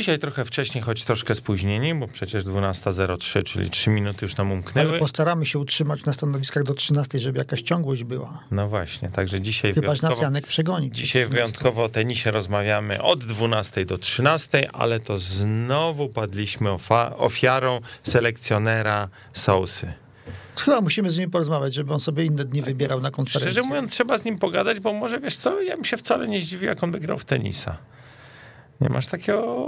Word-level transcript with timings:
Dzisiaj 0.00 0.18
trochę 0.18 0.44
wcześniej, 0.44 0.84
choć 0.84 1.04
troszkę 1.04 1.34
spóźnieni, 1.34 1.94
bo 1.94 2.08
przecież 2.08 2.44
12.03, 2.44 3.42
czyli 3.42 3.70
3 3.70 3.90
minuty 3.90 4.26
już 4.26 4.36
nam 4.36 4.52
umknęły. 4.52 4.90
Ale 4.90 4.98
postaramy 4.98 5.46
się 5.46 5.58
utrzymać 5.58 6.04
na 6.04 6.12
stanowiskach 6.12 6.62
do 6.62 6.74
13, 6.74 7.20
żeby 7.20 7.38
jakaś 7.38 7.62
ciągłość 7.62 8.04
była. 8.04 8.44
No 8.50 8.68
właśnie, 8.68 9.10
także 9.10 9.40
dzisiaj 9.40 9.74
Chyba, 9.74 9.88
nas 9.88 10.00
wyjątkowo, 10.00 10.22
Janek 10.24 10.46
przegoni. 10.46 10.92
dzisiaj 10.92 11.26
wyjątkowo 11.26 11.84
o 11.84 11.88
tenisie 11.88 12.30
rozmawiamy 12.30 13.02
od 13.02 13.24
12 13.24 13.84
do 13.84 13.98
13, 13.98 14.70
ale 14.72 15.00
to 15.00 15.18
znowu 15.18 16.08
padliśmy 16.08 16.70
ofiarą 17.18 17.80
selekcjonera 18.02 19.08
Sousy. 19.32 19.92
Chyba 20.56 20.80
musimy 20.80 21.10
z 21.10 21.18
nim 21.18 21.30
porozmawiać, 21.30 21.74
żeby 21.74 21.92
on 21.92 22.00
sobie 22.00 22.24
inne 22.24 22.44
dni 22.44 22.62
wybierał 22.62 23.00
na 23.00 23.10
konferencję. 23.10 23.50
Szczerze 23.50 23.66
mówiąc, 23.68 23.92
trzeba 23.92 24.18
z 24.18 24.24
nim 24.24 24.38
pogadać, 24.38 24.80
bo 24.80 24.92
może 24.92 25.20
wiesz 25.20 25.36
co, 25.36 25.62
ja 25.62 25.76
bym 25.76 25.84
się 25.84 25.96
wcale 25.96 26.28
nie 26.28 26.40
zdziwił, 26.40 26.68
jak 26.68 26.84
on 26.84 26.90
by 26.90 27.00
grał 27.00 27.18
w 27.18 27.24
tenisa. 27.24 27.76
Nie 28.80 28.88
masz 28.88 29.06
takiego 29.06 29.66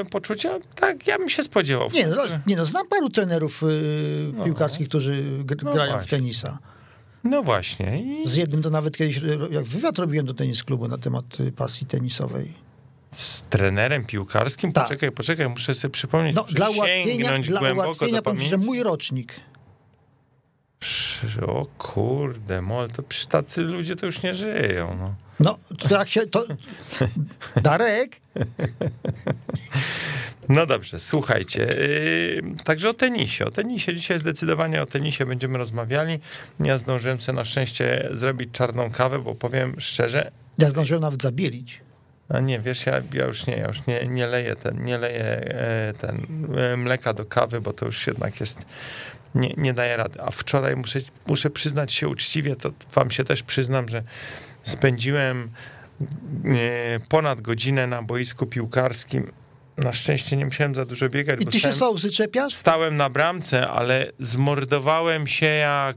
e, 0.00 0.04
poczucia? 0.04 0.50
Tak, 0.74 1.06
ja 1.06 1.18
bym 1.18 1.28
się 1.28 1.42
spodziewał. 1.42 1.88
Nie 1.94 2.06
no, 2.06 2.22
nie 2.46 2.56
no, 2.56 2.64
znam 2.64 2.88
paru 2.88 3.10
trenerów 3.10 3.62
y, 3.62 3.66
No. 4.34 4.44
piłkarskich, 4.44 4.88
którzy 4.88 5.22
gr- 5.44 5.62
No 5.64 5.72
grają 5.72 5.90
w 5.92 5.94
właśnie. 5.94 6.18
tenisa. 6.18 6.58
No 7.24 7.42
właśnie. 7.42 8.02
I 8.22 8.26
Z 8.26 8.36
jednym 8.36 8.62
to 8.62 8.70
nawet 8.70 8.96
kiedyś, 8.96 9.16
y, 9.22 9.38
jak 9.50 9.64
wywiad 9.64 9.98
robiłem 9.98 10.26
do 10.26 10.34
tenis 10.34 10.64
klubu 10.64 10.88
na 10.88 10.98
temat 10.98 11.24
pasji 11.56 11.86
tenisowej. 11.86 12.52
z 13.16 13.42
trenerem 13.42 14.04
piłkarskim? 14.06 14.72
Tak. 14.72 14.84
Poczekaj, 14.84 15.12
poczekaj, 15.12 15.48
muszę 15.48 15.74
sobie 15.74 15.92
przypomnieć, 15.92 16.36
No, 16.36 16.42
muszę 16.42 16.54
dla 16.54 16.68
ułatwienia, 16.70 17.38
dla 17.38 17.72
ułatwienia 17.72 18.22
powiem 18.22 18.40
że 18.40 18.56
mój 18.56 18.82
rocznik. 18.82 19.34
O 21.46 21.66
kurde, 21.78 22.62
mol, 22.62 22.88
to 22.90 23.02
przy 23.02 23.28
tacy 23.28 23.62
ludzie 23.62 23.96
to 23.96 24.06
już 24.06 24.22
nie 24.22 24.34
żyją. 24.34 24.96
No. 24.98 25.14
No, 25.40 25.58
to 25.78 25.98
jak 25.98 26.08
się, 26.08 26.26
to... 26.26 26.46
Darek, 27.62 28.20
No 30.48 30.66
dobrze, 30.66 30.98
słuchajcie. 30.98 31.62
Yy, 31.62 32.42
także 32.64 32.90
o 32.90 32.94
tenisie. 32.94 33.44
O 33.44 33.50
tenisie. 33.50 33.94
Dzisiaj 33.94 34.18
zdecydowanie 34.18 34.82
o 34.82 34.86
tenisie 34.86 35.26
będziemy 35.26 35.58
rozmawiali. 35.58 36.20
Ja 36.60 36.78
zdążyłem 36.78 37.20
sobie 37.20 37.36
na 37.36 37.44
szczęście 37.44 38.08
zrobić 38.12 38.48
czarną 38.52 38.90
kawę, 38.90 39.18
bo 39.18 39.34
powiem 39.34 39.74
szczerze, 39.78 40.30
ja 40.58 40.68
zdążyłem 40.68 41.02
nawet 41.02 41.22
zabielić. 41.22 41.80
a 42.28 42.40
nie, 42.40 42.60
wiesz, 42.60 42.86
ja, 42.86 43.02
ja 43.12 43.24
już 43.26 43.46
nie, 43.46 43.56
ja 43.56 43.68
już 43.68 43.86
nie, 43.86 44.06
nie 44.06 44.26
leję 44.26 44.56
ten, 44.56 44.84
nie 44.84 44.98
leję 44.98 45.24
e, 45.24 45.94
ten 45.98 46.26
e, 46.56 46.76
mleka 46.76 47.12
do 47.14 47.24
kawy, 47.24 47.60
bo 47.60 47.72
to 47.72 47.86
już 47.86 48.06
jednak 48.06 48.40
jest, 48.40 48.58
nie, 49.34 49.54
nie 49.56 49.74
daje 49.74 49.96
rady. 49.96 50.22
A 50.22 50.30
wczoraj 50.30 50.76
muszę, 50.76 51.00
muszę 51.26 51.50
przyznać 51.50 51.92
się 51.92 52.08
uczciwie, 52.08 52.56
to 52.56 52.70
wam 52.94 53.10
się 53.10 53.24
też 53.24 53.42
przyznam, 53.42 53.88
że 53.88 54.02
spędziłem 54.62 55.50
e, 56.44 57.00
ponad 57.08 57.40
godzinę 57.40 57.86
na 57.86 58.02
boisku 58.02 58.46
piłkarskim. 58.46 59.32
Na 59.76 59.92
szczęście 59.92 60.36
nie 60.36 60.44
musiałem 60.44 60.74
za 60.74 60.84
dużo 60.84 61.08
biegać, 61.08 61.40
I 61.40 61.44
bo 61.44 61.50
ty 61.50 61.60
się 61.60 61.72
stałem, 61.72 62.10
czepiasz? 62.10 62.54
stałem 62.54 62.96
na 62.96 63.10
bramce, 63.10 63.68
ale 63.68 64.12
zmordowałem 64.18 65.26
się 65.26 65.46
jak 65.46 65.96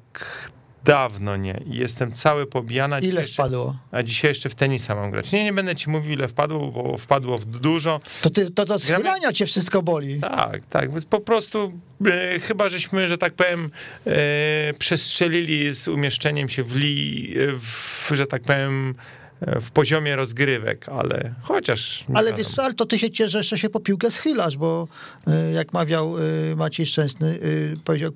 dawno 0.85 1.37
nie. 1.37 1.61
I 1.65 1.75
jestem 1.77 2.11
cały 2.13 2.45
pobijany. 2.47 2.95
a 2.95 2.99
Ile 2.99 3.21
jeszcze- 3.21 3.33
wpadło? 3.43 3.75
a 3.91 4.03
dzisiaj 4.03 4.31
jeszcze 4.31 4.49
w 4.49 4.55
tenisa 4.55 4.95
mam 4.95 5.11
grać. 5.11 5.31
Nie, 5.31 5.43
nie 5.43 5.53
będę 5.53 5.75
ci 5.75 5.89
mówił, 5.89 6.13
ile 6.13 6.27
wpadło, 6.27 6.71
bo 6.71 6.97
wpadło 6.97 7.37
w 7.37 7.45
dużo. 7.45 7.99
To, 8.21 8.29
ty, 8.29 8.51
to, 8.51 8.65
to 8.65 8.79
z 8.79 8.87
Gramy- 8.87 9.03
chylania 9.03 9.33
cię 9.33 9.45
wszystko 9.45 9.81
boli. 9.81 10.19
Tak, 10.19 10.65
tak. 10.65 10.91
Więc 10.91 11.05
po 11.05 11.19
prostu 11.19 11.73
e, 12.05 12.39
chyba 12.39 12.69
żeśmy, 12.69 13.07
że 13.07 13.17
tak 13.17 13.33
powiem, 13.33 13.71
e, 14.07 14.73
przestrzelili 14.79 15.73
z 15.73 15.87
umieszczeniem 15.87 16.49
się 16.49 16.63
w, 16.63 16.75
li, 16.75 17.33
w, 17.59 18.11
że 18.15 18.27
tak 18.27 18.41
powiem, 18.41 18.95
e, 18.97 19.22
w 19.61 19.71
poziomie 19.71 20.15
rozgrywek, 20.15 20.89
ale 20.89 21.33
chociaż. 21.41 22.05
Ale 22.07 22.17
wiadomo. 22.17 22.37
wiesz 22.37 22.47
co, 22.47 22.63
ale 22.63 22.73
to 22.73 22.85
ty 22.85 22.99
się 22.99 23.09
cieszę, 23.09 23.29
że 23.29 23.37
jeszcze 23.37 23.57
się 23.57 23.69
po 23.69 23.79
piłkę 23.79 24.11
schylasz, 24.11 24.57
bo 24.57 24.87
y, 25.27 25.51
jak 25.51 25.73
mawiał 25.73 26.19
y, 26.19 26.55
Maciej 26.55 26.85
Szczęsny, 26.85 27.27
y, 27.27 27.77
powiedział, 27.83 28.11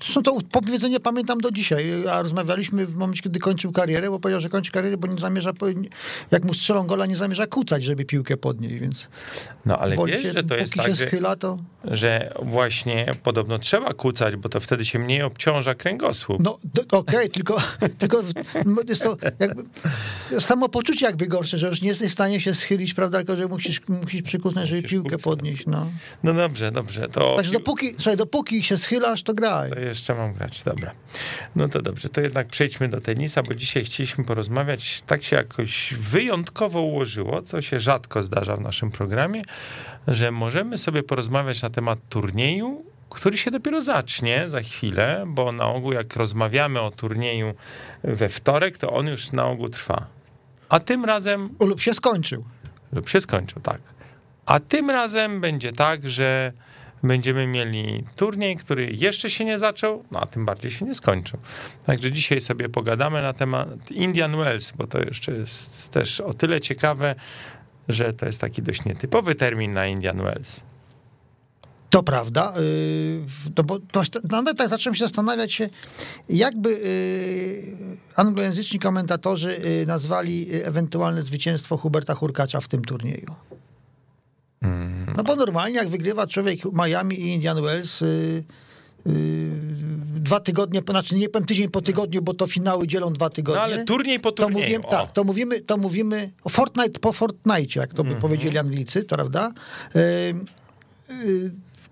zresztą 0.00 0.22
to 0.22 0.38
powiedzenie 0.52 1.00
pamiętam 1.00 1.40
do 1.40 1.50
dzisiaj, 1.50 2.08
a 2.08 2.22
rozmawialiśmy 2.22 2.86
w 2.86 2.96
momencie, 2.96 3.22
kiedy 3.22 3.38
kończył 3.38 3.72
karierę, 3.72 4.10
bo 4.10 4.20
powiedział, 4.20 4.40
że 4.40 4.48
kończy 4.48 4.72
karierę, 4.72 4.96
bo 4.96 5.06
nie 5.06 5.18
zamierza, 5.18 5.52
jak 6.30 6.44
mu 6.44 6.54
strzelą 6.54 6.86
gola, 6.86 7.06
nie 7.06 7.16
zamierza 7.16 7.46
kucać, 7.46 7.84
żeby 7.84 8.04
piłkę 8.04 8.36
podnieść, 8.36 8.74
więc 8.74 9.08
No 9.66 9.78
ale 9.78 9.96
wiesz, 10.06 10.22
się, 10.22 10.32
że 10.32 10.44
to 10.44 10.56
jest 10.56 10.74
tak, 10.74 10.86
się 10.86 10.96
schyla, 10.96 11.36
to... 11.36 11.58
że 11.84 12.34
właśnie 12.42 13.06
podobno 13.22 13.58
trzeba 13.58 13.94
kucać, 13.94 14.36
bo 14.36 14.48
to 14.48 14.60
wtedy 14.60 14.84
się 14.84 14.98
mniej 14.98 15.22
obciąża 15.22 15.74
kręgosłup. 15.74 16.42
No 16.42 16.58
okej, 16.90 17.30
tylko, 17.30 17.56
tylko 17.98 18.22
w- 18.22 18.32
jest 18.88 19.02
to 19.02 19.16
jakby 19.38 19.62
samopoczucie 20.70 21.06
jakby 21.06 21.26
gorsze, 21.26 21.58
że 21.58 21.68
już 21.68 21.82
nie 21.82 21.88
jesteś 21.88 22.10
w 22.10 22.12
stanie 22.12 22.40
się 22.40 22.54
schylić, 22.54 22.94
prawda, 22.94 23.18
tylko 23.18 23.36
że 23.36 23.48
musisz, 23.48 23.80
musisz 23.88 24.22
przykusnąć, 24.22 24.68
żeby 24.68 24.82
Musisz 24.82 24.90
piłkę 24.90 25.10
kucnąć. 25.16 25.22
podnieść, 25.22 25.66
no. 25.66 25.86
No 26.22 26.34
dobrze, 26.34 26.72
dobrze. 26.72 27.08
To 27.08 27.36
Także 27.36 27.52
dopóki, 27.52 27.92
słuchaj, 27.94 28.16
dopóki 28.16 28.62
się 28.62 28.78
schylasz, 28.78 29.22
to 29.22 29.34
graj. 29.34 29.70
To 29.70 29.80
jeszcze 29.80 30.14
mam 30.14 30.32
grać, 30.32 30.62
dobra. 30.62 30.92
No 31.56 31.68
to 31.68 31.82
dobrze, 31.82 32.08
to 32.08 32.20
jednak 32.20 32.46
przejdźmy 32.48 32.88
do 32.88 33.00
tenisa, 33.00 33.42
bo 33.42 33.54
dzisiaj 33.54 33.84
chcieliśmy 33.84 34.24
porozmawiać, 34.24 35.02
tak 35.06 35.22
się 35.22 35.36
jakoś 35.36 35.94
wyjątkowo 35.94 36.80
ułożyło, 36.82 37.42
co 37.42 37.62
się 37.62 37.80
rzadko 37.80 38.24
zdarza 38.24 38.56
w 38.56 38.60
naszym 38.60 38.90
programie, 38.90 39.42
że 40.08 40.30
możemy 40.30 40.78
sobie 40.78 41.02
porozmawiać 41.02 41.62
na 41.62 41.70
temat 41.70 41.98
turnieju, 42.08 42.84
który 43.10 43.36
się 43.38 43.50
dopiero 43.50 43.82
zacznie 43.82 44.44
za 44.48 44.60
chwilę, 44.60 45.24
bo 45.26 45.52
na 45.52 45.66
ogół 45.66 45.92
jak 45.92 46.16
rozmawiamy 46.16 46.80
o 46.80 46.90
turnieju 46.90 47.54
we 48.04 48.28
wtorek, 48.28 48.78
to 48.78 48.90
on 48.92 49.06
już 49.06 49.32
na 49.32 49.46
ogół 49.46 49.68
trwa. 49.68 50.19
A 50.70 50.80
tym 50.80 51.04
razem 51.04 51.48
Lub 51.60 51.80
się 51.80 51.94
skończył. 51.94 52.44
lub 52.92 53.08
się 53.08 53.20
skończył, 53.20 53.62
tak. 53.62 53.80
A 54.46 54.60
tym 54.60 54.90
razem 54.90 55.40
będzie 55.40 55.72
tak, 55.72 56.08
że 56.08 56.52
będziemy 57.02 57.46
mieli 57.46 58.04
turniej, 58.16 58.56
który 58.56 58.86
jeszcze 58.92 59.30
się 59.30 59.44
nie 59.44 59.58
zaczął, 59.58 60.04
no 60.10 60.20
a 60.20 60.26
tym 60.26 60.44
bardziej 60.44 60.70
się 60.70 60.84
nie 60.84 60.94
skończył. 60.94 61.40
Także 61.86 62.10
dzisiaj 62.12 62.40
sobie 62.40 62.68
pogadamy 62.68 63.22
na 63.22 63.32
temat 63.32 63.90
Indian 63.90 64.36
Wells, 64.36 64.70
bo 64.70 64.86
to 64.86 64.98
jeszcze 64.98 65.32
jest 65.32 65.90
też 65.90 66.20
o 66.20 66.34
tyle 66.34 66.60
ciekawe, 66.60 67.14
że 67.88 68.12
to 68.12 68.26
jest 68.26 68.40
taki 68.40 68.62
dość 68.62 68.84
nietypowy 68.84 69.34
termin 69.34 69.72
na 69.72 69.86
Indian 69.86 70.22
Wells. 70.22 70.60
To 71.90 72.02
prawda. 72.02 72.54
To, 73.54 73.64
bo, 73.64 73.78
to, 73.92 74.02
nawet 74.30 74.58
tak 74.58 74.68
zacząłem 74.68 74.94
się 74.94 75.04
zastanawiać 75.04 75.62
jakby 76.28 76.70
yy, 76.70 77.96
anglojęzyczni 78.16 78.78
komentatorzy 78.78 79.60
yy, 79.64 79.86
nazwali 79.86 80.46
ewentualne 80.52 81.22
zwycięstwo 81.22 81.76
Huberta 81.76 82.14
Hurkacza 82.14 82.60
w 82.60 82.68
tym 82.68 82.84
turnieju. 82.84 83.34
No 85.16 85.24
bo 85.24 85.36
normalnie 85.36 85.76
jak 85.76 85.88
wygrywa 85.88 86.26
człowiek 86.26 86.60
Miami 86.72 87.20
i 87.20 87.26
Indian 87.34 87.62
Wells 87.62 88.04
dwa 90.14 90.40
tygodnie, 90.40 90.80
znaczy 90.90 91.16
nie 91.16 91.28
powiem 91.28 91.46
tydzień 91.46 91.68
po 91.68 91.82
tygodniu, 91.82 92.22
bo 92.22 92.34
to 92.34 92.46
finały 92.46 92.86
dzielą 92.86 93.12
dwa 93.12 93.30
tygodnie. 93.30 93.56
No 93.58 93.62
ale 93.64 93.84
turniej 93.84 94.20
po 94.20 94.32
To 94.32 94.42
turnieju. 94.42 94.66
mówimy, 94.66 94.86
o. 94.86 94.90
tak, 94.90 95.12
to 95.12 95.24
mówimy, 95.24 95.60
to 95.60 95.76
mówimy 95.76 96.30
o 96.44 96.48
Fortnite 96.48 97.00
po 97.00 97.12
Fortnite, 97.12 97.80
jak 97.80 97.90
to 97.94 98.02
by 98.04 98.10
Mhm. 98.10 98.20
powiedzieli 98.20 98.58
Anglicy, 98.58 99.04
to 99.04 99.16
prawda? 99.16 99.52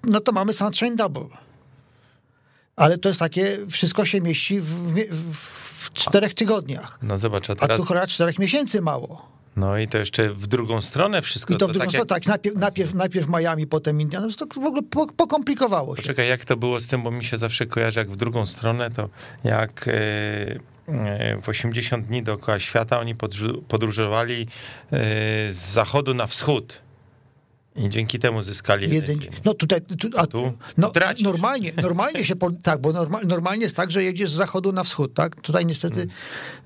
No 0.04 0.20
to 0.20 0.32
mamy 0.32 0.52
Sunshine 0.52 0.96
Double. 0.96 1.28
Ale 2.76 2.98
to 2.98 3.08
jest 3.08 3.20
takie, 3.20 3.58
wszystko 3.70 4.04
się 4.04 4.20
mieści 4.20 4.60
w, 4.60 4.92
w, 5.10 5.34
w 5.86 5.92
czterech 5.92 6.34
tygodniach. 6.34 6.98
No 7.02 7.18
zobacz, 7.18 7.50
a 7.50 7.52
A 7.52 7.56
teraz... 7.56 7.76
tu 7.76 7.84
cholera 7.84 8.06
czterech 8.06 8.38
miesięcy 8.38 8.80
mało. 8.80 9.28
No 9.56 9.78
i 9.78 9.88
to 9.88 9.98
jeszcze 9.98 10.30
w 10.34 10.46
drugą 10.46 10.82
stronę 10.82 11.22
wszystko. 11.22 11.54
I 11.54 11.56
to 11.56 11.68
w 11.68 11.72
drugą 11.72 11.84
tak 11.84 11.90
stronę, 11.90 12.02
jak- 12.02 12.08
tak, 12.08 12.26
najpierw, 12.26 12.56
najpierw, 12.56 12.94
najpierw 12.94 13.28
Miami, 13.28 13.66
potem 13.66 14.00
Indian, 14.00 14.22
no 14.22 14.46
to 14.46 14.60
w 14.60 14.64
ogóle 14.64 14.82
po, 14.82 15.06
pokomplikowało 15.06 15.96
się. 15.96 16.02
Poczekaj, 16.02 16.28
jak 16.28 16.44
to 16.44 16.56
było 16.56 16.80
z 16.80 16.86
tym, 16.86 17.02
bo 17.02 17.10
mi 17.10 17.24
się 17.24 17.36
zawsze 17.36 17.66
kojarzy, 17.66 18.00
jak 18.00 18.10
w 18.10 18.16
drugą 18.16 18.46
stronę, 18.46 18.90
to 18.90 19.08
jak 19.44 19.88
e, 19.88 19.92
e, 20.88 21.42
w 21.42 21.48
80 21.48 22.06
dni 22.06 22.22
dookoła 22.22 22.60
świata 22.60 23.00
oni 23.00 23.14
podróżowali 23.68 24.42
e, 24.42 24.46
z 25.52 25.72
zachodu 25.72 26.14
na 26.14 26.26
wschód. 26.26 26.80
I 27.76 27.88
dzięki 27.88 28.18
temu 28.18 28.42
zyskali 28.42 28.94
jeden 28.94 29.20
dzień. 29.20 29.30
no 29.44 29.54
tutaj, 29.54 29.80
tu, 29.80 30.08
a, 30.16 30.26
Tu 30.26 30.52
no, 30.76 30.90
tracisz. 30.90 31.24
normalnie, 31.24 31.72
normalnie 31.82 32.24
się, 32.24 32.36
po, 32.36 32.50
tak, 32.50 32.80
bo 32.80 32.92
normal, 32.92 33.22
normalnie 33.26 33.62
jest 33.62 33.76
tak, 33.76 33.90
że 33.90 34.02
jedziesz 34.04 34.30
z 34.30 34.34
zachodu 34.34 34.72
na 34.72 34.84
wschód, 34.84 35.14
tak? 35.14 35.36
Tutaj 35.40 35.66
niestety, 35.66 35.94
Hmm. 35.96 36.14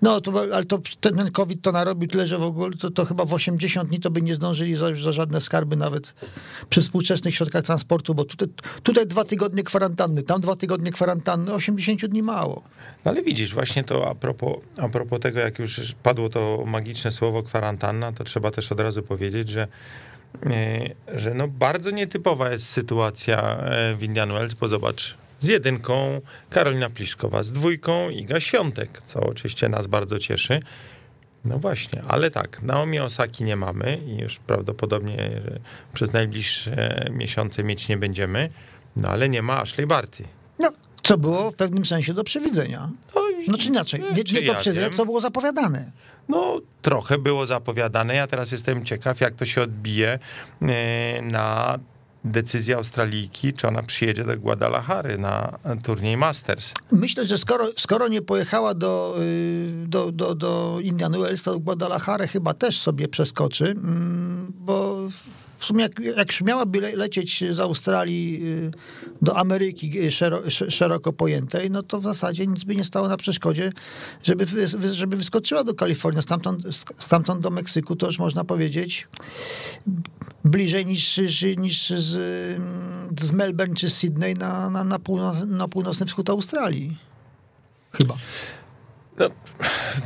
no 0.03 0.21
to, 0.21 0.41
ale 0.55 0.65
to 0.65 0.79
ten, 1.01 1.31
COVID 1.31 1.63
to 1.63 1.73
narobił 1.73 2.09
tyle, 2.09 2.27
że 2.27 2.39
w 2.39 2.43
ogóle 2.43 2.77
to, 2.77 2.91
to 2.91 3.05
chyba 3.05 3.25
w 3.25 3.33
80 3.33 3.89
dni 3.89 4.01
to 4.01 4.11
by 4.11 4.23
nie 4.23 4.35
zdążyli 4.35 4.75
za, 4.75 4.95
za 4.95 5.13
żadne 5.13 5.41
skarby 5.41 5.77
nawet 5.77 6.15
przy 6.71 6.81
współczesnych 6.81 7.35
środkach 7.35 7.63
transportu, 7.65 8.15
bo 8.15 8.25
tutaj, 8.25 8.49
tutaj 8.83 9.07
dwa 9.07 9.25
tygodnie 9.25 9.63
kwarantanny, 9.63 10.23
tam 10.23 10.41
dwa 10.41 10.57
tygodnie 10.57 10.93
kwarantanny, 10.93 11.53
80 11.53 12.07
dni 12.07 12.23
mało. 12.23 12.63
No 13.05 13.11
ale 13.11 13.23
widzisz, 13.23 13.55
właśnie 13.55 13.85
to 13.85 14.11
a 14.11 14.15
propos, 14.15 14.57
a 14.79 14.89
propos 14.89 15.21
tego, 15.21 15.41
jak 15.41 15.59
już 15.59 15.95
padło 16.03 16.29
to 16.29 16.63
magiczne 16.67 17.11
słowo 17.11 17.43
kwarantanna, 17.43 18.13
to 18.13 18.25
trzeba 18.25 18.51
też 18.51 18.73
od 18.73 18.81
razu 18.81 19.03
powiedzieć, 19.03 19.49
że 19.49 19.69
że 21.15 21.35
no 21.35 21.49
bardzo 21.49 21.91
nietypowa 21.91 22.51
jest 22.51 22.69
sytuacja 22.69 23.59
e, 23.59 23.95
w 23.97 24.03
Indian 24.03 24.33
Wells, 24.33 24.55
bo 24.55 24.69
zobacz, 24.69 25.17
z 25.41 25.49
jedynką 25.49 26.21
Karolina 26.51 26.91
Pliszkowa, 26.91 27.43
z 27.43 27.53
dwójką 27.53 28.11
Iga 28.11 28.41
Świątek, 28.41 29.03
co 29.05 29.21
oczywiście 29.21 29.69
nas 29.69 29.87
bardzo 29.87 30.19
cieszy. 30.19 30.61
No 31.45 31.59
właśnie, 31.59 32.03
ale 32.09 32.31
tak, 32.31 32.63
Naomi 32.63 33.01
Osaki 33.01 33.45
nie 33.45 33.57
mamy 33.57 33.99
i 34.07 34.17
już 34.17 34.39
prawdopodobnie 34.39 35.31
przez 35.93 36.13
najbliższe 36.13 37.07
miesiące 37.11 37.65
mieć 37.65 37.89
nie 37.89 37.97
będziemy, 37.97 38.51
no 38.97 39.09
ale 39.09 39.29
nie 39.29 39.43
ma 39.43 39.61
Ashley 39.61 39.87
Barty. 39.87 40.25
No, 40.59 40.73
co 41.03 41.19
było 41.19 41.51
w 41.51 41.55
pewnym 41.55 41.85
sensie 41.85 42.15
do 42.15 42.25
przewidzenia. 42.25 42.91
No, 43.15 43.21
no 43.49 43.59
czy 43.59 43.69
inaczej, 43.69 44.01
nie, 44.01 44.41
nie 44.41 44.47
do 44.47 44.55
przewidzenia, 44.55 44.91
co 44.91 45.05
było 45.05 45.21
zapowiadane. 45.21 45.91
No, 46.33 46.61
trochę 46.83 47.19
było 47.19 47.47
zapowiadane. 47.47 48.15
Ja 48.15 48.27
teraz 48.27 48.53
jestem 48.53 48.85
ciekaw, 48.85 49.21
jak 49.21 49.35
to 49.35 49.47
się 49.47 49.63
odbije 49.63 50.19
e, 50.63 51.23
na 51.23 51.79
decyzję 52.25 52.77
Australijki, 52.77 53.53
czy 53.53 53.69
ona 53.69 53.83
przyjedzie 53.83 54.25
do 54.25 54.37
Guadalajary 54.37 55.19
na 55.19 55.59
turniej 55.83 56.17
Masters. 56.17 56.73
Myślę, 56.93 57.27
że 57.27 57.39
skoro, 57.39 57.67
skoro 57.77 58.09
nie 58.09 58.23
pojechała 58.23 58.75
do, 58.75 59.15
y, 59.21 59.87
do, 59.87 60.13
do, 60.13 60.35
do 60.35 60.79
Indian 60.83 61.13
Wells, 61.21 61.43
to 61.43 61.59
Guadalajara 61.59 62.27
chyba 62.27 62.55
też 62.55 62.81
sobie 62.81 63.09
przeskoczy, 63.09 63.65
mm, 63.71 64.53
bo 64.55 64.99
w 65.63 65.65
sumie 65.65 65.83
jak, 65.83 66.01
jak 66.17 66.41
miałaby 66.41 66.81
lecieć 66.81 67.45
z 67.51 67.61
Australii 67.61 68.41
y, 68.43 68.71
do 69.23 69.39
Ameryki 69.39 70.01
y, 70.01 70.11
szeroko 70.71 71.13
pojętej, 71.13 71.71
no 71.71 71.83
to 71.83 72.01
w 72.01 72.03
zasadzie 72.03 72.47
nic 72.47 72.65
by 72.65 72.77
nie 72.77 72.85
stało 72.85 73.09
na 73.09 73.17
przeszkodzie, 73.17 73.73
żeby, 74.25 74.47
żeby 74.93 75.17
wyskoczyła 75.17 75.65
do 75.65 75.75
Kalifornii. 75.75 76.23
Stamtąd, 76.23 76.85
stamtąd 76.99 77.41
do 77.41 77.51
Meksyku 77.51 77.97
to 77.97 78.07
już 78.07 78.19
można 78.19 78.45
powiedzieć 78.45 79.09
bliżej 80.45 80.87
niż, 80.87 81.21
niż 81.57 81.91
z, 81.91 82.11
z 83.21 83.33
Melbourne 83.33 83.75
czy 83.75 83.91
Sydney 83.91 84.35
na, 84.35 84.71
na, 84.71 84.85
na, 84.85 84.99
północ, 84.99 85.37
na 85.47 85.69
północny 85.69 86.07
wschód 86.07 86.31
Australii. 86.31 86.97
Chyba. 87.93 88.17
No, 89.19 89.29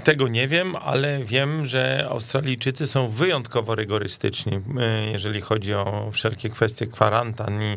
tego 0.05 0.29
nie 0.29 0.49
wiem, 0.49 0.77
ale 0.77 1.25
wiem, 1.25 1.67
że 1.67 2.07
Australijczycy 2.11 2.87
są 2.87 3.09
wyjątkowo 3.09 3.75
rygorystyczni, 3.75 4.53
y, 4.57 4.61
jeżeli 5.13 5.41
chodzi 5.41 5.75
o 5.75 6.11
wszelkie 6.13 6.51
kwestie 6.51 6.87
kwarantan. 6.87 7.63
I, 7.63 7.77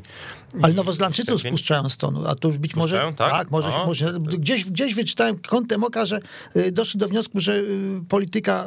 ale 0.62 0.74
Nowozelandczycy 0.74 1.32
tak, 1.32 1.40
spuszczają 1.40 1.90
stonu, 1.90 2.28
a 2.28 2.36
tu 2.36 2.52
być 2.52 2.76
może... 2.76 3.14
Tak, 3.18 3.32
tak 3.32 3.52
może, 3.52 3.70
może 3.70 4.14
gdzieś, 4.20 4.66
gdzieś 4.66 4.96
wyczytałem 4.96 5.40
kątem 5.40 5.84
oka, 5.84 6.06
że 6.06 6.20
y, 6.56 6.72
doszli 6.72 7.00
do 7.00 7.08
wniosku, 7.08 7.40
że 7.40 7.56
y, 7.56 8.02
polityka 8.10 8.66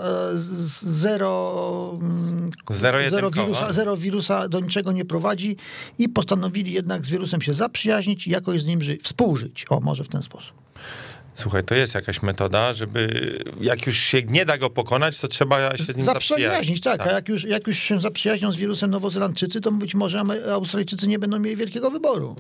zero, 0.83 1.99
mm, 2.01 2.51
zero, 2.71 2.99
zero, 3.11 3.31
wirusa, 3.31 3.73
zero 3.73 3.97
wirusa 3.97 4.49
do 4.49 4.61
niczego 4.61 4.93
nie 4.93 5.05
prowadzi 5.05 5.57
i 5.99 6.09
postanowili 6.09 6.73
jednak 6.73 7.07
z 7.07 7.11
wirusem 7.11 7.41
się 7.41 7.55
zaprzyjaźnić 7.55 8.27
i 8.27 8.31
jakoś 8.31 8.61
z 8.61 8.67
nim 8.67 8.83
żyć, 8.83 9.03
współżyć. 9.03 9.67
O, 9.69 9.81
może 9.81 10.05
w 10.05 10.09
ten 10.09 10.23
sposób. 10.23 10.63
Słuchaj, 11.35 11.65
to 11.65 11.75
jest 11.75 11.95
jakaś 11.95 12.23
metoda, 12.23 12.73
żeby 12.73 13.09
jak 13.61 13.87
już 13.87 13.97
się 13.97 14.23
nie 14.23 14.45
da 14.45 14.59
go 14.59 14.71
pokonać, 14.71 15.21
to 15.21 15.29
trzeba 15.29 15.77
się 15.77 15.85
z 15.85 15.97
nim 15.97 16.07
zaprzyjaźnić. 16.07 16.81
Tak, 16.81 16.99
tak, 16.99 17.07
a 17.09 17.13
jak 17.13 17.29
już, 17.29 17.45
jak 17.45 17.67
już 17.67 17.79
się 17.79 18.01
zaprzyjaźnią 18.01 18.53
z 18.53 18.57
wirusem 18.57 18.91
Nowozelandczycy, 18.91 19.61
to 19.61 19.73
być 19.73 19.95
może 19.95 20.23
Australijczycy 20.53 21.09
nie 21.09 21.19
będą 21.19 21.39
mieli 21.39 21.57
wielkiego 21.57 21.91
wyboru. 21.91 22.37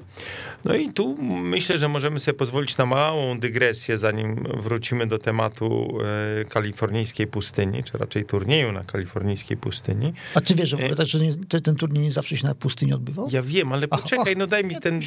No 0.64 0.74
i 0.74 0.92
tu 0.92 1.16
myślę, 1.22 1.78
że 1.78 1.88
możemy 1.88 2.20
sobie 2.20 2.38
pozwolić 2.38 2.76
na 2.76 2.86
małą 2.86 3.38
dygresję, 3.38 3.98
zanim 3.98 4.44
wrócimy 4.56 5.06
do 5.06 5.18
tematu 5.18 5.98
e, 6.40 6.44
kalifornijskiej 6.44 7.26
pustyni, 7.26 7.84
czy 7.84 7.98
raczej 7.98 8.24
turnieju 8.24 8.72
na 8.72 8.84
kalifornijskiej 8.84 9.56
pustyni. 9.56 10.12
A 10.34 10.40
ty 10.40 10.54
wiesz, 10.54 10.68
że, 10.68 10.76
e... 10.76 11.06
że 11.06 11.18
nie, 11.18 11.32
ten 11.62 11.76
turniej 11.76 12.02
nie 12.02 12.12
zawsze 12.12 12.36
się 12.36 12.46
na 12.46 12.54
pustyni 12.54 12.92
odbywał? 12.92 13.28
Ja 13.30 13.42
wiem, 13.42 13.72
ale 13.72 13.88
poczekaj, 13.88 14.36
no 14.36 14.46
daj 14.46 14.64
mi 14.64 14.80
ten 14.80 15.00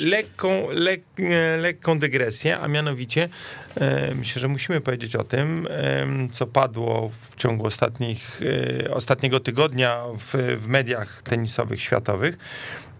lekką, 0.00 0.66
lek, 0.70 1.02
e, 1.18 1.56
lekką 1.56 1.98
dygresję, 1.98 2.58
a 2.58 2.68
mianowicie 2.68 3.03
mianowicie 3.04 3.28
e, 3.74 4.14
myślę, 4.14 4.40
że 4.40 4.48
musimy 4.48 4.80
powiedzieć 4.80 5.16
o 5.16 5.24
tym, 5.24 5.68
co 6.32 6.46
padło 6.46 7.10
w 7.30 7.36
ciągu 7.36 7.66
ostatnich, 7.66 8.40
e, 8.84 8.90
ostatniego 8.90 9.40
tygodnia 9.40 10.02
w, 10.18 10.58
w 10.60 10.68
mediach 10.68 11.22
tenisowych 11.22 11.80
światowych, 11.80 12.38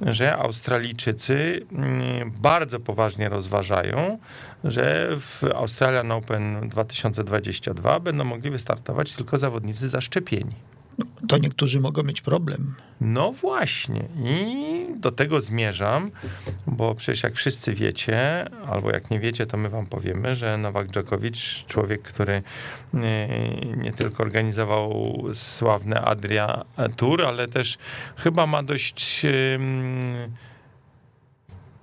że 0.06 0.36
Australijczycy 0.36 1.66
mm, 1.72 2.30
bardzo 2.30 2.80
poważnie 2.80 3.28
rozważają, 3.28 4.18
że 4.64 5.08
w 5.20 5.44
Australian 5.54 6.12
Open 6.12 6.68
2022 6.68 8.00
będą 8.00 8.24
mogli 8.24 8.50
wystartować 8.50 9.16
tylko 9.16 9.38
zawodnicy 9.38 9.88
zaszczepieni 9.88 10.73
to 11.28 11.38
niektórzy 11.38 11.80
mogą 11.80 12.02
mieć 12.02 12.20
problem. 12.20 12.74
No 13.00 13.32
właśnie. 13.32 14.04
I 14.24 14.86
do 14.96 15.12
tego 15.12 15.40
zmierzam, 15.40 16.10
bo 16.66 16.94
przecież 16.94 17.22
jak 17.22 17.34
wszyscy 17.34 17.74
wiecie, 17.74 18.46
albo 18.68 18.90
jak 18.90 19.10
nie 19.10 19.20
wiecie, 19.20 19.46
to 19.46 19.56
my 19.56 19.68
wam 19.68 19.86
powiemy, 19.86 20.34
że 20.34 20.58
Nowak 20.58 20.88
Dżokowicz, 20.88 21.64
człowiek, 21.66 22.02
który 22.02 22.42
nie, 22.94 23.28
nie 23.76 23.92
tylko 23.92 24.22
organizował 24.22 25.22
sławne 25.34 26.00
Adria 26.00 26.64
Tour, 26.96 27.22
ale 27.22 27.48
też 27.48 27.78
chyba 28.16 28.46
ma 28.46 28.62
dość 28.62 29.26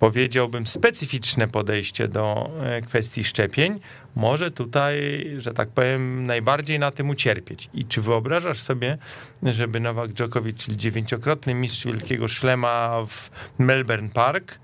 powiedziałbym, 0.02 0.66
specyficzne 0.66 1.48
podejście 1.48 2.08
do 2.08 2.50
e, 2.60 2.82
kwestii 2.82 3.24
szczepień, 3.24 3.80
może 4.16 4.50
tutaj, 4.50 5.26
że 5.38 5.54
tak 5.54 5.68
powiem, 5.68 6.26
najbardziej 6.26 6.78
na 6.78 6.90
tym 6.90 7.10
ucierpieć. 7.10 7.70
I 7.74 7.84
czy 7.84 8.02
wyobrażasz 8.02 8.60
sobie, 8.60 8.98
żeby 9.42 9.80
Nowak 9.80 10.12
Djokovic, 10.12 10.56
czyli 10.56 10.76
dziewięciokrotny 10.76 11.54
mistrz 11.54 11.84
wielkiego 11.84 12.28
szlema 12.28 13.04
w 13.06 13.30
Melbourne 13.58 14.08
Park, 14.08 14.58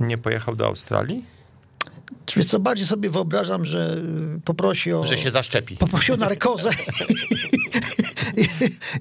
nie 0.00 0.18
pojechał 0.18 0.56
do 0.56 0.66
Australii? 0.66 1.24
Wiesz 2.36 2.46
co, 2.46 2.58
bardziej 2.58 2.86
sobie 2.86 3.10
wyobrażam, 3.10 3.66
że 3.66 3.96
poprosi 4.44 4.92
o... 4.92 5.06
Że 5.06 5.18
się 5.18 5.30
zaszczepi. 5.30 5.76
Poprosi 5.76 6.12
o 6.12 6.16
narkozę 6.16 6.70
I, 8.36 8.48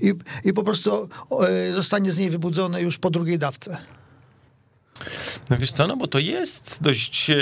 i, 0.08 0.14
i, 0.44 0.54
po 0.54 0.64
prostu 0.64 1.10
e, 1.42 1.74
zostanie 1.74 2.12
z 2.12 2.18
niej 2.18 2.30
wybudzony 2.30 2.82
już 2.82 2.98
po 2.98 3.10
drugiej 3.10 3.40
dawce. 3.40 3.78
No 5.50 5.58
wiesz 5.58 5.72
co, 5.72 5.88
no 5.88 5.98
bo 5.98 6.08
to 6.08 6.20
jest 6.20 6.78
dość 6.82 7.30
e, 7.30 7.38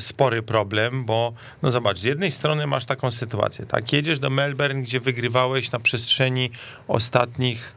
spory 0.00 0.42
problem, 0.42 1.04
bo 1.04 1.32
no 1.62 1.70
zobacz, 1.70 1.98
z 1.98 2.04
jednej 2.04 2.32
strony 2.32 2.66
masz 2.66 2.84
taką 2.84 3.10
sytuację, 3.10 3.66
tak, 3.66 3.92
jedziesz 3.92 4.18
do 4.18 4.30
Melbourne, 4.30 4.82
gdzie 4.82 5.00
wygrywałeś 5.00 5.70
na 5.70 5.80
przestrzeni 5.80 6.50
ostatnich 6.88 7.76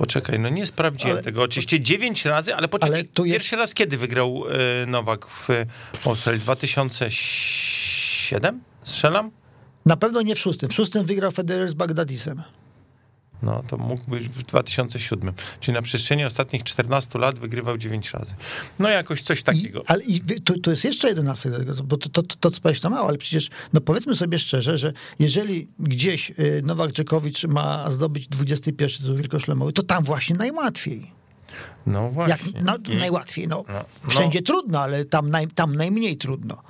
Poczekaj, 0.00 0.38
no 0.38 0.48
nie 0.48 0.66
sprawdziłem 0.66 1.16
ale, 1.16 1.22
tego. 1.22 1.42
Oczywiście 1.42 1.80
dziewięć 1.80 2.24
razy, 2.24 2.54
ale 2.54 2.68
poczekaj, 2.68 2.90
ale 2.90 2.98
jest... 2.98 3.12
pierwszy 3.14 3.56
raz 3.56 3.74
kiedy 3.74 3.96
wygrał 3.96 4.44
e, 4.82 4.86
Nowak 4.86 5.26
w 5.26 5.48
Australii? 6.04 6.40
2007? 6.40 8.60
Strzelam? 8.82 9.30
Na 9.86 9.96
pewno 9.96 10.22
nie 10.22 10.34
w 10.34 10.38
szóstym. 10.38 10.68
W 10.68 10.74
szóstym 10.74 11.06
wygrał 11.06 11.30
Federer 11.30 11.68
z 11.68 11.74
Bagdadisem. 11.74 12.42
No 13.42 13.62
to 13.68 13.76
mógł 13.76 14.10
być 14.10 14.28
w 14.28 14.42
2007. 14.42 15.32
Czyli 15.60 15.74
na 15.74 15.82
przestrzeni 15.82 16.24
ostatnich 16.24 16.64
14 16.64 17.18
lat 17.18 17.38
wygrywał 17.38 17.78
9 17.78 18.12
razy. 18.12 18.34
No 18.78 18.88
jakoś 18.88 19.22
coś 19.22 19.42
takiego. 19.42 19.80
I, 19.80 19.84
ale 19.86 20.02
i 20.04 20.20
to, 20.20 20.54
to 20.62 20.70
jest 20.70 20.84
jeszcze 20.84 21.08
jeden 21.08 21.28
aspekt, 21.28 21.80
bo 21.80 21.96
to, 21.96 22.08
to, 22.08 22.22
to, 22.22 22.36
to 22.40 22.50
co 22.50 22.60
powiedzieć 22.60 22.82
to 22.82 22.90
mało, 22.90 23.08
ale 23.08 23.18
przecież 23.18 23.50
no 23.72 23.80
powiedzmy 23.80 24.16
sobie 24.16 24.38
szczerze, 24.38 24.78
że 24.78 24.92
jeżeli 25.18 25.68
gdzieś 25.78 26.30
y, 26.30 26.62
Nowak 26.64 26.92
Dżekowicz 26.92 27.44
ma 27.44 27.90
zdobyć 27.90 28.28
21 28.28 28.98
tytuł 28.98 29.16
wielkoszlemowy, 29.16 29.72
to 29.72 29.82
tam 29.82 30.04
właśnie 30.04 30.36
najłatwiej. 30.36 31.10
No 31.86 32.08
właśnie. 32.08 32.52
Jak, 32.52 32.64
no, 32.64 32.76
I... 32.94 32.96
Najłatwiej, 32.96 33.48
no. 33.48 33.64
no, 33.68 33.74
no. 33.74 34.10
Wszędzie 34.10 34.42
trudno, 34.42 34.80
ale 34.80 35.04
tam, 35.04 35.30
naj, 35.30 35.48
tam 35.48 35.76
najmniej 35.76 36.16
trudno. 36.16 36.62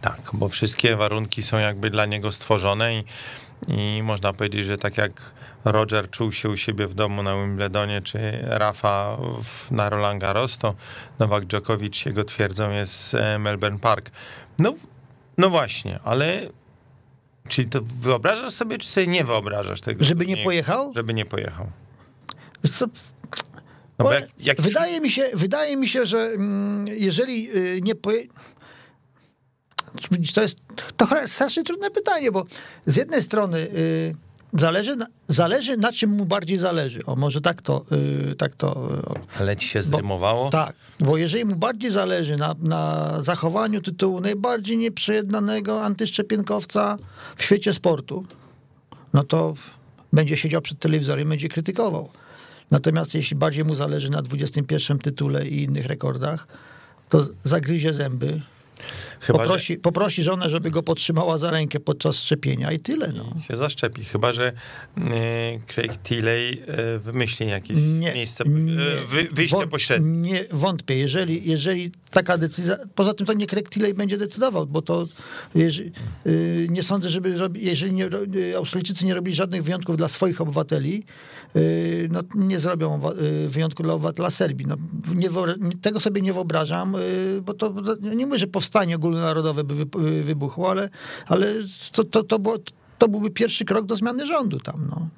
Tak, 0.00 0.30
bo 0.32 0.48
wszystkie 0.48 0.96
warunki 0.96 1.42
są 1.42 1.58
jakby 1.58 1.90
dla 1.90 2.06
niego 2.06 2.32
stworzone 2.32 2.94
i, 2.94 3.04
i 3.68 4.02
można 4.02 4.32
powiedzieć, 4.32 4.64
że 4.64 4.76
tak 4.76 4.98
jak 4.98 5.12
Roger 5.64 6.10
czuł 6.10 6.32
się 6.32 6.48
u 6.48 6.56
siebie 6.56 6.86
w 6.86 6.94
domu 6.94 7.22
na 7.22 7.34
Wimbledonie, 7.34 8.02
czy 8.02 8.18
Rafa 8.42 9.16
w, 9.44 9.70
na 9.70 9.88
Roland 9.88 10.20
Garros, 10.20 10.58
to 10.58 10.74
Nowak 11.18 11.44
Djokovic, 11.44 12.04
jego 12.04 12.24
twierdzą, 12.24 12.70
jest 12.70 13.14
e, 13.14 13.38
Melbourne 13.38 13.78
Park. 13.78 14.10
No, 14.58 14.74
no 15.38 15.50
właśnie, 15.50 16.00
ale 16.04 16.48
czyli 17.48 17.68
to 17.68 17.80
wyobrażasz 18.00 18.52
sobie, 18.52 18.78
czy 18.78 18.88
sobie 18.88 19.06
nie 19.06 19.24
wyobrażasz 19.24 19.80
tego? 19.80 20.04
Żeby 20.04 20.26
nie, 20.26 20.34
nie 20.34 20.44
pojechał? 20.44 20.92
Żeby 20.94 21.14
nie 21.14 21.24
pojechał. 21.24 21.66
Co? 22.72 22.86
No 23.98 24.12
jak, 24.12 24.24
jak... 24.38 24.60
Wydaje, 24.60 25.00
mi 25.00 25.10
się, 25.10 25.30
wydaje 25.34 25.76
mi 25.76 25.88
się, 25.88 26.06
że 26.06 26.18
mm, 26.18 26.86
jeżeli 26.88 27.56
y, 27.56 27.80
nie 27.82 27.94
poje... 27.94 28.22
To 30.34 30.42
jest 30.42 30.58
trochę 30.96 31.28
strasznie 31.28 31.64
trudne 31.64 31.90
pytanie, 31.90 32.32
bo 32.32 32.44
z 32.86 32.96
jednej 32.96 33.22
strony 33.22 33.58
y, 33.58 34.14
Zależy 34.52 34.96
na, 34.96 35.06
zależy 35.28 35.76
na 35.76 35.92
czym 35.92 36.10
mu 36.10 36.24
bardziej 36.24 36.58
zależy. 36.58 37.00
O, 37.06 37.16
może 37.16 37.40
tak 37.40 37.62
to... 37.62 37.84
Yy, 38.26 38.34
tak 38.34 38.54
to 38.54 38.88
yy, 39.14 39.40
Ale 39.40 39.56
ci 39.56 39.68
się 39.68 39.82
zdrymowało? 39.82 40.44
Bo, 40.44 40.50
tak, 40.50 40.76
bo 41.00 41.16
jeżeli 41.16 41.44
mu 41.44 41.56
bardziej 41.56 41.90
zależy 41.90 42.36
na, 42.36 42.54
na 42.62 43.16
zachowaniu 43.22 43.80
tytułu 43.80 44.20
najbardziej 44.20 44.78
nieprzejednanego 44.78 45.84
antyszczepionkowca 45.84 46.98
w 47.36 47.42
świecie 47.42 47.74
sportu, 47.74 48.24
no 49.12 49.24
to 49.24 49.54
będzie 50.12 50.36
siedział 50.36 50.62
przed 50.62 50.78
telewizorem 50.78 51.26
i 51.26 51.28
będzie 51.28 51.48
krytykował. 51.48 52.08
Natomiast 52.70 53.14
jeśli 53.14 53.36
bardziej 53.36 53.64
mu 53.64 53.74
zależy 53.74 54.10
na 54.10 54.22
21 54.22 54.98
tytule 54.98 55.48
i 55.48 55.62
innych 55.62 55.86
rekordach, 55.86 56.46
to 57.08 57.26
zagryzie 57.42 57.92
zęby, 57.92 58.40
Chyba, 59.20 59.38
poprosi, 59.38 59.76
poprosi 59.76 60.22
żonę, 60.22 60.50
żeby 60.50 60.70
go 60.70 60.82
podtrzymała 60.82 61.38
za 61.38 61.50
rękę 61.50 61.80
podczas 61.80 62.22
szczepienia 62.22 62.72
i 62.72 62.80
tyle. 62.80 63.12
No. 63.12 63.34
że 63.36 63.42
się 63.44 63.56
zaszczepi. 63.56 64.04
Chyba, 64.04 64.32
że 64.32 64.52
e, 64.96 65.02
Craig 65.66 65.98
Tilley 66.02 66.62
e, 66.66 66.98
wymyśli 66.98 67.48
jakieś 67.48 67.76
Nie, 67.76 68.12
miejsce, 68.14 68.44
nie. 68.46 68.72
e, 68.72 69.06
wy, 69.06 69.28
wyjście 69.32 69.56
Wąt- 69.56 69.68
pośrednie. 69.70 70.30
Nie, 70.30 70.44
wątpię. 70.50 70.96
Jeżeli, 70.98 71.50
jeżeli 71.50 71.90
taka 72.10 72.38
decyzja... 72.38 72.76
Poza 72.94 73.14
tym 73.14 73.26
to 73.26 73.32
nie 73.32 73.46
Craig 73.46 73.70
Tilley 73.70 73.94
będzie 73.94 74.18
decydował, 74.18 74.66
bo 74.66 74.82
to 74.82 75.06
jeżeli, 75.54 75.92
y, 76.26 76.66
nie 76.70 76.82
sądzę, 76.82 77.10
żeby 77.10 77.36
jeżeli 77.54 77.92
nie, 77.92 78.06
y, 78.36 78.56
Australijczycy 78.56 79.06
nie 79.06 79.14
robili 79.14 79.36
żadnych 79.36 79.62
wyjątków 79.62 79.96
dla 79.96 80.08
swoich 80.08 80.40
obywateli, 80.40 80.94
y, 80.96 81.02
no 82.10 82.20
nie 82.34 82.58
zrobią 82.58 83.00
y, 83.44 83.48
wyjątku 83.48 83.82
dla 83.82 83.94
obywatela 83.94 84.30
Serbii. 84.30 84.66
No, 84.66 84.76
nie 85.14 85.28
tego 85.82 86.00
sobie 86.00 86.22
nie 86.22 86.32
wyobrażam, 86.32 86.94
y, 86.94 87.42
bo 87.42 87.54
to, 87.54 87.70
to 87.70 87.96
nie 88.14 88.26
mówię, 88.26 88.38
że 88.38 88.46
powstanie 88.46 88.96
ogólnonarodowe 88.96 89.64
by 89.64 89.74
wy- 89.74 90.00
y, 90.08 90.22
wybuchło, 90.22 90.70
ale, 90.70 90.88
ale 91.26 91.54
to, 91.92 92.04
to, 92.04 92.22
to, 92.22 92.38
było, 92.38 92.56
to 92.98 93.08
byłby 93.08 93.30
pierwszy 93.30 93.64
krok 93.64 93.86
do 93.86 93.96
zmiany 93.96 94.26
rządu 94.26 94.60
tam. 94.60 94.86
No. 94.90 95.08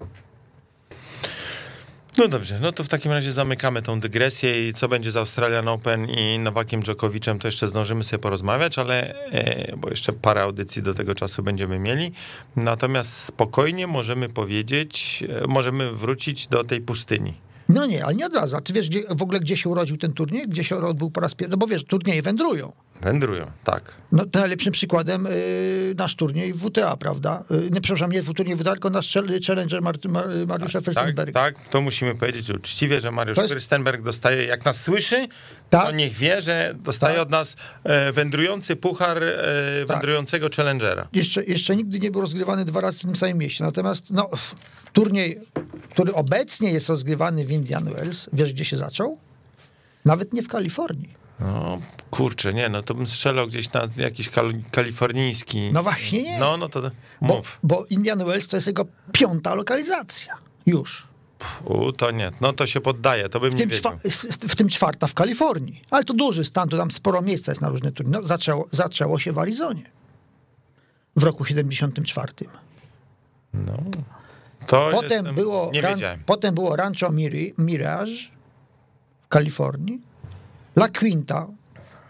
No 2.19 2.29
dobrze, 2.29 2.59
no 2.61 2.73
to 2.73 2.85
w 2.85 2.89
takim 2.89 3.13
razie 3.13 3.33
zamykamy 3.33 3.83
tą 3.83 4.01
dygresję 4.01 4.69
i 4.69 4.73
co 4.73 4.89
będzie 4.89 5.11
z 5.11 5.17
Australian 5.17 5.69
Open 5.69 6.11
i 6.11 6.39
Nowakiem 6.39 6.83
Dżokowiczem, 6.83 7.39
to 7.39 7.49
jeszcze 7.49 7.69
zdążymy 7.69 8.05
sobie 8.05 8.21
porozmawiać, 8.21 8.79
ale 8.79 9.15
e, 9.15 9.77
bo 9.77 9.91
jeszcze 9.91 10.13
parę 10.13 10.43
audycji 10.43 10.83
do 10.83 10.95
tego 10.95 11.15
czasu 11.15 11.43
będziemy 11.43 11.79
mieli. 11.79 12.13
Natomiast 12.57 13.17
spokojnie 13.17 13.87
możemy 13.87 14.29
powiedzieć, 14.29 15.25
e, 15.43 15.47
możemy 15.47 15.93
wrócić 15.93 16.47
do 16.47 16.65
tej 16.65 16.81
pustyni. 16.81 17.35
No 17.69 17.87
nie, 17.87 18.05
ale 18.05 18.15
nie 18.15 18.27
od 18.27 18.35
razu. 18.35 18.57
A 18.57 18.61
ty 18.61 18.73
wiesz 18.73 18.89
gdzie, 18.89 19.03
w 19.11 19.23
ogóle, 19.23 19.41
gdzie 19.41 19.57
się 19.57 19.69
urodził 19.69 19.97
ten 19.97 20.13
turniej? 20.13 20.49
Gdzie 20.49 20.65
się 20.65 20.77
odbył 20.77 21.11
po 21.11 21.21
raz 21.21 21.35
pierwszy? 21.35 21.51
No 21.51 21.57
bo 21.57 21.67
wiesz, 21.67 21.85
turnieje 21.85 22.23
wędrują. 22.23 22.73
Wędrują, 23.03 23.47
tak. 23.65 23.93
No, 24.13 24.25
najlepszym 24.35 24.73
przykładem 24.73 25.27
y, 25.27 25.95
nasz 25.99 26.17
turniej 26.17 26.55
WTA, 26.55 26.97
prawda? 26.97 27.45
Y, 27.51 27.71
nie, 27.71 27.81
przepraszam, 27.81 28.13
nie 28.13 28.23
w 28.23 28.35
turniej 28.35 28.57
WTA, 28.57 28.73
tylko 28.73 28.91
nasz 28.91 29.17
chal- 29.17 29.47
challenger 29.47 29.83
Mar- 29.83 30.09
Mar- 30.09 30.47
Mariusza 30.47 30.81
Tak, 30.81 30.95
Fürstenberga. 30.95 31.33
tak, 31.33 31.69
to 31.69 31.81
musimy 31.81 32.15
powiedzieć 32.15 32.51
uczciwie, 32.51 33.01
że 33.01 33.11
Mariusz 33.13 33.37
To 33.37 33.43
jest- 33.43 33.55
Fürstenberg 33.55 34.03
dostaje, 34.03 34.45
jak 34.45 34.65
nas 34.65 34.83
słyszy, 34.83 35.29
Tak. 35.71 35.87
to 35.87 35.93
niech 35.93 36.13
wie, 36.13 36.41
że 36.41 36.75
dostaje 36.85 37.15
Tak. 37.15 37.23
od 37.23 37.31
nas 37.31 37.57
e, 37.85 38.13
wędrujący 38.13 38.77
puchar 38.77 39.23
e, 39.25 39.37
wędrującego 39.87 40.49
challengera. 40.57 41.09
Jeszcze, 41.13 41.45
jeszcze 41.45 41.77
nigdy 41.77 42.01
nie 42.01 42.11
był 42.11 42.21
rozgrywany 42.21 42.65
dwa 42.65 42.81
razy 42.81 42.99
w 42.99 43.03
tym 43.03 43.17
samym 43.17 43.39
mieście. 43.39 43.65
Natomiast 43.65 44.05
no, 44.11 44.31
turniej, 44.93 45.39
który 45.91 46.15
obecnie 46.15 46.73
jest 46.73 46.89
rozgrywany 46.89 47.45
w 47.47 47.51
Indian 47.51 47.85
Wells, 47.85 48.29
wiesz 48.33 48.53
gdzie 48.53 48.65
się 48.65 48.77
zaczął? 48.77 49.19
Nawet 50.05 50.33
nie 50.33 50.43
w 50.43 50.49
Kalifornii. 50.49 51.22
No, 51.43 51.79
kurczę, 52.11 52.53
nie, 52.53 52.69
no 52.69 52.83
to 52.83 52.95
bym 52.95 53.07
strzelał 53.07 53.47
gdzieś 53.47 53.73
na 53.73 53.89
jakiś 53.97 54.29
kal- 54.31 54.63
kalifornijski. 54.71 55.71
No 55.73 55.83
właśnie 55.83 56.23
nie. 56.23 56.39
No, 56.39 56.57
no 56.57 56.69
to 56.69 56.81
Bo, 56.81 56.91
mów. 57.37 57.59
bo 57.63 57.87
Indian 57.91 58.19
Wells 58.25 58.49
to 58.49 58.57
jest 58.57 58.67
jego 58.67 58.87
piąta 59.13 59.55
lokalizacja. 59.55 60.35
Już. 60.67 61.07
U, 61.65 61.93
to 61.93 62.11
nie, 62.11 62.31
no 62.41 62.53
to 62.53 62.67
się 62.67 62.81
poddaje, 62.81 63.29
to 63.29 63.41
bym 63.41 63.51
W 63.51 63.55
nie 63.55 63.61
tym, 63.61 63.71
wiedział. 63.71 63.93
w 64.49 64.57
tym 64.57 64.69
czwarta 64.69 65.07
w 65.07 65.15
Kalifornii. 65.15 65.83
Ale 65.91 66.05
to 66.05 66.15
duży 66.15 66.45
stan, 66.45 66.69
to 66.69 66.77
tam 66.77 66.91
sporo 66.91 67.23
miejsca 67.23 67.53
jest 67.53 67.61
na 67.63 67.69
różne 67.69 67.93
turnieje. 67.93 68.21
No, 68.23 68.27
zaczęło, 68.29 68.67
zaczęło 68.71 69.19
się 69.19 69.33
w 69.33 69.39
Arizonie. 69.39 69.91
W 71.17 71.23
roku 71.23 71.45
74. 71.45 72.33
No. 73.55 73.73
To 74.67 74.89
Potem 74.93 75.11
jestem, 75.11 75.35
było, 75.35 75.71
nie 75.73 75.81
ran, 75.81 76.01
potem 76.27 76.55
było 76.55 76.77
Rancho 76.77 77.11
Miri, 77.13 77.55
Mirage 77.59 78.13
w 79.23 79.29
Kalifornii. 79.29 80.01
La 80.77 80.89
Quinta, 80.89 81.47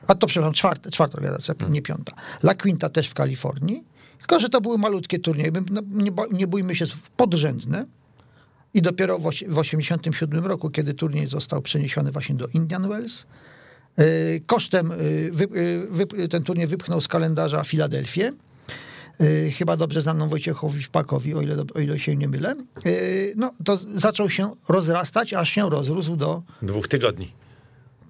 a 0.07 0.15
to 0.15 0.27
przepraszam, 0.27 0.53
czwarta, 0.55 0.91
czwarta 0.91 1.15
organizacja, 1.17 1.55
Hmm. 1.55 1.73
nie 1.75 1.83
piąta. 1.83 2.13
La 2.43 2.55
Quinta 2.55 2.89
też 2.89 3.09
w 3.09 3.15
Kalifornii. 3.15 3.85
Tylko, 4.19 4.41
że 4.41 4.49
to 4.49 4.61
były 4.61 4.79
malutkie 4.79 5.19
turnieje, 5.19 5.53
no, 5.71 5.81
nie, 5.91 6.11
nie 6.33 6.47
bójmy 6.47 6.77
się, 6.77 6.85
podrzędne. 7.17 7.87
I 8.75 8.83
dopiero 8.83 9.19
w 9.19 9.23
osie- 9.27 9.47
w 9.49 9.55
1987 9.55 10.47
roku, 10.47 10.71
kiedy 10.71 10.95
turniej 10.95 11.27
został 11.27 11.63
przeniesiony 11.63 12.11
właśnie 12.13 12.35
do 12.35 12.47
Indian 12.55 12.89
Wells, 12.89 13.27
y, 13.99 14.43
kosztem 14.47 14.93
y, 14.93 15.31
wy, 15.33 15.45
y, 15.45 15.87
wy, 15.91 16.29
ten 16.29 16.43
turniej 16.45 16.67
wypchnął 16.67 17.01
z 17.01 17.09
kalendarza 17.09 17.65
Filadelfię. 17.65 18.33
Chyba 19.59 19.77
dobrze 19.77 20.01
znaną 20.01 20.29
Wojciechowi 20.29 20.83
Wpakowi, 20.83 21.35
o 21.35 21.43
ile, 21.43 21.65
o 21.75 21.81
ile 21.81 21.99
się 21.99 22.17
nie 22.17 22.29
mylę. 22.29 22.55
No, 23.37 23.53
to 23.65 23.77
zaczął 23.77 24.31
się 24.31 24.51
rozrastać, 24.69 25.35
aż 25.35 25.49
się 25.51 25.71
rozrósł 25.71 26.17
do, 26.17 26.43
Dwóch 26.63 26.89
tygodni. 26.89 27.33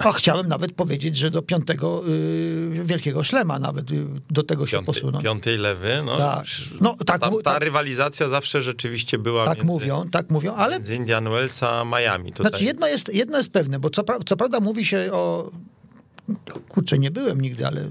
A 0.07 0.13
chciałem 0.13 0.49
nawet 0.49 0.73
powiedzieć, 0.73 1.17
że 1.17 1.31
do 1.31 1.43
piątego 1.43 2.03
y, 2.09 2.83
wielkiego 2.85 3.25
szlema 3.25 3.59
nawet 3.59 3.91
y, 3.91 4.05
do 4.31 4.43
tego 4.43 4.67
się 4.67 4.77
Piąty, 4.77 4.87
posunął. 4.87 5.23
piątej 5.23 5.59
lewy, 5.59 6.03
no. 6.05 6.19
Tak. 6.19 6.45
No, 6.81 6.97
tak, 7.07 7.21
ta, 7.21 7.31
ta 7.45 7.59
rywalizacja 7.59 8.29
zawsze 8.29 8.63
rzeczywiście 8.63 9.19
była 9.19 9.45
Tak 9.45 9.59
między, 9.59 9.67
mówią, 9.73 10.09
tak 10.11 10.31
mówią, 10.31 10.55
ale 10.55 10.77
między 10.77 10.95
Indian 10.97 11.25
Wells 11.25 11.63
a 11.63 11.85
Miami. 11.85 12.33
Tutaj. 12.33 12.51
Znaczy 12.51 12.65
jedno 12.65 12.87
jest, 12.87 13.15
jedno 13.15 13.39
jest 13.39 13.53
pewne, 13.53 13.79
bo 13.79 13.91
co, 13.91 14.03
pra- 14.03 14.25
co 14.27 14.37
prawda 14.37 14.61
mówi 14.61 14.85
się 14.85 15.09
o... 15.13 15.51
Kurczę, 16.69 16.99
nie 16.99 17.11
byłem 17.11 17.41
nigdy, 17.41 17.67
ale... 17.67 17.89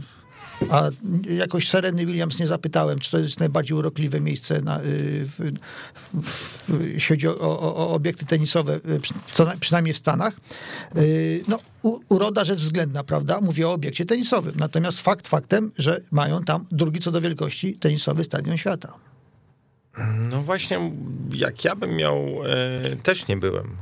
A 0.70 0.90
jakoś 1.30 1.70
Sereny 1.70 2.06
Williams 2.06 2.40
nie 2.40 2.48
zapytałem, 2.48 3.00
czy 3.00 3.12
to 3.12 3.20
jest 3.20 3.40
najbardziej 3.40 3.78
urokliwe 3.78 4.22
miejsce, 4.22 4.62
na, 4.62 4.82
y, 4.82 5.26
w, 5.26 5.52
w, 6.70 6.88
jeśli 6.94 7.16
chodzi 7.16 7.28
o, 7.28 7.40
o, 7.40 7.76
o 7.76 7.90
obiekty 7.94 8.26
tenisowe, 8.26 8.76
y, 8.76 8.82
co, 9.32 9.46
na- 9.46 9.58
przynajmniej 9.58 9.94
w 9.94 9.98
Stanach. 9.98 10.34
Y, 10.98 11.44
No, 11.48 11.60
u, 11.84 12.00
uroda 12.10 12.46
rzecz 12.46 12.60
względna, 12.60 13.04
prawda? 13.04 13.42
Mówię 13.42 13.68
o 13.68 13.74
obiekcie 13.74 14.06
tenisowym. 14.06 14.54
Natomiast 14.58 15.02
fakt 15.02 15.28
faktem, 15.28 15.72
że 15.78 16.02
mają 16.12 16.42
tam 16.44 16.66
drugi 16.72 17.00
co 17.00 17.12
do 17.12 17.22
wielkości 17.22 17.74
tenisowy 17.76 18.24
stadion 18.24 18.58
świata. 18.58 18.94
No 20.30 20.42
właśnie, 20.42 20.92
jak 21.34 21.64
ja 21.66 21.76
bym 21.76 21.96
miał, 21.96 22.18
e, 22.46 22.96
też 22.96 23.28
nie 23.28 23.38
byłem. 23.38 23.76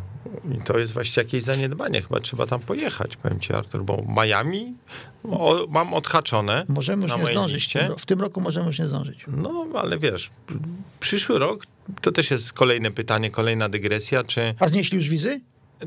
I 0.55 0.62
to 0.63 0.77
jest 0.79 0.93
właśnie 0.93 1.24
jakieś 1.24 1.43
zaniedbanie. 1.43 2.01
Chyba 2.01 2.19
trzeba 2.19 2.48
tam 2.48 2.59
pojechać, 2.59 3.17
powiem 3.17 3.39
ci, 3.39 3.53
Artur, 3.53 3.83
bo 3.83 4.03
Miami 4.21 4.74
o, 5.24 5.65
mam 5.69 5.93
odhaczone. 5.93 6.65
Możemy 6.67 7.03
już 7.07 7.17
nie 7.17 7.31
zdążyć. 7.31 7.51
W 7.53 7.59
liście. 7.59 7.89
w 7.98 8.05
tym 8.05 8.21
roku 8.21 8.41
możemy 8.41 8.67
już 8.67 8.79
nie 8.79 8.88
zdążyć. 8.88 9.25
No, 9.27 9.65
ale 9.75 9.98
wiesz, 9.98 10.29
przyszły 11.00 11.39
rok 11.39 11.65
to 12.01 12.12
też 12.12 12.31
jest 12.31 12.53
kolejne 12.53 12.91
pytanie, 12.91 13.31
kolejna 13.31 13.69
dygresja, 13.69 14.24
czy. 14.24 14.53
A 14.59 14.67
znieśli 14.67 14.95
już 14.95 15.09
wizy? 15.09 15.41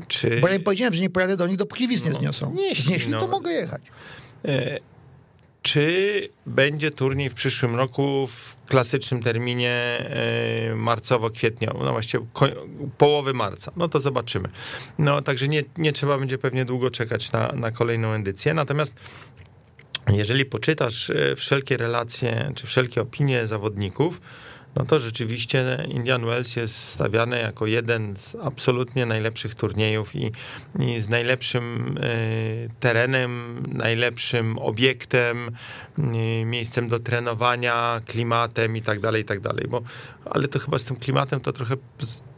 czy 0.07 0.39
Bo 0.41 0.47
ja 0.47 0.55
im 0.55 0.63
powiedziałem, 0.63 0.93
że 0.93 1.01
nie 1.01 1.09
pojadę 1.09 1.37
do 1.37 1.47
nich, 1.47 1.57
dopóki 1.57 1.87
wiz 1.87 2.03
nie 2.05 2.11
No, 2.11 2.15
zniosą. 2.17 2.51
znieśli, 2.51 2.83
Znieśli, 2.83 3.11
no. 3.11 3.19
to 3.21 3.27
mogę 3.27 3.51
jechać. 3.51 3.81
E, 4.45 4.79
Czy 5.63 6.29
będzie 6.45 6.91
turniej 6.91 7.29
w 7.29 7.33
przyszłym 7.33 7.75
roku 7.75 8.27
w 8.27 8.55
klasycznym 8.65 9.23
terminie 9.23 9.71
e, 9.71 10.75
marcowo-kwietniowym, 10.75 11.85
no 11.85 11.91
właściwie 11.91 12.25
połowy 12.97 13.33
marca? 13.33 13.71
No 13.75 13.87
to 13.87 13.99
zobaczymy. 13.99 14.49
No 14.97 15.21
także 15.21 15.47
nie, 15.47 15.63
nie 15.77 15.93
trzeba 15.93 16.17
będzie 16.17 16.37
pewnie 16.37 16.65
długo 16.65 16.91
czekać 16.91 17.31
na, 17.31 17.51
na 17.51 17.71
kolejną 17.71 18.11
edycję. 18.11 18.53
Natomiast 18.53 18.95
jeżeli 20.07 20.45
poczytasz 20.45 21.09
e, 21.09 21.35
wszelkie 21.35 21.77
relacje, 21.77 22.51
czy 22.55 22.67
wszelkie 22.67 23.01
opinie 23.01 23.47
zawodników, 23.47 24.21
no 24.75 24.85
to 24.85 24.99
rzeczywiście 24.99 25.87
Indian 25.89 26.25
Wells 26.25 26.55
jest 26.55 26.75
stawiany 26.75 27.39
jako 27.39 27.67
jeden 27.67 28.17
z 28.17 28.35
absolutnie 28.35 29.05
najlepszych 29.05 29.55
turniejów 29.55 30.15
i, 30.15 30.31
i 30.79 30.99
z 30.99 31.09
najlepszym 31.09 31.95
e, 31.97 32.09
terenem, 32.79 33.63
najlepszym 33.67 34.59
obiektem, 34.59 35.51
e, 35.97 36.01
miejscem 36.45 36.87
do 36.87 36.99
trenowania, 36.99 38.01
klimatem 38.05 38.77
i 38.77 38.81
tak 38.81 38.99
dalej, 38.99 39.21
i 39.21 39.25
tak 39.25 39.39
dalej. 39.39 39.65
Bo, 39.69 39.81
ale 40.25 40.47
to 40.47 40.59
chyba 40.59 40.79
z 40.79 40.83
tym 40.83 40.97
klimatem 40.97 41.39
to 41.39 41.53
trochę 41.53 41.75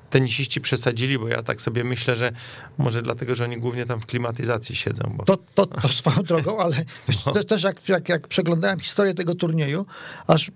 tenisiści 0.09 0.61
przesadzili, 0.61 1.19
bo 1.19 1.27
ja 1.27 1.43
tak 1.43 1.61
sobie 1.61 1.83
myślę, 1.83 2.15
że 2.15 2.31
może 2.77 3.01
dlatego, 3.01 3.35
że 3.35 3.43
oni 3.43 3.57
głównie 3.57 3.85
tam 3.85 4.01
w 4.01 4.05
klimatyzacji 4.05 4.75
siedzą. 4.75 5.13
Bo... 5.17 5.25
To, 5.25 5.37
to, 5.55 5.65
to 5.65 5.87
swoją 5.87 6.17
drogą, 6.31 6.59
ale 6.59 6.85
to 7.23 7.43
też 7.43 7.63
jak, 7.63 7.89
jak, 7.89 8.09
jak 8.09 8.27
przeglądałem 8.27 8.79
historię 8.79 9.13
tego 9.13 9.35
turnieju, 9.35 9.85
aż 10.27 10.51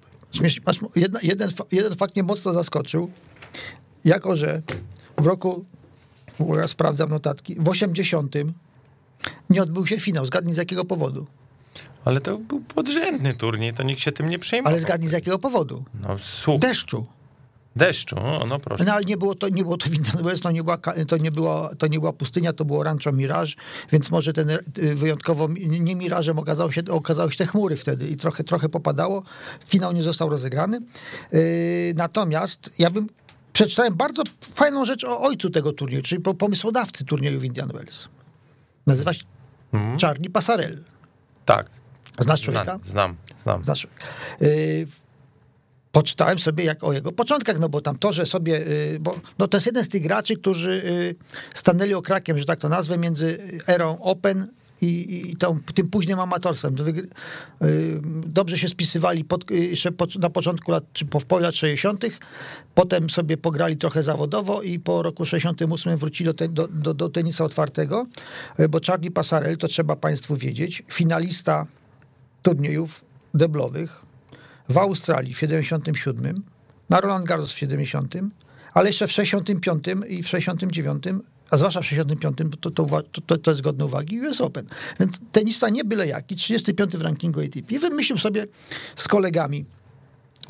jedna, 0.95 1.19
jeden, 1.23 1.51
jeden 1.71 1.95
fakt 1.95 2.15
mnie 2.15 2.23
mocno 2.23 2.53
zaskoczył. 2.53 3.11
Jako, 4.05 4.35
że 4.35 4.61
w 5.17 5.25
roku, 5.25 5.65
bo 6.39 6.57
ja 6.57 6.67
sprawdzam 6.67 7.09
notatki, 7.09 7.55
w 7.55 7.69
80 7.69 8.35
nie 9.49 9.63
odbył 9.63 9.87
się 9.87 9.99
finał. 9.99 10.25
Zgadnij 10.25 10.53
z 10.53 10.57
jakiego 10.57 10.85
powodu. 10.85 11.27
Ale 12.05 12.21
to 12.21 12.37
był 12.37 12.61
podrzędny 12.61 13.33
turniej, 13.33 13.73
to 13.73 13.83
nikt 13.83 14.01
się 14.01 14.11
tym 14.11 14.29
nie 14.29 14.39
przejmował. 14.39 14.73
Ale 14.73 14.81
zgadnij 14.81 15.09
z 15.09 15.11
jakiego 15.13 15.39
powodu. 15.39 15.83
No 16.01 16.17
słuch, 16.19 16.59
Deszczu. 16.59 17.05
Deszczu, 17.79 18.15
o, 18.19 18.45
no 18.47 18.59
proszę. 18.59 18.83
No 18.83 18.93
ale 18.93 19.03
nie 19.03 19.17
było 19.17 19.35
to, 19.35 19.49
nie 19.49 19.63
było 19.63 19.77
to 19.77 19.89
w 19.89 19.93
Indian 19.93 20.23
Wells, 20.23 20.41
to 20.41 20.51
nie, 20.51 20.63
była, 20.63 20.77
to, 21.07 21.17
nie 21.17 21.31
była, 21.31 21.75
to 21.75 21.87
nie 21.87 21.99
była 21.99 22.13
pustynia, 22.13 22.53
to 22.53 22.65
było 22.65 22.83
Rancho 22.83 23.11
Mirage, 23.11 23.51
więc 23.91 24.11
może 24.11 24.33
ten 24.33 24.49
y, 24.49 24.59
wyjątkowo 24.95 25.47
nie 25.67 25.95
mirażem 25.95 26.39
okazało 26.39 26.71
się, 26.71 26.81
okazały 26.89 27.31
się 27.31 27.37
te 27.37 27.45
chmury 27.45 27.75
wtedy 27.75 28.07
i 28.07 28.17
trochę, 28.17 28.43
trochę 28.43 28.69
popadało. 28.69 29.23
Finał 29.67 29.91
nie 29.91 30.03
został 30.03 30.29
rozegrany. 30.29 30.79
Yy, 31.31 31.39
natomiast 31.95 32.69
ja 32.79 32.89
bym 32.89 33.07
przeczytałem 33.53 33.95
bardzo 33.95 34.23
fajną 34.53 34.85
rzecz 34.85 35.03
o 35.03 35.21
ojcu 35.21 35.49
tego 35.49 35.73
turnieju, 35.73 36.03
czyli 36.03 36.21
po, 36.21 36.33
pomysłodawcy 36.33 37.05
turnieju 37.05 37.39
w 37.39 37.43
Indian 37.43 37.69
Wells. 37.73 38.07
Nazywa 38.87 39.13
się 39.13 39.23
Mhm. 39.73 39.97
Charlie 39.99 40.29
Passarell. 40.29 40.83
Tak. 41.45 41.67
Znasz 42.19 42.41
człowieka? 42.41 42.79
Znam, 42.85 43.15
znam. 43.43 43.63
Znasz. 43.63 43.87
Y, 44.41 44.87
poczytałem 45.91 46.39
sobie 46.39 46.63
jak 46.63 46.83
o 46.83 46.93
jego 46.93 47.11
początkach, 47.11 47.59
no 47.59 47.69
bo 47.69 47.81
tam 47.81 47.97
to, 47.97 48.13
że 48.13 48.25
sobie, 48.25 48.67
y, 48.67 48.97
bo 48.99 49.15
no 49.39 49.47
to 49.47 49.57
jest 49.57 49.67
jeden 49.67 49.83
z 49.83 49.89
tych 49.89 50.03
graczy, 50.03 50.35
którzy 50.35 50.71
y, 50.71 51.15
stanęli 51.53 51.93
okrakiem, 51.93 52.39
że 52.39 52.45
tak 52.45 52.59
to 52.59 52.69
nazwę, 52.69 52.97
między 52.97 53.37
erą 53.67 53.99
Open 53.99 54.47
i, 54.81 55.21
i 55.31 55.37
tą, 55.37 55.59
tym 55.75 55.87
późnym 55.87 56.19
amatorstwem. 56.19 56.75
Y, 56.87 57.05
Dobrze 58.27 58.57
się 58.57 58.67
spisywali 58.67 59.23
pod, 59.23 59.51
jeszcze 59.51 59.91
po, 59.91 60.07
na 60.19 60.29
początku 60.29 60.71
lat, 60.71 60.83
czy 60.93 61.05
po, 61.05 61.19
połowie 61.19 61.45
lat 61.45 61.55
60., 61.55 62.05
potem 62.75 63.09
sobie 63.09 63.37
pograli 63.37 63.77
trochę 63.77 64.03
zawodowo 64.03 64.61
i 64.61 64.79
po 64.79 65.01
roku 65.01 65.25
68 65.25 65.97
wrócili 65.97 66.33
do, 66.33 66.47
do, 66.47 66.67
do, 66.67 66.93
do 66.93 67.09
tenisa 67.09 67.43
otwartego, 67.43 68.05
bo 68.69 68.79
Charlie 68.87 69.11
Passarel, 69.11 69.57
to 69.57 69.67
trzeba 69.67 69.95
państwu 69.95 70.35
wiedzieć, 70.35 70.83
finalista 70.89 71.67
turniejów 72.41 73.01
deblowych 73.33 74.08
w 74.69 74.77
Australii 74.77 75.33
w 75.33 75.39
77, 75.39 76.43
na 76.89 77.01
Roland 77.01 77.25
Garros 77.25 77.53
w 77.53 77.57
70, 77.57 78.13
ale 78.73 78.89
jeszcze 78.89 79.07
w 79.07 79.11
65 79.11 79.85
i 80.07 80.23
w 80.23 80.27
69, 80.27 81.03
a 81.49 81.57
zwłaszcza 81.57 81.81
w 81.81 81.85
65, 81.85 82.37
to, 82.61 82.71
to, 82.71 83.01
to, 83.25 83.37
to, 83.37 83.51
jest 83.51 83.61
godne 83.61 83.85
uwagi, 83.85 84.21
US 84.21 84.41
Open. 84.41 84.65
Więc 84.99 85.19
tenista 85.31 85.69
nie 85.69 85.83
byle 85.83 86.07
jaki, 86.07 86.35
35 86.35 86.97
w 86.97 87.01
rankingu 87.01 87.39
ATP. 87.39 87.79
Wymyślił 87.79 88.17
sobie 88.17 88.47
z 88.95 89.07
kolegami, 89.07 89.65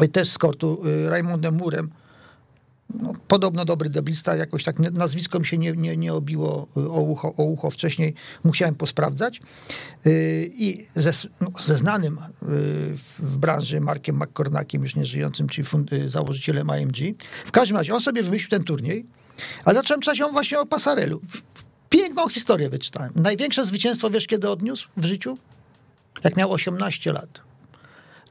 y, 0.03 0.07
też 0.07 0.29
z 0.29 0.38
kortu, 0.38 0.81
y, 0.88 1.09
Raymondem 1.09 1.55
Murem, 1.55 1.89
no, 2.93 3.13
podobno 3.27 3.65
dobry 3.65 3.89
deblista, 3.89 4.36
jakoś 4.36 4.63
tak 4.63 4.79
nazwisko 4.79 5.39
mi 5.39 5.46
się 5.46 5.58
nie, 5.58 5.72
nie, 5.72 5.98
nie 5.98 6.13
obiło 6.13 6.67
y, 6.77 6.89
o 6.89 7.01
ucho, 7.01 7.34
o 7.38 7.43
ucho 7.43 7.72
wcześniej, 7.72 8.13
musiałem 8.43 8.75
posprawdzać. 8.75 9.41
Y, 10.05 10.51
I 10.53 10.86
ze, 10.96 11.12
no, 11.41 11.51
ze 11.60 11.77
znanym 11.77 12.17
y, 12.17 12.19
w 13.19 13.38
branży 13.38 13.81
Markiem 13.81 14.15
McCornackiem, 14.15 14.81
już 14.81 14.96
nieżyjącym, 14.96 15.48
czyli 15.48 15.65
fund, 15.65 15.91
założycielem 16.08 16.72
IMG. 16.81 17.17
W 17.46 17.51
każdym 17.51 17.77
razie 17.77 17.93
on 17.93 18.01
sobie 18.01 18.24
wymyślił 18.24 18.50
ten 18.50 18.63
turniej, 18.63 19.05
ale 19.65 19.75
zacząłem 19.75 20.01
czytać 20.01 20.19
ją 20.19 20.31
właśnie 20.31 20.60
o 20.60 20.65
Pasarelu. 20.65 21.22
Piękną 21.89 22.27
historię 22.27 22.69
wyczytałem. 22.69 23.12
Największe 23.15 23.65
zwycięstwo, 23.65 24.10
wiesz 24.10 24.27
kiedy 24.27 24.50
odniósł 24.50 24.89
w 24.98 25.05
życiu? 25.05 25.38
Jak 26.24 26.38
miał 26.38 26.51
18 26.51 27.13
lat. 27.13 27.41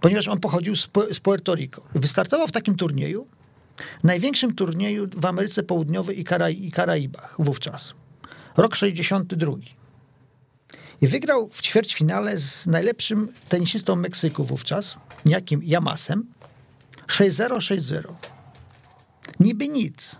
Ponieważ 0.00 0.28
on 0.28 0.40
pochodził 0.40 0.76
z, 0.76 0.88
z 1.12 1.20
Puerto 1.20 1.54
Rico. 1.54 1.82
Wystartował 1.94 2.48
w 2.48 2.52
takim 2.52 2.76
turnieju, 2.76 3.26
największym 4.04 4.54
turnieju 4.54 5.08
w 5.16 5.26
Ameryce 5.26 5.62
Południowej 5.62 6.20
i, 6.20 6.24
Kara- 6.24 6.50
i 6.50 6.72
Karaibach 6.72 7.34
wówczas. 7.38 7.94
Rok 8.56 8.74
62. 8.74 9.52
I 11.00 11.06
wygrał 11.06 11.48
w 11.52 11.62
ćwierćfinale 11.62 12.38
z 12.38 12.66
najlepszym 12.66 13.28
tenisistą 13.48 13.96
Meksyku 13.96 14.44
wówczas, 14.44 14.96
niejakim 15.24 15.60
Yamasem, 15.62 16.26
6-0, 17.06 17.56
6-0. 17.56 18.02
Niby 19.40 19.68
nic. 19.68 20.16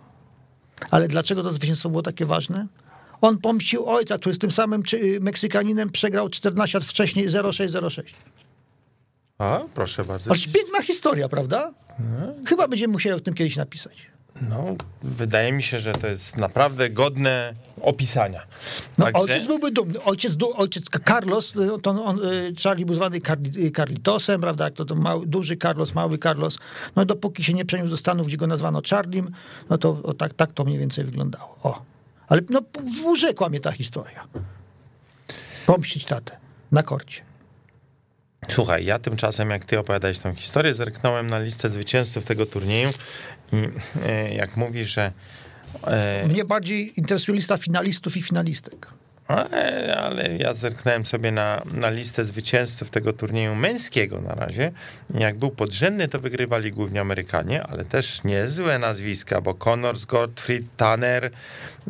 Ale 0.90 1.08
dlaczego 1.08 1.42
to 1.42 1.52
zwycięstwo 1.52 1.88
było 1.90 2.02
takie 2.02 2.24
ważne? 2.26 2.66
On 3.20 3.38
pomścił 3.38 3.86
ojca, 3.86 4.18
który 4.18 4.34
z 4.34 4.38
tym 4.38 4.50
samym 4.50 4.82
czy, 4.82 5.20
Meksykaninem 5.20 5.90
przegrał 5.90 6.28
14 6.28 6.78
lat 6.78 6.86
wcześniej 6.88 7.28
0-6-0-6. 7.28 8.14
A, 9.38 9.60
proszę 9.74 10.04
bardzo. 10.04 10.30
Aż 10.30 10.46
piękna 10.46 10.82
historia, 10.82 11.28
prawda? 11.28 11.74
Chyba 12.46 12.68
będziemy 12.68 12.92
musieli 12.92 13.16
o 13.16 13.20
tym 13.20 13.34
kiedyś 13.34 13.56
napisać. 13.56 14.06
No, 14.42 14.76
wydaje 15.02 15.52
mi 15.52 15.62
się, 15.62 15.80
że 15.80 15.92
to 15.92 16.06
jest 16.06 16.36
naprawdę 16.36 16.90
godne 16.90 17.54
opisania. 17.80 18.42
No, 18.98 19.04
Także- 19.04 19.20
ojciec 19.20 19.46
byłby 19.46 19.70
dumny. 19.70 20.02
Ojciec, 20.02 20.36
ojciec 20.54 20.84
Carlos, 21.06 21.56
y, 21.56 21.80
to 21.82 22.04
on, 22.04 22.24
y, 22.24 22.54
Charlie 22.62 22.86
był 22.86 22.94
zwany 22.94 23.16
y, 23.56 23.70
Carlitosem, 23.70 24.40
prawda? 24.40 24.64
Jak 24.64 24.74
to, 24.74 24.84
to 24.84 24.94
mały, 24.94 25.26
duży 25.26 25.56
Carlos, 25.56 25.94
mały 25.94 26.18
Carlos. 26.18 26.58
No 26.96 27.04
dopóki 27.04 27.44
się 27.44 27.54
nie 27.54 27.64
przeniósł 27.64 27.90
do 27.90 27.96
Stanów, 27.96 28.26
gdzie 28.26 28.36
go 28.36 28.46
nazwano 28.46 28.82
Charlim, 28.90 29.28
no 29.70 29.78
to 29.78 30.00
o, 30.02 30.14
tak, 30.14 30.34
tak 30.34 30.52
to 30.52 30.64
mniej 30.64 30.78
więcej 30.78 31.04
wyglądało. 31.04 31.58
O. 31.62 31.82
Ale 32.28 32.42
no, 32.50 32.60
urzekła 33.06 33.48
mnie 33.48 33.60
ta 33.60 33.72
historia. 33.72 34.26
Pomścić 35.66 36.04
tatę 36.04 36.36
na 36.72 36.82
korcie. 36.82 37.27
Słuchaj, 38.48 38.84
ja 38.84 38.98
tymczasem, 38.98 39.50
jak 39.50 39.64
ty 39.64 39.78
opowiadałeś 39.78 40.18
tą 40.18 40.34
historię, 40.34 40.74
zerknąłem 40.74 41.26
na 41.26 41.38
listę 41.38 41.68
zwycięzców 41.68 42.24
tego 42.24 42.46
turnieju 42.46 42.90
i 43.52 43.68
e, 44.06 44.34
jak 44.34 44.56
mówisz, 44.56 44.88
że 44.94 45.12
e, 45.86 46.26
Mnie 46.28 46.44
bardziej 46.44 46.92
interesuje 47.00 47.36
lista 47.36 47.56
finalistów 47.56 48.16
i 48.16 48.22
finalistek. 48.22 48.86
ale, 49.28 49.96
ale 49.98 50.36
ja 50.36 50.54
zerknąłem 50.54 51.06
sobie 51.06 51.32
na, 51.32 51.62
na 51.72 51.90
listę 51.90 52.24
zwycięzców 52.24 52.90
tego 52.90 53.12
turnieju 53.12 53.54
męskiego 53.54 54.20
na 54.20 54.34
razie. 54.34 54.72
Jak 55.14 55.38
był 55.38 55.50
podrzędny, 55.50 56.08
to 56.08 56.20
wygrywali 56.20 56.70
głównie 56.70 57.00
Amerykanie, 57.00 57.62
ale 57.62 57.84
też 57.84 58.24
niezłe 58.24 58.78
nazwiska, 58.78 59.40
bo 59.40 59.54
Connors, 59.54 60.04
Gottfried, 60.04 60.64
Tanner, 60.76 61.30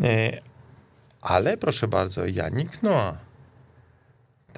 e, 0.03 0.41
ale 1.21 1.57
proszę 1.57 1.89
bardzo, 1.89 2.27
Janik 2.27 2.83
Noah. 2.83 3.28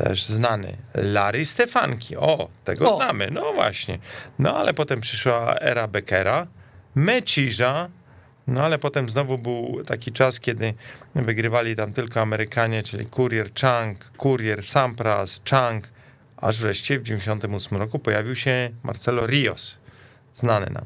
Też 0.05 0.25
znany. 0.25 0.77
Larry 0.95 1.45
Stefanki. 1.45 2.17
O, 2.17 2.49
tego 2.65 2.95
O. 2.95 2.97
znamy. 2.97 3.29
No 3.33 3.53
właśnie. 3.53 3.99
No 4.39 4.57
ale 4.57 4.75
potem 4.75 5.01
przyszła 5.01 5.55
era 5.61 5.89
Beckera, 5.89 6.47
Meciża, 6.95 7.89
no 8.47 8.63
ale 8.63 8.79
potem 8.79 9.11
znowu 9.11 9.39
był 9.39 9.83
taki 9.87 10.13
czas, 10.13 10.41
kiedy 10.41 10.75
wygrywali 11.15 11.77
tam 11.77 11.93
tylko 11.93 12.21
Amerykanie, 12.21 12.83
czyli 12.83 13.07
Courier 13.07 13.55
Chang, 13.61 14.13
Courier 14.23 14.65
Sampras, 14.65 15.43
Chang, 15.51 15.89
aż 16.37 16.59
wreszcie 16.59 16.99
w 16.99 17.03
98 17.03 17.79
roku 17.79 17.99
pojawił 17.99 18.37
się 18.37 18.71
Marcelo 18.83 19.27
Rios, 19.27 19.79
znany 20.35 20.67
nam. 20.71 20.85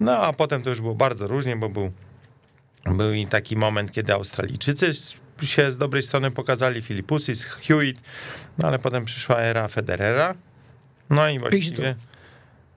No 0.00 0.18
a 0.18 0.32
potem 0.32 0.62
to 0.62 0.70
już 0.70 0.80
było 0.80 0.94
bardzo 0.94 1.26
różnie, 1.26 1.56
bo 1.56 1.68
był, 1.68 1.92
był 2.86 3.12
i 3.12 3.26
taki 3.26 3.56
moment, 3.56 3.92
kiedy 3.92 4.12
Australijczycy 4.12 4.90
się 5.42 5.72
z 5.72 5.78
dobrej 5.78 6.02
strony 6.02 6.30
pokazali, 6.30 6.82
Filipusis, 6.82 7.44
Hewitt, 7.44 8.00
no 8.58 8.68
ale 8.68 8.78
potem 8.78 9.04
przyszła 9.04 9.40
era 9.40 9.68
Federera, 9.68 10.34
no 11.10 11.28
i 11.28 11.38
właściwie, 11.38 11.94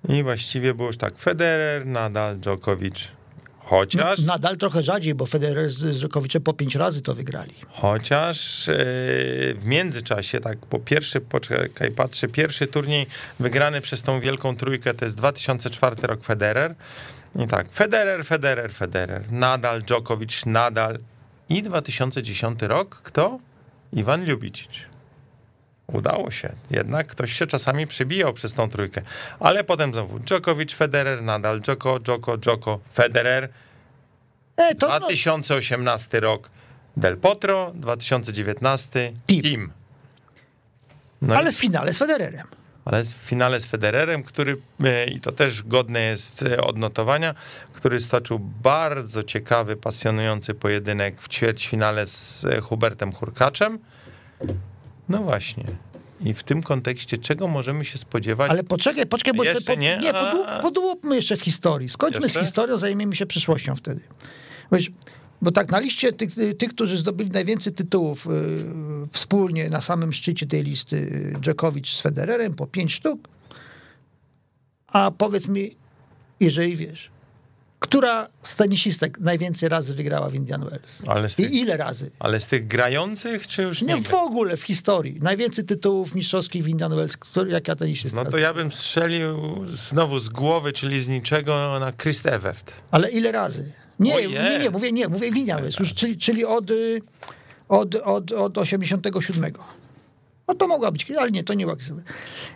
i 0.10 0.24
właściwie 0.24 0.74
było 0.74 0.88
już 0.88 0.98
tak, 0.98 1.17
Federer, 1.17 1.86
Nadal, 1.86 2.38
Djokovic, 2.38 3.12
chociaż... 3.60 4.20
Nadal 4.20 4.58
trochę 4.58 4.84
rzadziej, 4.84 5.15
bo 5.15 5.26
Federer 5.26 5.70
z 5.70 6.00
Dżokowiczem 6.00 6.41
po 6.41 6.54
pięć 6.54 6.76
razy 6.76 7.02
to 7.02 7.15
wygrali. 7.15 7.54
Chociaż 7.70 8.70
e, 8.70 8.74
w 9.54 9.65
międzyczasie, 9.65 10.39
tak, 10.39 10.58
po 10.58 10.80
pierwszy, 10.80 11.22
poczekaj, 11.22 11.91
patrzę, 11.91 12.28
pierwszy 12.28 12.67
turniej 12.67 13.08
wygrany 13.39 13.82
przez 13.82 14.02
tą 14.02 14.20
wielką 14.20 14.56
trójkę 14.56 14.93
to 14.93 15.06
jest 15.06 15.17
2004 15.17 15.96
rok 16.02 16.24
Federer. 16.24 16.76
I 17.36 17.48
tak, 17.48 17.72
Federer, 17.72 18.26
Federer, 18.26 18.72
Federer, 18.72 19.32
Nadal, 19.32 19.84
Djokovic, 19.84 20.46
Nadal 20.46 20.98
i 21.50 21.64
2010 21.64 22.62
rok, 22.62 23.02
kto? 23.04 23.40
Iwan 23.94 24.26
Ljubicic. 24.26 24.86
Udało 25.88 26.32
się. 26.32 26.50
Jednak 26.72 27.08
ktoś 27.08 27.34
się 27.34 27.48
czasami 27.48 27.88
przebijał 27.88 28.34
przez 28.34 28.54
tą 28.54 28.70
trójkę. 28.70 29.02
Ale 29.40 29.64
potem 29.64 29.94
znowu 29.94 30.20
Djokovic, 30.20 30.74
Federer, 30.74 31.24
Nadal, 31.24 31.62
Djoko, 31.62 32.00
Djoko, 32.00 32.38
Djoko, 32.38 32.80
Federer, 32.94 33.50
E, 34.58 34.76
to, 34.76 34.88
no, 34.88 35.00
2018 35.00 36.20
rok 36.20 36.50
Del 36.98 37.18
Potro, 37.18 37.72
2019 37.76 39.14
Team. 39.28 39.42
Team. 39.42 39.72
No 41.22 41.34
ale 41.34 41.38
ale, 41.38 41.52
w 41.52 41.56
finale 41.56 41.94
z 41.94 41.98
Federerem. 41.98 42.48
Ale 42.88 43.04
w 43.04 43.08
finale 43.08 43.60
z 43.60 43.65
Federerem, 43.65 44.23
który, 44.23 44.58
e, 44.84 45.06
i 45.06 45.19
to 45.19 45.32
też 45.32 45.63
godne 45.63 46.02
jest 46.02 46.43
e, 46.43 46.62
odnotowania, 46.62 47.36
który 47.73 48.02
stoczył 48.02 48.39
bardzo 48.39 49.23
ciekawy, 49.23 49.76
pasjonujący 49.76 50.54
pojedynek 50.54 51.21
w 51.21 51.30
ćwierćfinale 51.30 52.06
z 52.06 52.45
e, 52.45 52.62
Hubertem 52.62 53.13
Hurkaczem. 53.13 53.80
No 55.10 55.17
właśnie. 55.17 55.63
I 56.21 56.34
w 56.34 56.43
tym 56.43 56.63
kontekście 56.63 57.17
czego 57.17 57.47
możemy 57.47 57.86
się 57.86 57.97
spodziewać? 57.97 58.52
Ale 58.52 58.63
poczekaj, 58.63 59.06
poczekaj, 59.06 59.34
bo 59.34 59.43
Jeszcze 59.43 59.73
po, 59.73 59.80
nie? 59.80 59.97
nie 59.97 60.13
podłupmy 60.62 61.15
jeszcze 61.15 61.38
w 61.38 61.41
historii. 61.41 61.89
Skończmy 61.89 62.21
Jeszcze? 62.21 62.39
z 62.39 62.43
historią, 62.43 62.78
zajmiemy 62.78 63.15
się 63.15 63.26
przyszłością 63.26 63.76
wtedy. 63.76 64.02
Wiesz, 64.71 64.91
bo 65.41 65.52
tak 65.52 65.71
na 65.71 65.80
liście 65.80 66.13
tych, 66.13 66.36
tych 66.58 66.69
którzy 66.69 66.97
zdobyli 66.97 67.30
najwięcej 67.30 67.73
tytułów 67.73 68.28
y, 68.28 68.30
wspólnie 69.12 69.69
na 69.69 69.82
samym 69.82 70.13
szczycie 70.13 70.47
tej 70.47 70.63
listy 70.63 70.95
y, 70.95 71.39
Djokovic 71.39 71.88
z 71.88 72.02
Federerem 72.02 72.54
po 72.54 72.67
pięć 72.67 72.93
sztuk. 72.93 73.28
A 74.88 75.12
powiedz 75.12 75.47
mi, 75.47 75.76
jeżeli 76.39 76.76
wiesz, 76.76 77.12
która 77.80 78.28
z 78.43 78.56
tenisistek 78.56 79.19
najwięcej 79.19 79.69
razy 79.69 79.95
wygrała 79.95 80.30
w 80.30 80.36
Indian 80.36 80.65
Wells? 80.69 81.36
Tych, 81.36 81.52
I 81.52 81.60
ile 81.60 81.78
razy? 81.78 82.12
ale 82.19 82.39
z 82.39 82.47
tych 82.47 82.67
grających, 82.67 83.47
czy 83.47 83.63
już 83.63 83.82
nie? 83.82 83.93
Nie 83.93 84.02
w 84.02 84.13
ogóle 84.13 84.58
w 84.58 84.63
historii. 84.63 85.19
Najwięcej 85.21 85.65
tytułów 85.65 86.15
mistrzowskich 86.15 86.63
w 86.63 86.67
Indian 86.67 86.95
Wells, 86.95 87.17
który, 87.17 87.52
jaka 87.52 87.76
tenisistka. 87.76 88.23
No 88.23 88.32
to 88.32 88.38
ja 88.38 88.54
bym 88.54 88.71
strzelił 88.71 89.65
znowu 89.69 90.19
z 90.19 90.30
głowy, 90.30 90.73
czyli 90.73 91.04
z 91.04 91.08
niczego 91.08 91.78
na 91.80 91.93
Chris 91.93 92.26
Evert. 92.26 92.73
Ale 92.91 93.10
ile 93.10 93.32
razy? 93.32 93.71
Nie, 94.00 94.16
Ojej. 94.16 94.30
nie, 94.34 94.60
nie, 94.60 94.70
mówię, 94.70 94.92
nie, 94.92 95.08
mówię 95.08 95.32
Wells, 95.46 95.80
już, 95.80 95.94
czyli, 95.94 96.18
czyli 96.18 96.46
od, 96.46 96.72
y, 96.72 97.02
od, 97.70 97.96
od, 97.96 98.32
od 98.32 98.58
87. 98.58 99.52
No 100.48 100.56
to 100.56 100.68
mogła 100.68 100.92
być, 100.92 101.12
ale 101.12 101.32
nie, 101.32 101.44
to 101.44 101.54
nie 101.54 101.66
była 101.66 101.76
księgowa. 101.78 102.08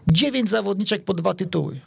Dziewięć 0.07 0.49
zawodniczek 0.49 1.03
po 1.03 1.13
dwa 1.13 1.33
tytuły. 1.33 1.79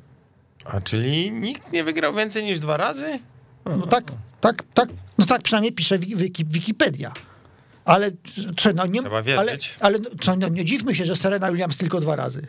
A 0.64 0.80
czyli 0.80 1.32
nikt 1.32 1.72
nie 1.72 1.84
wygrał 1.84 2.14
więcej 2.14 2.44
niż 2.44 2.60
dwa 2.60 2.76
razy? 2.76 3.18
No 3.64 3.86
tak, 3.86 4.12
tak, 4.40 4.62
tak, 4.74 4.88
no 5.18 5.26
tak 5.26 5.42
przynajmniej 5.42 5.72
pisze 5.72 5.98
Wiki- 5.98 6.16
Wiki- 6.16 6.44
Wikipedia. 6.48 7.12
Ale, 7.84 8.10
czy, 8.56 8.74
no 8.74 8.86
nie, 8.86 9.00
Trzeba 9.00 9.16
ale, 9.16 9.24
wierzyć. 9.24 9.76
ale 9.80 9.98
co, 10.20 10.36
no, 10.36 10.48
nie 10.48 10.64
dziwmy 10.64 10.94
się, 10.94 11.04
że 11.04 11.16
Serena 11.16 11.50
Williams 11.52 11.76
tylko 11.76 12.00
dwa 12.00 12.16
razy. 12.16 12.46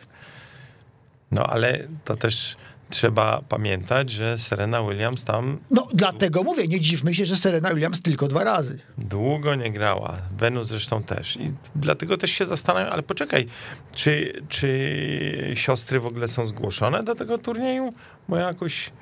No 1.30 1.42
ale 1.46 1.88
to 2.04 2.16
też 2.16 2.56
trzeba 2.90 3.42
pamiętać, 3.48 4.10
że 4.10 4.38
Serena 4.38 4.82
Williams 4.82 5.24
tam 5.24 5.58
No 5.70 5.88
dlatego 5.92 6.42
mówię, 6.42 6.68
nie 6.68 6.80
dziwmy 6.80 7.14
się, 7.14 7.26
że 7.26 7.36
Serena 7.36 7.74
Williams 7.74 8.02
tylko 8.02 8.28
dwa 8.28 8.44
razy. 8.44 8.78
długo 8.98 9.54
nie 9.54 9.70
grała. 9.72 10.16
Venus 10.38 10.68
zresztą 10.68 11.02
też. 11.02 11.36
I 11.36 11.52
dlatego 11.76 12.16
też 12.16 12.30
się 12.30 12.46
zastanawiam, 12.46 12.92
ale 12.92 13.02
poczekaj, 13.02 13.46
czy, 13.94 14.42
czy 14.48 15.52
siostry 15.54 16.00
w 16.00 16.06
ogóle 16.06 16.28
są 16.28 16.46
zgłoszone 16.46 17.02
do 17.02 17.14
tego 17.14 17.38
turnieju? 17.38 17.90
Bo 18.28 18.36
jakoś 18.36 18.92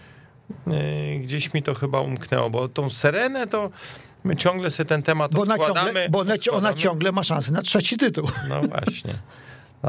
yy, 0.66 0.74
gdzieś 1.18 1.54
mi 1.54 1.62
to 1.62 1.74
chyba 1.74 2.00
umknęło, 2.00 2.50
bo 2.50 2.68
tą 2.68 2.90
Serenę 2.90 3.46
to 3.46 3.70
my 4.24 4.36
ciągle 4.36 4.70
sobie 4.70 4.88
ten 4.88 5.02
temat 5.02 5.32
Bo, 5.34 5.42
ona 5.42 5.54
odkładamy. 5.54 5.86
ciągle, 5.86 6.08
bo 6.08 6.18
ona, 6.18 6.30
ona 6.32 6.38
odkładamy. 6.44 6.74
ciągle 6.76 7.12
ma 7.12 7.22
szansę 7.24 7.52
na 7.52 7.62
trzeci 7.62 7.96
tytuł. 7.96 8.28
No 8.48 8.60
właśnie. 8.62 9.14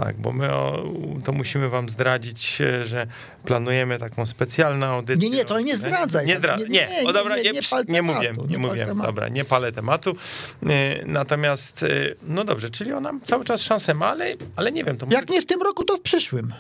Tak, 0.01 0.17
bo 0.17 0.31
my 0.31 0.53
o, 0.53 0.83
to 1.23 1.31
musimy 1.31 1.69
wam 1.69 1.89
zdradzić, 1.89 2.61
e, 2.61 2.85
że 2.85 3.07
planujemy 3.45 3.97
taką 3.99 4.25
specjalną 4.25 4.85
audycję. 4.85 5.29
Nie, 5.29 5.37
nie, 5.37 5.45
to 5.45 5.59
nie 5.59 5.75
zdradzaj. 5.77 6.25
Nie, 6.25 6.37
zdra- 6.37 6.57
Nie, 6.57 6.65
nie, 6.67 6.87
nie, 7.03 7.09
o 7.09 7.13
dobra, 7.13 7.37
nie, 7.37 7.43
nie, 7.43 7.51
nie 7.51 7.61
nie 7.87 8.01
mówię, 8.01 8.33
nie 8.49 8.57
mówię, 8.57 8.87
dobra, 9.03 9.27
nie 9.27 9.45
palę 9.45 9.71
tematu. 9.71 10.15
E, 10.69 11.05
Natomiast, 11.05 11.83
e, 11.83 11.87
no 12.23 12.43
dobrze, 12.43 12.69
czyli 12.69 12.93
ona 12.93 13.11
cały 13.23 13.45
czas 13.45 13.61
szansę 13.61 13.93
ma, 13.93 14.05
ale, 14.07 14.25
ale 14.55 14.71
nie 14.71 14.83
wiem, 14.83 14.97
to 14.97 15.07
Jak 15.09 15.29
nie 15.29 15.41
w 15.41 15.45
tym 15.45 15.61
roku, 15.61 15.83
to 15.83 15.97
w 15.97 16.01
przyszłym. 16.01 16.53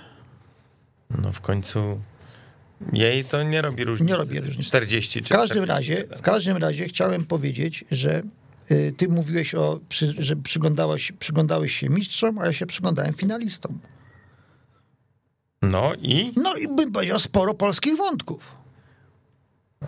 no 1.09 1.31
w 1.31 1.41
końcu 1.41 1.99
jej 2.93 3.25
to 3.25 3.43
nie 3.43 3.61
robi 3.61 3.83
różnicy. 3.83 4.11
Nie 4.11 4.17
robi 4.17 4.39
różnicy. 4.39 4.63
40 4.69 5.19
czy 5.21 5.25
W 5.33 5.37
każdym 5.37 5.63
40. 5.63 5.93
razie, 5.93 6.17
w 6.17 6.21
każdym 6.21 6.57
razie 6.57 6.87
chciałem 6.87 7.25
powiedzieć, 7.25 7.85
że 7.91 8.21
ty 8.97 9.07
mówiłeś 9.07 9.55
o, 9.55 9.79
przy, 9.89 10.15
że 10.23 10.35
przyglądałeś, 10.35 11.11
przyglądałeś 11.19 11.75
się 11.75 11.89
mistrzom, 11.89 12.39
a 12.39 12.45
ja 12.45 12.53
się 12.53 12.65
przyglądałem 12.65 13.13
finalistom. 13.13 13.79
No 15.61 15.93
i, 16.01 16.33
No 16.35 16.55
i 16.55 16.67
bym 16.67 16.91
powiedział 16.91 17.19
sporo 17.19 17.53
polskich 17.53 17.97
wątków. 17.97 18.55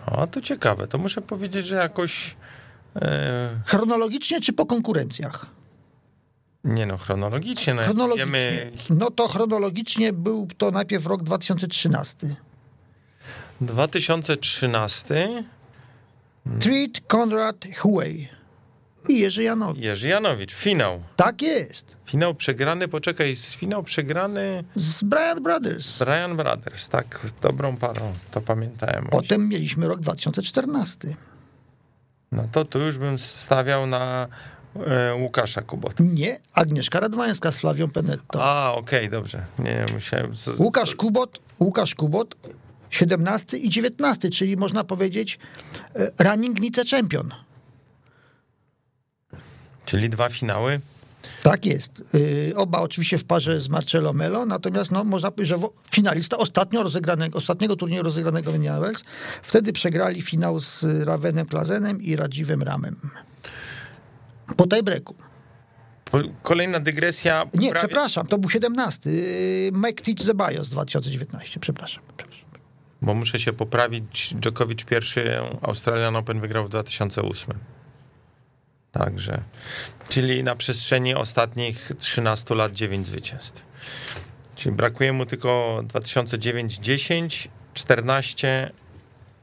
o 0.06 0.26
to 0.26 0.40
ciekawe, 0.40 0.86
to 0.88 0.98
muszę 0.98 1.22
powiedzieć, 1.22 1.66
że 1.66 1.76
jakoś, 1.76 2.36
e, 2.96 3.50
Chronologicznie 3.66 4.40
czy 4.40 4.52
po 4.52 4.66
konkurencjach? 4.66 5.46
nie 6.64 6.86
no, 6.86 6.96
chronologicznie, 6.96 7.74
no 7.74 7.82
Chronologicznie. 7.82 8.26
wiemy, 8.26 8.72
No 8.90 9.10
to 9.10 9.28
chronologicznie 9.28 10.12
był 10.12 10.48
to 10.58 10.70
najpierw 10.70 11.06
rok 11.06 11.22
2013. 11.22 12.36
2013 13.60 15.44
Treat 16.60 17.00
Konrad 17.06 17.56
Huey 17.76 18.28
i 19.08 19.18
Jerzy 19.20 19.42
Janowicz. 19.42 19.82
Jerzy 19.84 20.08
Janowicz, 20.08 20.54
finał. 20.54 21.02
Tak 21.16 21.42
jest. 21.42 21.96
Finał 22.06 22.34
przegrany, 22.34 22.88
poczekaj, 22.88 23.36
z 23.36 23.54
finał 23.54 23.82
przegrany 23.82 24.64
Z 24.74 25.02
Brian 25.02 25.42
Brothers. 25.42 25.98
Brian 25.98 26.36
Brothers, 26.36 26.88
tak, 26.88 27.20
dobrą 27.42 27.76
parą, 27.76 28.12
to 28.30 28.40
pamiętałem. 28.40 29.06
Potem 29.10 29.48
mieliśmy 29.48 29.88
rok 29.88 30.00
2014. 30.00 31.16
No 32.32 32.44
to 32.52 32.64
tu 32.64 32.78
już 32.78 32.98
bym 32.98 33.18
stawiał 33.18 33.86
na 33.86 34.26
e, 34.86 35.14
Łukasza 35.14 35.62
Kubot. 35.62 35.94
Nie, 36.00 36.40
Agnieszka 36.52 37.00
Radwańska 37.00 37.52
z 37.52 37.58
Flawią 37.60 37.90
Penetto. 37.90 38.44
A, 38.44 38.74
okej, 38.74 39.10
dobrze. 39.10 39.44
Nie, 39.58 39.86
musiałem... 39.94 40.34
z- 40.36 40.44
z- 40.56 40.60
Łukasz 40.60 40.94
Kubot, 40.94 41.40
Łukasz 41.60 41.94
Kubot, 41.94 42.36
17 42.90 43.58
i 43.58 43.68
19, 43.68 44.30
czyli 44.30 44.56
można 44.56 44.84
powiedzieć 44.84 45.38
e, 45.94 46.24
running 46.24 46.60
vice-champion. 46.60 47.30
Czyli 49.88 50.10
dwa 50.10 50.28
finały. 50.28 50.80
Tak 51.42 51.66
jest. 51.66 52.04
Y, 52.14 52.52
Oba 52.56 52.80
oczywiście 52.80 53.18
w 53.18 53.24
parze 53.24 53.60
z 53.60 53.68
Marcelo 53.68 54.12
Melo, 54.12 54.46
natomiast 54.46 54.90
no, 54.90 55.04
można 55.04 55.30
powiedzieć, 55.30 55.60
że 55.60 55.66
finalista 55.90 56.36
ostatnio 56.36 56.82
rozegranego, 56.82 57.38
ostatniego 57.38 57.76
turnieju 57.76 58.02
rozegranego 58.02 58.52
w 58.52 58.54
Indian 58.54 58.80
Wells, 58.80 59.04
wtedy 59.42 59.72
przegrali 59.72 60.22
finał 60.22 60.60
z 60.60 60.84
Ravenem 61.06 61.46
Plazenem 61.46 62.02
i 62.02 62.16
Radziwem 62.16 62.62
Ramem. 62.62 62.96
Po 64.56 64.66
tiebreaku. 64.66 65.14
Kolejna 66.42 66.80
dygresja. 66.80 67.44
Nie, 67.54 67.70
prawie- 67.70 67.88
przepraszam, 67.88 68.26
to 68.26 68.38
był 68.38 68.50
17. 68.50 69.10
Y, 69.10 69.70
Mike 69.74 70.04
Teach 70.04 70.22
Zebayos 70.22 70.68
2019, 70.68 71.60
przepraszam. 71.60 72.02
przepraszam. 72.16 72.48
Bo 73.02 73.14
muszę 73.14 73.38
się 73.38 73.52
poprawić. 73.52 74.34
Djokovic 74.34 74.84
pierwszy 74.84 75.38
Australian 75.62 76.16
Open 76.16 76.40
wygrał 76.40 76.64
w 76.64 76.68
2008. 76.68 77.54
Także. 78.98 79.40
Czyli 80.08 80.44
na 80.44 80.56
przestrzeni 80.56 81.14
ostatnich 81.14 81.92
13 81.98 82.54
lat 82.54 82.72
9 82.72 83.06
zwycięstw. 83.06 83.62
Czyli 84.54 84.76
brakuje 84.76 85.12
mu 85.12 85.26
tylko 85.26 85.80
2009, 85.84 86.78
10, 86.78 87.48
14, 87.74 88.70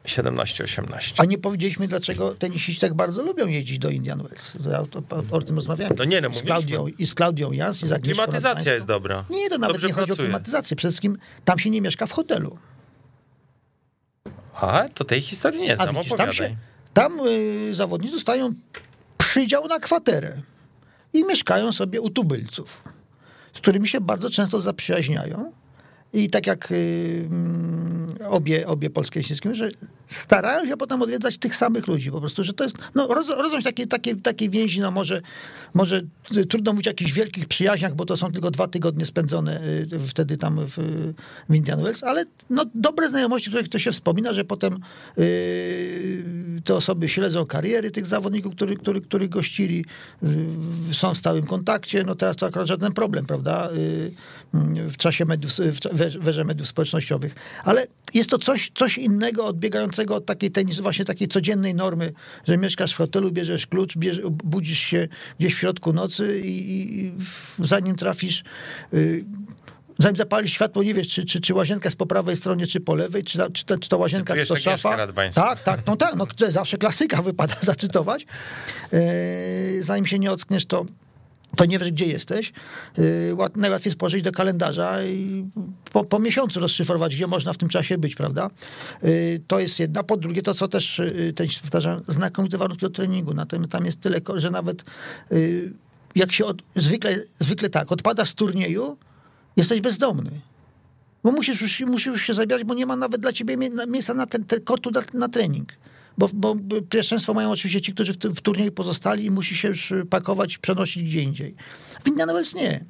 17, 0.06 0.64
18. 0.64 1.14
A 1.18 1.26
nie 1.26 1.38
powiedzieliśmy, 1.38 1.88
dlaczego 1.88 2.36
tenisiści 2.36 2.82
tak 2.82 2.94
bardzo 2.94 3.24
lubią 3.24 3.48
jeździć 3.48 3.80
do 3.80 3.90
Indian 3.90 4.24
Wells. 4.24 4.54
Ja 4.72 4.80
o, 4.80 4.88
o, 5.32 5.38
o 5.38 5.42
tym 5.42 5.56
rozmawiałem. 5.56 5.96
No 5.98 6.04
nie, 6.04 6.22
no, 6.22 6.34
z. 6.34 6.42
Klaudią, 6.42 6.88
I 6.88 7.06
z 7.06 7.16
Klaudią 7.16 7.52
Jans, 7.52 7.84
i 7.84 7.88
z 7.88 7.92
Agnieszką 7.92 8.24
Klimatyzacja 8.24 8.74
jest 8.74 8.88
dobra. 8.88 9.24
Nie, 9.30 9.50
to 9.50 9.58
nawet 9.58 9.76
Dobrze 9.76 9.88
nie 9.88 9.94
chodzi 9.94 10.08
pracuje. 10.08 10.28
o 10.28 10.30
klimatyzację. 10.30 10.78
Przede 10.78 10.92
wszystkim 10.92 11.18
tam 11.46 11.60
się 11.60 11.70
nie 11.70 11.82
mieszka 11.82 12.06
w 12.06 12.12
hotelu. 12.12 12.58
A, 14.56 14.86
to 14.94 15.04
tej 15.04 15.22
historii 15.22 15.62
nie 15.62 15.74
A 15.74 15.76
znam, 15.76 15.96
widzisz, 15.96 16.18
tam, 16.18 16.34
się, 16.34 16.56
tam 16.94 17.20
y, 17.28 17.76
zawodnicy 17.76 18.14
dostają 18.14 18.54
przydział 19.36 19.68
na 19.68 19.80
kwaterę 19.80 20.34
i 21.14 21.26
mieszkają 21.26 21.72
sobie 21.72 22.02
u 22.02 22.10
tubylców, 22.10 22.84
z 23.54 23.62
którymi 23.62 23.88
się 23.88 24.02
bardzo 24.02 24.30
często 24.30 24.60
zaprzyjaźniają. 24.60 25.52
I 26.16 26.30
tak 26.30 26.48
jak 26.48 26.72
y, 26.72 27.28
mm, 27.32 28.16
obie, 28.30 28.68
obie 28.68 28.90
polskie 28.90 29.20
i 29.20 29.24
chińskie, 29.24 29.56
że 29.56 29.70
starają 30.06 30.66
się 30.66 30.78
potem 30.78 31.02
odwiedzać 31.02 31.38
tych 31.38 31.56
samych 31.56 31.88
ludzi. 31.88 32.12
Po 32.12 32.20
prostu, 32.20 32.44
że 32.44 32.54
to 32.54 32.64
jest, 32.64 32.78
no 32.96 33.24
się 33.58 33.64
takie, 33.64 33.88
takie, 33.88 34.16
takie 34.16 34.50
więzi, 34.50 34.82
no 34.82 34.92
może, 34.92 35.22
może 35.74 36.02
trudno 36.50 36.74
mówić 36.74 36.88
o 36.88 36.90
jakichś 36.90 37.12
wielkich 37.12 37.48
przyjaźniach, 37.48 37.96
bo 37.96 38.06
to 38.06 38.18
są 38.18 38.32
tylko 38.32 38.52
dwa 38.52 38.68
tygodnie 38.68 39.06
spędzone 39.06 39.62
y, 39.94 40.00
wtedy 40.08 40.38
tam 40.38 40.60
w, 40.66 40.78
w 41.50 41.56
Indian 41.56 41.84
Wells, 41.84 42.04
ale 42.04 42.26
no, 42.50 42.66
dobre 42.76 43.10
znajomości, 43.10 43.50
których 43.50 43.70
to 43.70 43.80
się 43.80 43.92
wspomina, 43.92 44.34
że 44.34 44.46
potem 44.46 44.80
y, 45.18 46.62
te 46.66 46.76
osoby 46.76 47.10
śledzą 47.10 47.46
kariery 47.46 47.92
tych 47.92 48.06
zawodników, 48.06 48.56
których 48.56 48.80
który, 48.80 49.02
który 49.02 49.30
gościli, 49.30 49.86
są 50.92 51.14
w 51.14 51.18
stałym 51.18 51.44
kontakcie. 51.44 52.04
No 52.04 52.16
teraz 52.16 52.36
to 52.36 52.46
akurat 52.46 52.68
żaden 52.68 52.94
problem, 52.94 53.26
prawda? 53.26 53.70
W 54.88 54.98
czasie 54.98 55.26
mediów, 55.26 55.52
w 55.52 55.80
cza- 55.80 56.20
w 56.20 56.28
erze 56.28 56.44
mediów 56.44 56.68
społecznościowych. 56.68 57.36
Ale 57.64 57.88
jest 58.14 58.30
to 58.30 58.38
coś, 58.38 58.72
coś 58.76 58.98
innego, 58.98 59.46
odbiegającego 59.46 60.16
od 60.16 60.26
takiej 60.26 60.52
tenis, 60.52 60.80
właśnie 60.80 61.06
takiej 61.06 61.28
codziennej 61.28 61.76
normy, 61.76 62.14
że 62.48 62.58
mieszkasz 62.58 62.94
w 62.94 62.98
hotelu, 62.98 63.32
bierzesz 63.32 63.68
klucz, 63.68 63.98
bierz, 63.98 64.22
budzisz 64.22 64.80
się 64.80 65.08
gdzieś 65.40 65.56
w 65.56 65.60
środku 65.60 65.94
nocy 65.94 66.40
i, 66.40 66.82
i 67.06 67.14
zanim 67.60 67.96
trafisz, 67.96 68.44
y, 68.94 69.26
zanim 70.00 70.16
zapalisz 70.16 70.52
światło, 70.54 70.84
nie 70.84 70.94
wiesz, 70.94 71.08
czy, 71.08 71.26
czy, 71.26 71.42
czy 71.42 71.54
łazienka 71.54 71.88
jest 71.88 71.98
po 71.98 72.06
prawej 72.06 72.36
stronie, 72.36 72.68
czy 72.68 72.80
po 72.80 72.96
lewej, 72.96 73.24
czy, 73.24 73.38
ta, 73.38 73.50
czy, 73.50 73.66
ta, 73.66 73.78
czy 73.78 73.90
to 73.90 73.98
łazienka, 73.98 74.34
czy 74.34 74.40
to 74.50 74.56
szafa. 74.64 74.90
Tak, 75.36 75.64
tak, 75.64 75.82
no 75.88 75.96
tak, 75.96 76.16
no 76.16 76.28
zawsze 76.50 76.78
klasyka 76.78 77.22
wypada 77.22 77.56
zacytować. 77.72 78.26
E, 78.94 79.02
zanim 79.80 80.06
się 80.06 80.20
nie 80.20 80.32
ockniesz, 80.32 80.66
to 80.66 80.86
to 81.56 81.66
nie 81.66 81.80
wiesz, 81.80 81.92
gdzie 81.92 82.06
jesteś. 82.06 82.54
Łat- 83.34 83.58
Najłatwiej 83.58 83.96
położyć 83.96 84.24
do 84.24 84.32
kalendarza 84.32 85.04
i 85.04 85.46
po, 85.94 86.04
po 86.04 86.20
miesiącu 86.20 86.60
rozszyfrować, 86.60 87.16
gdzie 87.16 87.28
można 87.28 87.54
w 87.54 87.58
tym 87.58 87.70
czasie 87.70 87.98
być, 87.98 88.16
prawda? 88.16 88.50
Yy, 89.04 89.42
To 89.48 89.60
jest 89.60 89.80
jedna. 89.80 90.04
Po 90.04 90.18
drugie, 90.18 90.42
to 90.42 90.54
co 90.54 90.68
też 90.68 91.00
yy, 91.16 91.34
ten 91.34 91.48
powtarzam, 91.62 92.02
znakomite 92.08 92.58
warunki 92.58 92.82
do 92.82 92.90
treningu. 92.90 93.34
Natomiast 93.34 93.72
tam 93.72 93.86
jest 93.86 94.02
tyle, 94.02 94.22
że 94.36 94.52
nawet 94.52 94.84
jak 96.16 96.32
się 96.34 96.46
od, 96.46 96.62
zwykle, 96.76 97.16
zwykle 97.40 97.70
tak, 97.70 97.92
odpadasz 97.92 98.30
z 98.30 98.34
turnieju, 98.36 98.98
jesteś 99.58 99.82
bezdomny. 99.82 100.32
Bo 101.24 101.32
musisz 101.32 101.62
już, 101.62 101.80
musisz 101.80 102.08
już 102.08 102.22
się 102.22 102.34
zabierać, 102.34 102.64
bo 102.64 102.74
nie 102.74 102.86
ma 102.86 102.96
nawet 102.96 103.22
dla 103.22 103.34
ciebie 103.34 103.58
miejsca 103.88 104.14
na 104.14 104.26
ten, 104.26 104.44
ten 104.44 104.62
kotu 104.62 104.92
na, 104.92 105.02
na 105.14 105.30
trening. 105.30 105.70
Bo, 106.18 106.30
bo 106.34 106.56
pierwszeństwo 106.90 107.34
mają 107.34 107.52
oczywiście 107.52 107.82
ci, 107.82 107.94
którzy 107.94 108.14
w, 108.14 108.18
w 108.18 108.42
turnieju 108.42 108.72
pozostali 108.72 109.26
i 109.26 109.32
musi 109.32 109.56
się 109.56 109.68
już 109.68 109.94
pakować, 110.10 110.58
przenosić 110.58 111.04
gdzie 111.04 111.22
indziej. 111.22 111.56
W 112.04 112.08
Indian 112.08 112.30
Wells 112.30 112.56
nie. 112.56 112.86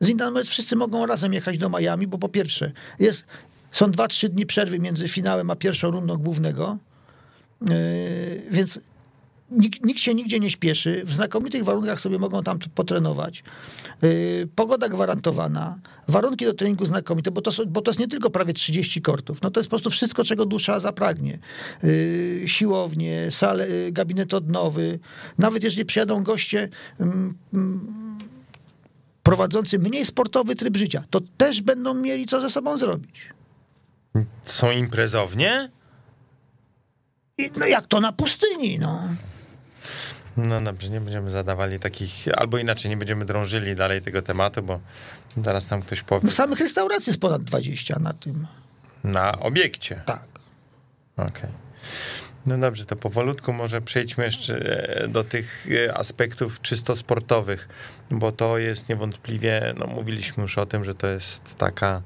Z 0.00 0.08
Indian 0.08 0.34
Wells 0.34 0.48
wszyscy 0.48 0.76
mogą 0.76 1.06
razem 1.06 1.32
jechać 1.32 1.58
do 1.58 1.68
Miami, 1.68 2.06
bo 2.06 2.18
po 2.18 2.28
pierwsze 2.28 2.72
jest, 2.98 3.24
są 3.70 3.86
2-3 3.86 4.28
dni 4.28 4.46
przerwy 4.46 4.78
między 4.78 5.08
finałem 5.08 5.50
a 5.50 5.56
pierwszą 5.56 5.90
rundą 5.90 6.16
głównego, 6.16 6.78
yy, 7.60 8.42
więc 8.50 8.80
nikt, 9.58 9.84
nikt 9.84 10.00
się 10.00 10.14
nigdzie 10.14 10.40
nie 10.40 10.50
śpieszy, 10.50 11.02
w 11.04 11.14
znakomitych 11.14 11.64
warunkach 11.64 12.00
sobie 12.00 12.18
mogą 12.18 12.42
tam 12.42 12.58
potrenować. 12.74 13.44
Yy, 14.02 14.48
pogoda 14.54 14.88
gwarantowana, 14.88 15.78
warunki 16.08 16.44
do 16.44 16.54
treningu 16.54 16.86
znakomite, 16.86 17.30
bo 17.30 17.40
to, 17.40 17.50
bo 17.66 17.80
to 17.80 17.90
jest 17.90 17.98
nie 18.00 18.08
tylko 18.08 18.30
prawie 18.30 18.54
30 18.54 19.02
kortów, 19.02 19.42
no 19.42 19.50
to 19.50 19.60
jest 19.60 19.68
po 19.68 19.70
prostu 19.70 19.90
wszystko, 19.90 20.24
czego 20.24 20.46
dusza 20.46 20.80
zapragnie. 20.80 21.38
Yy, 21.82 22.42
siłownie, 22.46 23.30
sale, 23.30 23.68
yy, 23.68 23.92
gabinet 23.92 24.34
odnowy, 24.34 24.98
nawet 25.38 25.64
jeżeli 25.64 25.84
przyjadą 25.84 26.22
goście 26.22 26.68
mm, 27.00 27.34
mm, 27.54 28.18
prowadzący 29.22 29.78
mniej 29.78 30.04
sportowy 30.04 30.56
tryb 30.56 30.76
życia, 30.76 31.04
to 31.10 31.20
też 31.36 31.62
będą 31.62 31.94
mieli 31.94 32.26
co 32.26 32.40
ze 32.40 32.50
sobą 32.50 32.76
zrobić. 32.76 33.28
Są 34.42 34.70
imprezownie? 34.70 35.70
No 37.56 37.66
jak 37.66 37.86
to 37.86 38.00
na 38.00 38.12
pustyni, 38.12 38.78
no. 38.78 39.02
No 40.36 40.60
dobrze, 40.60 40.88
nie 40.88 41.00
będziemy 41.00 41.30
zadawali 41.30 41.78
takich, 41.78 42.12
albo 42.36 42.58
inaczej, 42.58 42.90
nie 42.90 42.96
będziemy 42.96 43.24
drążyli 43.24 43.76
dalej 43.76 44.02
tego 44.02 44.22
tematu, 44.22 44.62
bo 44.62 44.80
zaraz 45.42 45.68
tam 45.68 45.82
ktoś 45.82 46.02
powie. 46.02 46.20
No 46.24 46.30
samych 46.30 46.60
restauracji 46.60 47.10
jest 47.10 47.20
ponad 47.20 47.42
20 47.42 47.98
na 47.98 48.12
tym. 48.12 48.46
Na 49.04 49.38
obiekcie? 49.38 50.02
Tak. 50.06 50.24
Okej. 51.16 51.26
Okay. 51.28 51.50
No 52.46 52.58
dobrze, 52.58 52.84
to 52.84 52.96
powolutku 52.96 53.52
może 53.52 53.80
przejdźmy 53.80 54.24
jeszcze 54.24 54.56
e, 55.02 55.08
do 55.08 55.24
tych 55.24 55.66
e, 55.86 55.94
aspektów 55.94 56.60
czysto 56.60 56.96
sportowych, 56.96 57.68
bo 58.10 58.32
to 58.32 58.58
jest 58.58 58.88
niewątpliwie, 58.88 59.74
no 59.78 59.86
mówiliśmy 59.86 60.42
już 60.42 60.58
o 60.58 60.66
tym, 60.66 60.84
że 60.84 60.94
to 60.94 61.06
jest 61.06 61.54
taka 61.54 62.02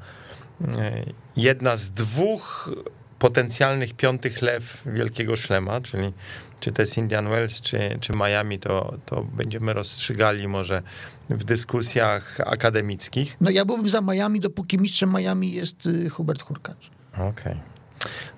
e, 0.60 1.04
jedna 1.36 1.76
z 1.76 1.90
dwóch 1.90 2.70
potencjalnych 3.18 3.94
piątych 3.94 4.42
lew 4.42 4.82
Wielkiego 4.86 5.36
Szlema, 5.36 5.80
czyli 5.80 6.12
czy 6.60 6.72
to 6.72 6.82
jest 6.82 6.98
Indian 6.98 7.28
Wells, 7.28 7.60
czy, 7.60 7.98
czy 8.00 8.12
Miami, 8.12 8.58
to, 8.58 8.94
to 9.06 9.22
będziemy 9.22 9.72
rozstrzygali 9.72 10.48
może 10.48 10.82
w 11.30 11.44
dyskusjach 11.44 12.38
akademickich. 12.46 13.36
No 13.40 13.50
ja 13.50 13.64
byłbym 13.64 13.88
za 13.88 14.00
Miami, 14.00 14.40
dopóki 14.40 14.78
mistrzem 14.78 15.12
Miami 15.12 15.52
jest 15.52 15.86
y, 15.86 16.10
Hubert 16.10 16.42
Hurkacz. 16.42 16.90
Okej. 17.12 17.28
Okay. 17.30 17.56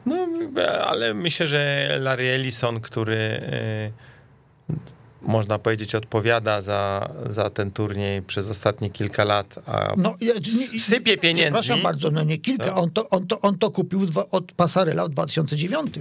No, 0.06 0.28
ale 0.86 1.14
myślę, 1.14 1.46
że 1.46 1.88
Larry 2.00 2.24
Ellison, 2.24 2.80
który 2.80 3.16
y, 4.70 4.98
można 5.22 5.58
powiedzieć, 5.58 5.94
odpowiada 5.94 6.62
za, 6.62 7.10
za 7.30 7.50
ten 7.50 7.70
turniej 7.70 8.22
przez 8.22 8.48
ostatnie 8.48 8.90
kilka 8.90 9.24
lat, 9.24 9.58
a 9.66 9.92
no, 9.96 10.14
nie, 10.20 10.78
sypie 10.78 11.18
pieniędzy. 11.18 11.60
Przepraszam 11.60 11.82
bardzo, 11.82 12.10
no 12.10 12.22
nie 12.22 12.38
kilka, 12.38 12.74
on 12.74 12.90
to, 12.90 13.08
on 13.08 13.26
to, 13.26 13.40
on 13.40 13.58
to 13.58 13.70
kupił 13.70 14.00
od 14.30 14.52
Passarella 14.52 15.06
w 15.06 15.08
2009. 15.08 15.94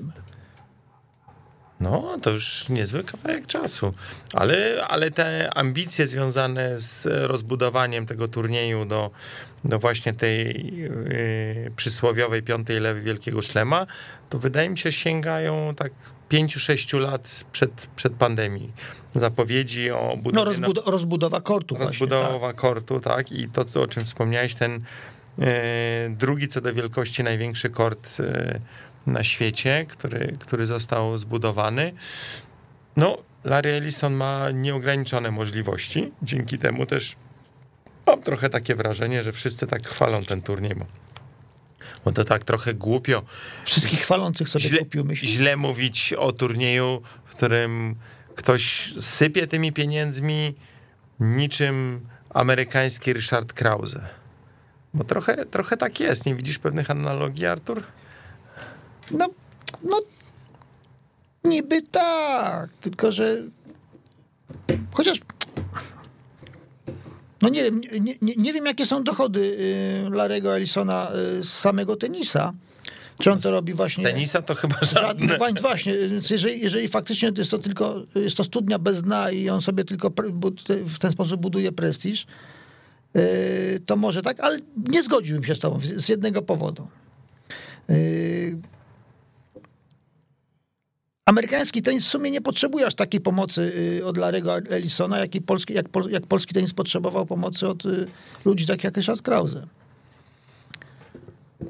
No, 1.79 2.17
to 2.21 2.29
już 2.29 2.69
niezły 2.69 3.03
kawałek 3.03 3.47
czasu. 3.47 3.93
Ale, 4.33 4.85
ale 4.87 5.11
te 5.11 5.49
ambicje 5.53 6.07
związane 6.07 6.79
z 6.79 7.05
rozbudowaniem 7.05 8.05
tego 8.05 8.27
turnieju 8.27 8.85
do, 8.85 9.11
do 9.63 9.79
właśnie 9.79 10.13
tej 10.13 10.73
yy, 10.77 11.71
przysłowiowej 11.75 12.43
piątej 12.43 12.79
lewy 12.79 13.01
Wielkiego 13.01 13.41
Szlema, 13.41 13.87
to 14.29 14.39
wydaje 14.39 14.69
mi 14.69 14.77
się 14.77 14.91
sięgają 14.91 15.75
tak 15.75 15.91
pięciu, 16.29 16.59
sześciu 16.59 16.99
lat 16.99 17.43
przed, 17.51 17.87
przed 17.95 18.13
pandemii. 18.13 18.71
Zapowiedzi 19.15 19.91
o 19.91 20.17
budowie... 20.17 20.35
No, 20.35 20.45
rozbud 20.45 20.87
rozbudowa 20.87 21.41
kortu 21.41 21.77
Rozbudowa 21.77 22.29
właśnie, 22.29 22.47
tak. 22.47 22.55
kortu, 22.55 22.99
tak. 22.99 23.31
I 23.31 23.49
to, 23.49 23.65
co, 23.65 23.81
o 23.81 23.87
czym 23.87 24.05
wspomniałeś, 24.05 24.55
ten 24.55 24.81
yy, 25.37 25.45
drugi 26.09 26.47
co 26.47 26.61
do 26.61 26.73
wielkości 26.73 27.23
największy 27.23 27.69
kort... 27.69 28.19
Yy, 28.19 28.61
na 29.08 29.24
świecie, 29.24 29.86
który, 29.89 30.34
który 30.39 30.65
został 30.65 31.17
zbudowany. 31.17 31.93
No, 32.98 33.17
Larry 33.43 33.74
Ellison 33.74 34.13
ma 34.13 34.52
nieograniczone 34.52 35.32
możliwości. 35.32 36.12
Dzięki 36.22 36.58
temu 36.60 36.86
też 36.86 37.15
mam 38.08 38.22
trochę 38.24 38.50
takie 38.50 38.76
wrażenie, 38.76 39.24
że 39.24 39.32
wszyscy 39.32 39.67
tak 39.67 39.88
chwalą 39.88 40.24
ten 40.24 40.41
turniej, 40.41 40.76
bo, 40.76 40.86
bo 42.06 42.12
to 42.12 42.24
tak 42.24 42.46
trochę 42.46 42.74
głupio. 42.74 43.24
Wszystkich 43.65 44.02
chwalących 44.02 44.50
sobie 44.50 44.65
źle, 44.65 44.80
kupił, 44.80 45.06
myślę. 45.06 45.28
Źle 45.28 45.58
mówić 45.58 46.13
o 46.13 46.32
turnieju, 46.32 47.02
w 47.26 47.36
którym 47.36 47.96
ktoś 48.36 48.93
sypie 49.00 49.48
tymi 49.48 49.74
pieniędzmi 49.74 50.56
niczym 51.20 52.08
amerykański 52.30 53.13
Richard 53.13 53.54
Krause. 53.54 54.00
Bo 54.93 55.04
trochę, 55.04 55.46
trochę 55.46 55.78
tak 55.78 56.00
jest. 56.00 56.26
Nie 56.26 56.36
widzisz 56.36 56.60
pewnych 56.60 56.91
analogii, 56.91 57.46
Artur? 57.46 57.84
No, 59.12 59.28
no 59.84 60.00
niby 61.43 61.82
tak, 61.82 62.70
tylko 62.82 63.12
że 63.12 63.43
chociaż 64.93 65.20
no 67.41 67.50
nie 67.50 67.63
wiem, 67.63 67.82
nie, 68.02 68.15
nie, 68.22 68.36
nie 68.38 68.54
wiem 68.54 68.65
jakie 68.65 68.86
są 68.86 69.04
dochody 69.04 69.39
y, 70.08 70.10
Larego 70.10 70.56
Ellisona 70.56 71.12
y, 71.39 71.43
z 71.43 71.54
samego 71.54 71.96
tenisa. 71.96 72.54
Czy 73.20 73.32
on 73.32 73.39
to 73.39 73.52
robi 73.52 73.74
właśnie... 73.74 74.04
Z 74.04 74.12
tenisa 74.12 74.41
to 74.41 74.56
chyba 74.56 74.76
żadne. 74.82 75.38
Właśnie, 75.62 75.93
jeżeli, 76.30 76.62
jeżeli 76.62 76.88
faktycznie 76.88 77.32
jest 77.38 77.52
to 77.52 77.60
tylko, 77.60 78.02
jest 78.15 78.38
to 78.38 78.43
studnia 78.43 78.80
bez 78.80 79.02
dna 79.02 79.32
i 79.32 79.50
on 79.50 79.62
sobie 79.62 79.84
tylko 79.86 80.12
w 80.67 81.00
ten 81.00 81.12
sposób 81.12 81.41
buduje 81.41 81.72
prestiż, 81.72 82.28
y, 83.15 83.82
to 83.86 83.96
może 83.96 84.22
tak, 84.22 84.39
ale 84.39 84.60
nie 84.88 85.04
zgodziłbym 85.04 85.43
się 85.43 85.56
z 85.56 85.60
tobą 85.60 85.80
z 85.96 86.10
jednego 86.10 86.41
powodu. 86.41 86.88
Amerykański 91.27 91.81
tenis 91.81 92.05
w 92.05 92.07
sumie 92.07 92.31
nie 92.31 92.41
potrzebuje 92.41 92.85
aż 92.85 92.95
takiej 92.95 93.21
pomocy 93.21 93.73
y, 93.99 94.05
od 94.05 94.17
Larego 94.17 94.57
Ellisona, 94.57 95.19
jak, 95.19 95.31
polski, 95.45 95.73
jak, 95.73 95.85
jak 96.09 96.27
polski 96.27 96.53
tenis 96.53 96.73
potrzebował 96.73 97.25
pomocy 97.25 97.67
od 97.67 97.85
y, 97.85 98.07
ludzi 98.45 98.67
takich 98.67 98.83
jak 98.83 98.97
Richard 98.97 99.21
Krause. 99.21 99.67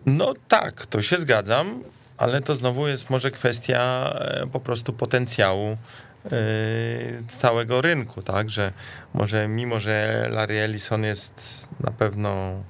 No 0.05 0.33
tak, 0.47 0.85
to 0.85 1.01
się 1.01 1.17
zgadzam, 1.17 1.83
ale 2.17 2.41
to 2.41 2.55
znowu 2.55 2.87
jest 2.87 3.09
może 3.09 3.31
kwestia 3.31 4.13
e, 4.19 4.47
po 4.47 4.59
prostu 4.59 4.93
potencjału 4.93 5.67
e, 5.67 5.77
całego 7.27 7.81
rynku, 7.81 8.21
tak, 8.21 8.49
że 8.49 8.71
może 9.13 9.47
mimo, 9.47 9.79
że 9.79 10.27
Larry 10.31 10.55
Ellison 10.55 11.03
jest 11.03 11.69
na 11.79 11.91
pewno 11.91 12.63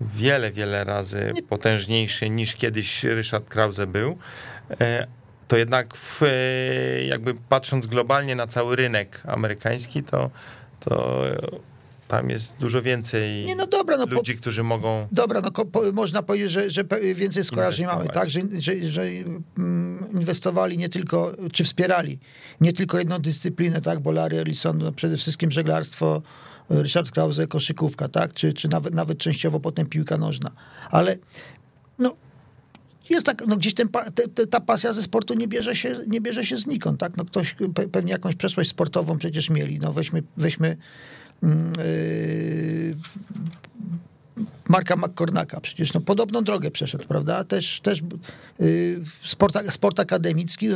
wiele, 0.00 0.50
wiele 0.50 0.84
razy 0.84 1.32
potężniejszy 1.48 2.30
niż 2.30 2.54
kiedyś 2.54 3.04
Richard 3.04 3.48
Krause 3.48 3.86
był, 3.86 4.18
e, 4.80 5.06
to 5.52 5.56
jednak 5.56 5.96
w, 5.96 6.22
e, 6.22 7.04
jakby 7.04 7.34
patrząc 7.34 7.86
globalnie 7.86 8.36
na 8.36 8.46
cały 8.46 8.76
rynek 8.76 9.22
amerykański, 9.26 10.02
to, 10.02 10.30
to 10.80 11.22
tam 12.08 12.30
jest 12.30 12.56
dużo 12.60 12.82
więcej 12.82 13.44
nie, 13.44 13.56
no 13.56 13.66
dobra, 13.66 13.96
no, 13.96 14.06
ludzi, 14.06 14.34
po, 14.34 14.40
którzy 14.40 14.62
mogą. 14.62 15.08
Dobra, 15.12 15.40
no 15.40 15.50
po, 15.50 15.92
można 15.92 16.22
powiedzieć, 16.22 16.50
że, 16.50 16.70
że 16.70 16.84
więcej 17.14 17.44
skojarzeń 17.44 17.86
mamy, 17.86 18.08
tak? 18.08 18.30
Że, 18.30 18.40
że, 18.58 18.88
że 18.88 19.02
mm, 19.58 20.06
inwestowali 20.12 20.78
nie 20.78 20.88
tylko, 20.88 21.32
czy 21.52 21.64
wspierali 21.64 22.18
nie 22.60 22.72
tylko 22.72 22.98
jedną 22.98 23.18
dyscyplinę, 23.18 23.80
tak? 23.80 24.00
Bo 24.00 24.12
Larry 24.12 24.38
Ellison, 24.38 24.78
no 24.78 24.92
przede 24.92 25.16
wszystkim 25.16 25.50
żeglarstwo, 25.50 26.22
Richard 26.70 27.10
Krause, 27.10 27.46
koszykówka, 27.46 28.08
tak? 28.08 28.32
Czy, 28.32 28.52
czy 28.52 28.68
nawet, 28.68 28.94
nawet 28.94 29.18
częściowo 29.18 29.60
potem 29.60 29.86
piłka 29.86 30.18
nożna. 30.18 30.50
Ale 30.90 31.16
no, 31.98 32.16
jest 33.12 33.26
tak, 33.26 33.46
no 33.46 33.56
gdzieś 33.56 33.74
ten, 33.74 33.88
te, 34.34 34.46
ta 34.46 34.60
pasja 34.60 34.92
ze 34.92 35.02
sportu 35.02 35.34
nie 35.34 35.48
bierze 35.48 35.76
się, 35.76 35.96
nie 36.06 36.20
bierze 36.20 36.44
się 36.44 36.56
znikąd, 36.56 37.00
tak? 37.00 37.16
No 37.16 37.24
ktoś 37.24 37.56
pewnie 37.92 38.12
jakąś 38.12 38.34
przeszłość 38.34 38.70
sportową 38.70 39.18
przecież 39.18 39.50
mieli. 39.50 39.78
No 39.78 39.92
weźmy, 39.92 40.22
weźmy 40.36 40.76
yy, 41.42 42.96
Marka 44.68 44.96
McCornacka, 44.96 45.60
przecież 45.60 45.92
no, 45.92 46.00
podobną 46.00 46.44
drogę 46.44 46.70
przeszedł, 46.70 47.04
prawda? 47.08 47.44
Też, 47.44 47.80
też 47.80 48.02
yy, 48.58 49.00
sport, 49.24 49.58
sport 49.70 50.00
akademicki 50.00 50.66
yy, 50.66 50.74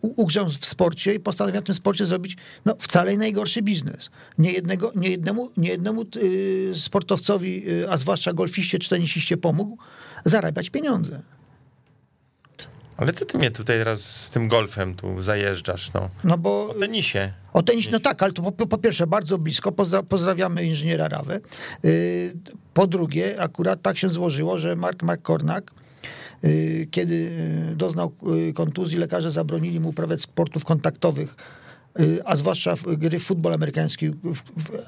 ugrzał 0.00 0.46
w 0.46 0.66
sporcie 0.66 1.14
i 1.14 1.20
postanowił 1.20 1.60
na 1.60 1.62
tym 1.62 1.74
sporcie 1.74 2.04
zrobić 2.04 2.36
no, 2.64 2.76
wcale 2.78 3.16
najgorszy 3.16 3.62
biznes. 3.62 4.10
Nie, 4.38 4.52
jednego, 4.52 4.92
nie 4.94 5.08
jednemu, 5.08 5.50
nie 5.56 5.68
jednemu 5.68 6.04
yy, 6.22 6.72
sportowcowi, 6.74 7.62
yy, 7.64 7.90
a 7.90 7.96
zwłaszcza 7.96 8.32
golfiście 8.32 8.78
czy 8.78 8.90
tenisiście 8.90 9.36
pomógł 9.36 9.78
zarabiać 10.24 10.70
pieniądze. 10.70 11.22
Ale 13.00 13.12
co 13.12 13.24
ty 13.24 13.38
mnie 13.38 13.50
tutaj 13.50 13.78
teraz 13.78 14.00
z 14.04 14.30
tym 14.30 14.48
golfem 14.48 14.94
tu 14.94 15.20
zajeżdżasz, 15.20 15.92
no? 15.92 16.10
No 16.24 16.38
bo... 16.38 16.68
O 16.68 16.74
tenisie. 16.74 17.32
O 17.52 17.62
tenisie, 17.62 17.90
no 17.90 18.00
tak, 18.00 18.22
ale 18.22 18.32
to 18.32 18.42
po, 18.52 18.66
po 18.66 18.78
pierwsze 18.78 19.06
bardzo 19.06 19.38
blisko, 19.38 19.72
pozdrawiamy 20.08 20.64
inżyniera 20.64 21.08
Rawę. 21.08 21.40
Y, 21.84 22.36
po 22.74 22.86
drugie, 22.86 23.42
akurat 23.42 23.82
tak 23.82 23.98
się 23.98 24.08
złożyło, 24.08 24.58
że 24.58 24.76
Mark 24.76 25.02
McCornack 25.02 25.70
y, 26.44 26.88
kiedy 26.90 27.14
y, 27.72 27.76
doznał 27.76 28.12
kontuzji, 28.54 28.98
lekarze 28.98 29.30
zabronili 29.30 29.80
mu 29.80 29.88
uprawiać 29.88 30.22
sportów 30.22 30.64
kontaktowych, 30.64 31.36
a 32.24 32.36
zwłaszcza 32.36 32.74
gry 32.86 33.18
w 33.18 33.24
futbol 33.24 33.54
amerykański, 33.54 34.10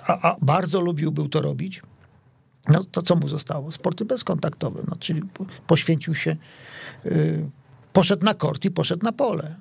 a, 0.07 0.31
a 0.31 0.37
bardzo 0.43 0.81
lubił 0.81 1.13
był 1.13 1.29
to 1.29 1.43
robić. 1.43 1.83
No 2.69 2.85
to 2.85 3.03
co 3.03 3.17
mu 3.17 3.29
zostało? 3.29 3.73
Sporty 3.73 4.05
bezkontaktowe, 4.05 4.83
no, 4.89 4.97
czyli 4.97 5.23
poświęcił 5.67 6.15
się 6.15 6.37
poszedł 7.93 8.25
na 8.25 8.35
kort 8.35 8.65
i 8.65 8.71
poszedł 8.71 9.05
na 9.05 9.13
pole. 9.13 9.55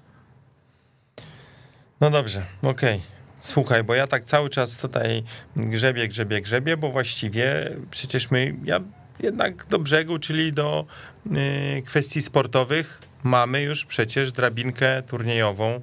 No 2.02 2.10
dobrze, 2.10 2.46
okej. 2.62 2.96
Okay. 2.96 3.22
Słuchaj, 3.42 3.84
bo 3.84 3.96
ja 3.96 4.08
tak 4.08 4.24
cały 4.24 4.50
czas 4.50 4.78
tutaj 4.78 5.24
grzebię, 5.56 6.08
grzebię, 6.08 6.42
grzebię, 6.42 6.78
bo 6.78 6.92
właściwie 6.92 7.72
przecież 7.92 8.32
my, 8.32 8.56
ja 8.64 8.80
jednak 9.20 9.66
do 9.66 9.80
brzegu, 9.80 10.20
czyli 10.20 10.54
do 10.54 10.86
y, 11.26 11.82
kwestii 11.82 12.22
sportowych 12.22 13.02
mamy 13.24 13.62
już 13.62 13.86
przecież 13.86 14.32
drabinkę 14.32 15.04
turniejową 15.04 15.82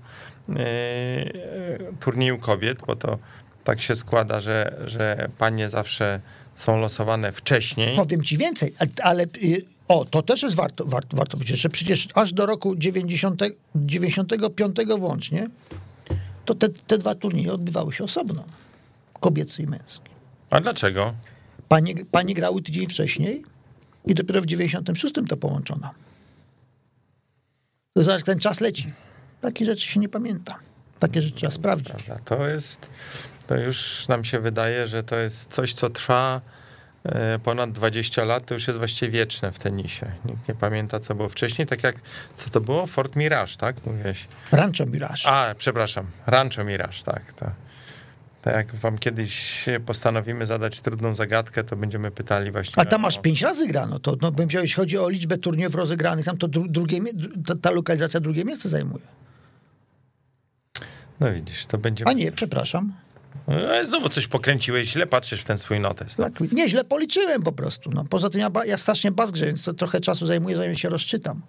y, 0.48 0.54
turnieju 2.00 2.38
kobiet, 2.38 2.78
bo 2.86 2.96
to 2.96 3.18
tak 3.64 3.80
się 3.80 3.96
składa, 3.96 4.40
że, 4.40 4.82
że 4.84 5.28
panie 5.38 5.68
zawsze 5.68 6.20
są 6.56 6.80
losowane 6.80 7.32
wcześniej. 7.32 7.96
Powiem 7.96 8.24
ci 8.24 8.38
więcej, 8.38 8.74
ale 9.02 9.22
y, 9.22 9.64
o, 9.88 10.04
to 10.04 10.22
też 10.22 10.42
jest 10.42 10.56
warto, 10.56 10.84
warto, 10.84 11.16
warto 11.16 11.36
powiedzieć, 11.36 11.60
że 11.60 11.68
przecież 11.68 12.08
aż 12.14 12.32
do 12.32 12.46
roku 12.46 12.76
90, 12.76 13.42
95 13.74 14.76
włącznie 14.98 15.48
to 16.44 16.54
te, 16.54 16.68
te 16.68 16.98
dwa 16.98 17.14
turnieje 17.14 17.52
odbywały 17.52 17.92
się 17.92 18.04
osobno. 18.04 18.44
Kobiecy 19.20 19.62
i 19.62 19.66
męski. 19.66 20.10
A 20.50 20.60
dlaczego? 20.60 21.14
Panie, 21.68 21.94
panie 22.10 22.34
grały 22.34 22.62
tydzień 22.62 22.86
wcześniej 22.86 23.44
i 24.06 24.14
dopiero 24.14 24.42
w 24.42 24.46
96 24.46 25.14
to 25.28 25.36
połączono. 25.36 25.90
To 27.92 28.02
zaraz 28.02 28.24
ten 28.24 28.38
czas 28.38 28.60
leci. 28.60 28.92
Takie 29.40 29.64
rzeczy 29.64 29.86
się 29.86 30.00
nie 30.00 30.08
pamięta. 30.08 30.58
Takie 30.98 31.22
rzeczy 31.22 31.36
trzeba 31.36 31.50
sprawdzić. 31.50 31.94
To 32.24 32.48
jest, 32.48 32.90
to 33.46 33.56
już 33.56 34.08
nam 34.08 34.24
się 34.24 34.40
wydaje, 34.40 34.86
że 34.86 35.02
to 35.02 35.16
jest 35.16 35.52
coś, 35.52 35.72
co 35.72 35.90
trwa 35.90 36.40
ponad 37.42 37.72
20 37.72 38.24
lat, 38.24 38.46
to 38.46 38.54
już 38.54 38.66
jest 38.68 38.78
właściwie 38.78 39.10
wieczne 39.10 39.52
w 39.52 39.58
tenisie. 39.58 40.12
Nikt 40.24 40.48
nie 40.48 40.54
pamięta, 40.54 41.00
co 41.00 41.14
było 41.14 41.28
wcześniej, 41.28 41.66
tak 41.66 41.82
jak, 41.82 41.94
co 42.34 42.50
to 42.50 42.60
było? 42.60 42.86
Fort 42.86 43.16
Mirage, 43.16 43.56
tak? 43.58 43.86
Mówiłeś. 43.86 44.28
Rancho 44.52 44.86
Mirage. 44.86 45.26
A, 45.26 45.54
przepraszam, 45.58 46.06
Rancho 46.26 46.64
Mirage, 46.64 47.02
tak. 47.04 47.32
To. 47.32 47.50
Tak 48.42 48.54
jak 48.54 48.74
wam 48.74 48.98
kiedyś 48.98 49.64
postanowimy 49.86 50.46
zadać 50.46 50.80
trudną 50.80 51.14
zagadkę, 51.14 51.64
to 51.64 51.76
będziemy 51.76 52.10
pytali 52.10 52.50
właśnie. 52.50 52.82
A 52.82 52.84
tam 52.84 53.00
masz 53.00 53.20
pięć 53.20 53.42
razy 53.42 53.66
grano. 53.66 53.98
To 53.98 54.16
no, 54.20 54.32
bym 54.32 54.48
jeśli 54.52 54.68
chodzi 54.68 54.98
o 54.98 55.08
liczbę 55.08 55.38
turniejów 55.38 55.74
rozegranych, 55.74 56.24
tam 56.24 56.38
to 56.38 56.48
drugie, 56.48 57.00
ta, 57.46 57.54
ta 57.56 57.70
lokalizacja 57.70 58.20
drugie 58.20 58.44
miejsce 58.44 58.68
zajmuje. 58.68 59.04
No 61.20 61.32
widzisz, 61.32 61.66
to 61.66 61.78
będzie. 61.78 62.08
A 62.08 62.12
nie, 62.12 62.32
przepraszam. 62.32 62.92
No, 63.48 63.84
znowu 63.84 64.08
coś 64.08 64.26
pokręciłeś, 64.26 64.88
źle 64.88 65.06
patrzysz 65.06 65.40
w 65.40 65.44
ten 65.44 65.58
swój 65.58 65.80
notes. 65.80 66.18
No. 66.18 66.28
Nie, 66.52 66.68
źle 66.68 66.84
policzyłem 66.84 67.42
po 67.42 67.52
prostu. 67.52 67.90
No. 67.90 68.04
Poza 68.04 68.30
tym 68.30 68.40
ja, 68.40 68.50
ja 68.66 68.76
strasznie 68.76 69.10
bazgrze, 69.10 69.46
więc 69.46 69.64
to 69.64 69.72
trochę 69.74 70.00
czasu 70.00 70.26
zajmuje, 70.26 70.56
zanim 70.56 70.76
się 70.76 70.88
rozczytam. 70.88 71.42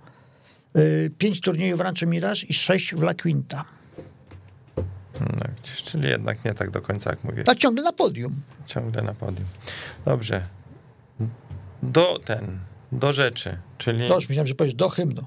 Yy, 0.75 1.11
pięć 1.17 1.41
turniejów 1.41 1.77
w 1.77 1.81
Rancho 1.81 2.05
Mirage 2.05 2.45
i 2.49 2.53
sześć 2.53 2.95
w 2.95 3.01
La 3.03 3.13
Quinta. 3.13 3.65
No, 5.19 5.45
czyli 5.85 6.09
jednak 6.09 6.45
nie 6.45 6.53
tak 6.53 6.71
do 6.71 6.81
końca, 6.81 7.09
jak 7.09 7.23
mówię. 7.23 7.43
Tak 7.43 7.57
ciągle 7.57 7.83
na 7.83 7.93
podium. 7.93 8.41
Ciągle 8.65 9.01
na 9.01 9.13
podium. 9.13 9.45
Dobrze. 10.05 10.41
Do 11.83 12.19
ten, 12.25 12.59
do 12.91 13.13
rzeczy, 13.13 13.57
czyli... 13.77 14.07
To 14.07 14.15
już 14.15 14.29
myślałem, 14.29 14.47
że 14.47 14.55
powiesz 14.55 14.73
do 14.73 14.89
hymnu. 14.89 15.25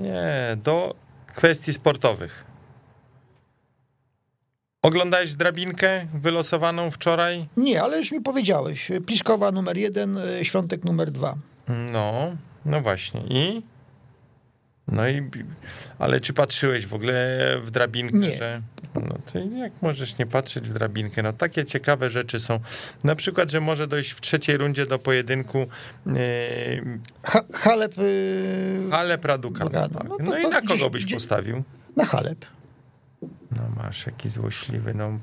Nie, 0.00 0.56
do 0.64 0.94
kwestii 1.26 1.72
sportowych. 1.72 2.44
Oglądałeś 4.82 5.34
drabinkę 5.34 6.06
wylosowaną 6.14 6.90
wczoraj? 6.90 7.46
Nie, 7.56 7.82
ale 7.82 7.98
już 7.98 8.12
mi 8.12 8.20
powiedziałeś. 8.20 8.90
Pliszkowa 9.06 9.52
numer 9.52 9.76
jeden, 9.76 10.18
e, 10.18 10.44
Świątek 10.44 10.84
numer 10.84 11.10
dwa. 11.10 11.34
No, 11.92 12.36
no 12.64 12.80
właśnie. 12.80 13.20
I? 13.20 13.62
No 14.88 15.08
i, 15.08 15.22
ale 15.98 16.20
czy 16.20 16.32
patrzyłeś 16.32 16.86
w 16.86 16.94
ogóle 16.94 17.38
w 17.62 17.70
drabinkę? 17.70 18.18
Nie. 18.18 18.36
Że, 18.36 18.62
no 18.94 19.18
to 19.32 19.38
jak 19.38 19.72
możesz 19.82 20.18
nie 20.18 20.26
patrzeć 20.26 20.68
w 20.68 20.72
drabinkę? 20.72 21.22
No 21.22 21.32
takie 21.32 21.64
ciekawe 21.64 22.10
rzeczy 22.10 22.40
są. 22.40 22.60
Na 23.04 23.14
przykład, 23.14 23.50
że 23.50 23.60
może 23.60 23.86
dojść 23.86 24.10
w 24.10 24.20
trzeciej 24.20 24.56
rundzie 24.56 24.86
do 24.86 24.98
pojedynku 24.98 25.58
yy, 26.06 26.14
ha, 27.22 27.40
Halep... 27.52 27.96
Yy... 27.96 28.90
Halep 28.90 29.24
Radukan. 29.24 29.68
Tak. 29.68 29.90
No, 30.08 30.16
no 30.20 30.38
i 30.38 30.48
na 30.48 30.62
kogo 30.62 30.90
byś 30.90 31.12
postawił? 31.12 31.62
Na 31.96 32.04
Halep. 32.04 32.46
No 33.56 33.82
masz, 33.82 34.06
jaki 34.06 34.28
złośliwy, 34.28 34.94
no 34.94 35.18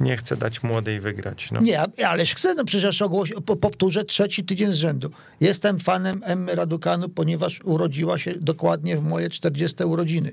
nie 0.00 0.16
chce 0.16 0.36
dać 0.36 0.62
młodej 0.62 1.00
wygrać. 1.00 1.52
No. 1.52 1.60
Nie, 1.60 2.06
ależ 2.06 2.34
chcę, 2.34 2.54
no 2.54 2.64
przecież 2.64 3.02
ogłoś, 3.02 3.32
powtórzę 3.60 4.04
trzeci 4.04 4.44
tydzień 4.44 4.72
z 4.72 4.76
rzędu. 4.76 5.10
Jestem 5.40 5.80
fanem 5.80 6.20
Emmy 6.24 6.54
Radukanu, 6.54 7.08
ponieważ 7.08 7.60
urodziła 7.64 8.18
się 8.18 8.34
dokładnie 8.34 8.96
w 8.96 9.02
moje 9.02 9.30
40 9.30 9.84
urodziny, 9.84 10.32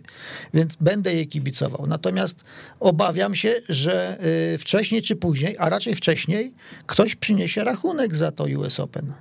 więc 0.54 0.76
będę 0.76 1.14
jej 1.14 1.28
kibicował. 1.28 1.88
Natomiast 1.88 2.44
obawiam 2.80 3.36
się, 3.36 3.56
że 3.70 4.18
y, 4.54 4.58
wcześniej 4.58 5.02
czy 5.02 5.16
później, 5.16 5.56
a 5.60 5.70
raczej 5.70 5.96
wcześniej, 5.96 6.54
ktoś 6.86 7.16
przyniesie 7.16 7.64
rachunek 7.64 8.16
za 8.16 8.32
to 8.32 8.44
US 8.44 8.80
Open. 8.80 9.14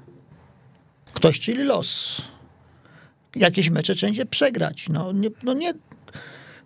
Ktoś, 1.13 1.41
czyli 1.41 1.65
los. 1.65 2.23
Jakieś 3.37 3.71
mecze 3.71 3.95
będzie 4.03 4.27
przegrać. 4.27 4.89
No 4.89 5.13
nie, 5.13 5.31
no 5.43 5.53
nie 5.53 5.75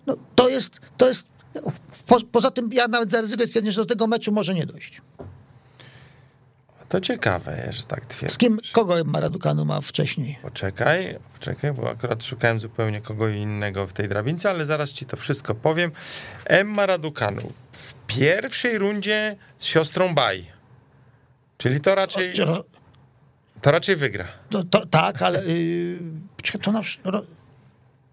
no, 0.07 0.17
to 0.35 0.49
jest, 0.49 0.81
to 0.97 1.09
jest 1.09 1.27
po, 2.07 2.21
poza 2.33 2.51
tym 2.51 2.73
ja 2.73 2.89
nawet 2.89 3.11
zaryzykuję 3.11 3.49
twierdzić, 3.49 3.75
że 3.75 3.81
do 3.81 3.87
tego 3.87 4.07
meczu 4.07 4.33
może 4.33 4.55
nie 4.55 4.67
dojść. 4.67 5.03
To 6.89 7.01
ciekawe, 7.01 7.69
że 7.71 7.83
tak 7.83 8.07
twierdzisz. 8.07 8.35
Z 8.35 8.39
kim, 8.39 8.59
kogo 8.73 8.95
Maradukanu 9.05 9.65
ma 9.65 9.81
wcześniej? 9.81 10.39
Poczekaj, 10.43 11.19
poczekaj, 11.33 11.73
bo 11.73 11.91
akurat 11.91 12.25
szukałem 12.25 12.59
zupełnie 12.59 13.01
kogo 13.01 13.29
innego 13.29 13.87
w 13.87 13.93
tej 13.93 14.09
drabince, 14.09 14.51
ale 14.51 14.67
zaraz 14.67 14.93
ci 14.93 15.07
to 15.07 15.17
wszystko 15.17 15.55
powiem. 15.55 15.93
Emma 16.45 16.87
Raducanu 16.87 17.53
w 17.73 17.95
pierwszej 18.07 18.79
rundzie 18.79 19.37
z 19.59 19.65
siostrą 19.65 20.15
Baj. 20.15 20.47
Czyli 21.59 21.81
to 21.81 21.95
raczej... 21.95 22.33
To 23.61 23.71
raczej 23.71 23.97
wygra. 23.97 24.25
To, 24.51 24.65
to 24.65 24.87
tak, 24.87 25.23
ale 25.23 25.47
yy, 25.47 25.99
to 26.63 26.73
nasz, 26.73 27.01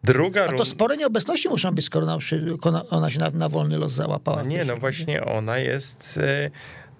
Druga 0.03 0.47
to 0.47 0.65
spore 0.65 0.97
nieobecności 0.97 1.49
muszą 1.49 1.71
być, 1.71 1.85
skoro 1.85 2.05
ona 2.05 2.21
się, 2.21 2.41
ona 2.89 3.11
się 3.11 3.19
na, 3.19 3.29
na 3.29 3.49
wolny 3.49 3.77
los 3.77 3.93
załapała. 3.93 4.37
No 4.37 4.49
nie, 4.49 4.65
no 4.65 4.77
właśnie 4.77 5.25
ona 5.25 5.57
jest 5.57 6.19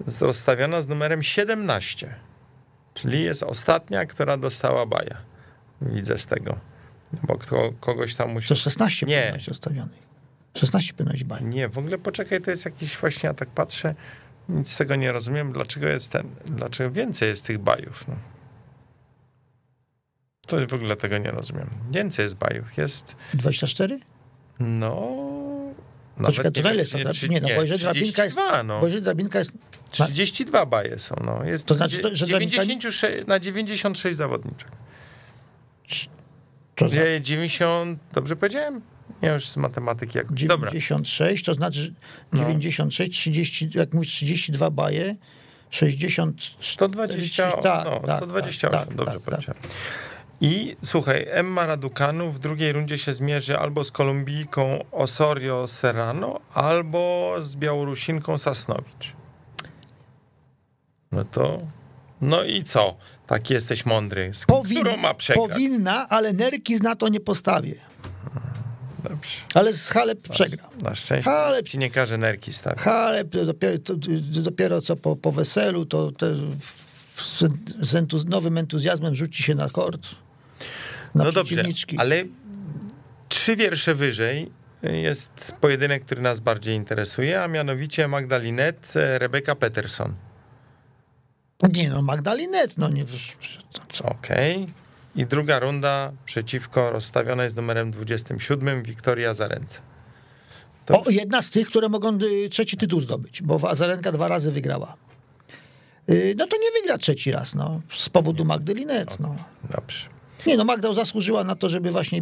y, 0.08 0.22
rozstawiona 0.26 0.82
z 0.82 0.88
numerem 0.88 1.24
17. 1.24 2.16
Czyli 2.94 3.24
jest 3.24 3.44
ostatnia, 3.44 4.06
która 4.06 4.38
dostała 4.38 4.86
baja. 4.86 5.18
Widzę 5.82 6.18
z 6.18 6.26
tego. 6.26 6.58
Bo 7.24 7.38
kto, 7.38 7.72
kogoś 7.80 8.16
tam 8.16 8.32
musi... 8.32 8.48
To 8.48 8.56
16 8.56 9.06
nie. 9.06 9.32
być 9.34 9.48
rozstawionych. 9.48 10.08
16 10.58 10.94
powinno 10.94 11.12
być 11.12 11.24
baj. 11.24 11.44
Nie, 11.44 11.70
w 11.70 11.78
ogóle 11.78 11.98
poczekaj, 11.98 12.42
to 12.42 12.52
jest 12.52 12.66
jakiś 12.66 12.98
właśnie, 12.98 13.28
ja 13.28 13.34
tak 13.34 13.50
patrzę, 13.50 13.96
nic 14.50 14.72
z 14.72 14.78
tego 14.78 14.96
nie 14.96 15.12
rozumiem, 15.12 15.54
dlaczego 15.54 15.88
jest 15.88 16.12
ten, 16.12 16.28
dlaczego 16.46 16.92
więcej 16.92 17.30
jest 17.30 17.46
tych 17.46 17.60
bajów. 17.60 18.08
No. 18.08 18.16
To 20.48 20.68
w 20.68 20.74
ogóle 20.74 20.96
tego 20.96 21.18
nie 21.18 21.32
rozumiem. 21.32 21.70
Więcej 21.92 22.24
jest 22.24 22.36
bajów. 22.36 22.78
Jest... 22.78 23.16
24? 23.34 24.00
No... 24.60 25.28
Poczekaj, 26.24 26.52
to 26.52 26.60
ile 26.60 26.76
jest 26.76 26.92
to? 26.92 26.98
Nie, 26.98 27.30
nie, 27.30 27.42
no, 27.42 27.48
bo 27.56 27.62
jeżeli 27.62 27.82
drabinka 27.82 28.26
jest... 28.26 28.38
No. 28.66 28.80
Bo 28.80 28.86
jeżeli 28.86 29.04
drabinka 29.04 29.40
jest... 29.40 29.52
32 29.92 30.66
baje 30.66 31.00
są, 31.00 31.16
no. 31.26 31.44
Jest 31.44 31.66
to 31.66 31.74
znaczy, 31.74 32.00
to, 32.00 32.16
że 32.16 32.26
96, 32.26 33.02
drabinka... 33.02 33.34
na 33.34 33.40
96 33.40 34.18
zawodniczek. 34.18 34.72
To 36.76 36.90
za... 36.90 36.96
90, 37.20 38.00
dobrze 38.14 38.36
powiedziałem? 38.36 38.82
Nie, 39.24 39.30
już 39.30 39.50
z 39.50 39.58
matematyki 39.58 40.18
jakoś. 40.18 40.40
96, 40.40 41.44
Dobra. 41.44 41.54
to 41.54 41.58
znaczy 41.58 41.94
96, 42.34 43.12
30, 43.12 43.70
jak 43.74 43.94
mówisz 43.94 44.10
32 44.10 44.72
baje, 44.72 45.16
60... 45.70 46.42
120, 46.62 47.52
tak, 47.52 47.86
no, 47.86 48.00
tak, 48.00 48.18
128, 48.18 48.72
tak, 48.72 48.94
dobrze 48.96 49.14
tak, 49.14 49.24
powiedziałem. 49.24 49.62
Tak. 49.62 49.72
I 50.42 50.76
słuchaj, 50.84 51.26
Emma 51.30 51.66
Raducanu 51.66 52.32
w 52.32 52.40
drugiej 52.40 52.74
rundzie 52.74 52.98
się 52.98 53.14
zmierzy 53.14 53.58
albo 53.58 53.84
z 53.84 53.92
Kolumbijką 53.92 54.84
Osorio 54.92 55.68
Serrano, 55.68 56.40
albo 56.54 57.34
z 57.40 57.56
Białorusinką 57.56 58.38
Sasnowicz. 58.38 59.14
No 61.12 61.24
to. 61.24 61.62
No 62.22 62.44
i 62.44 62.64
co? 62.64 62.98
Tak 63.28 63.50
jesteś 63.50 63.86
mądry. 63.86 64.32
Z 64.34 64.46
Powin, 64.46 64.80
którą 64.80 64.98
ma 64.98 65.14
przegrać? 65.14 65.50
Powinna, 65.50 66.10
ale 66.10 66.34
Nerkis 66.34 66.82
na 66.82 66.96
to 66.96 67.08
nie 67.08 67.20
postawię. 67.20 67.76
Dobrze. 69.04 69.42
Ale 69.54 69.74
z 69.74 69.90
Halep 69.90 70.30
przegra. 70.30 70.70
Na 70.82 70.96
szczęście 70.96 71.32
Halep, 71.32 71.68
ci 71.68 71.78
nie 71.78 71.90
każe 71.90 72.18
nerki 72.18 72.54
stawiać. 72.54 72.80
Halep 72.80 73.28
dopiero, 73.46 73.80
to, 73.80 73.94
dopiero 74.42 74.82
co 74.82 74.96
po, 74.96 75.16
po 75.16 75.32
weselu, 75.32 75.86
to 75.86 76.12
te, 76.12 76.36
z 77.82 77.96
entuz, 77.96 78.26
nowym 78.26 78.58
entuzjazmem 78.58 79.16
rzuci 79.16 79.44
się 79.44 79.56
na 79.56 79.70
kort 79.70 80.08
no 81.16 81.32
dobrze, 81.32 81.64
ale 81.98 82.24
trzy 83.30 83.56
wiersze 83.56 83.96
wyżej 83.96 84.52
jest 84.84 85.56
pojedynek, 85.62 86.06
który 86.06 86.22
nas 86.22 86.40
bardziej 86.40 86.76
interesuje, 86.76 87.44
a 87.44 87.48
mianowicie 87.48 88.08
Magdalinet, 88.08 88.94
Rebeka 89.18 89.56
Peterson. 89.56 90.14
Nie 91.74 91.90
no, 91.90 92.02
Magdalinet, 92.02 92.78
no 92.78 92.90
nie... 92.90 93.06
Okej. 94.04 94.56
Okay. 94.56 94.74
I 95.16 95.26
druga 95.26 95.60
runda 95.60 96.12
przeciwko 96.26 96.90
rozstawiona 96.90 97.44
jest 97.44 97.56
numerem 97.56 97.92
27, 97.92 98.84
Wiktoria 98.84 99.34
Zaręce. 99.34 99.80
To 100.86 101.02
O, 101.02 101.10
jedna 101.10 101.42
z 101.42 101.50
tych, 101.50 101.68
które 101.68 101.90
mogą 101.90 102.18
y, 102.22 102.50
trzeci 102.50 102.78
tytuł 102.78 103.02
zdobyć, 103.02 103.42
bo 103.42 103.70
Azarenka 103.70 104.12
dwa 104.12 104.28
razy 104.28 104.52
wygrała. 104.52 104.96
Y, 106.10 106.36
No 106.38 106.48
to 106.48 106.58
nie 106.58 106.82
wygra 106.82 106.98
trzeci 106.98 107.32
raz, 107.32 107.56
no, 107.56 107.82
z 107.94 108.10
powodu 108.10 108.46
Magdy 108.46 108.74
Linet, 108.74 109.20
no. 109.20 109.36
Dobrze. 109.76 110.17
Nie 110.46 110.58
no, 110.58 110.64
Magda 110.64 110.94
zasłużyła 110.94 111.44
na 111.44 111.56
to, 111.56 111.70
żeby 111.70 111.92
właśnie 111.92 112.22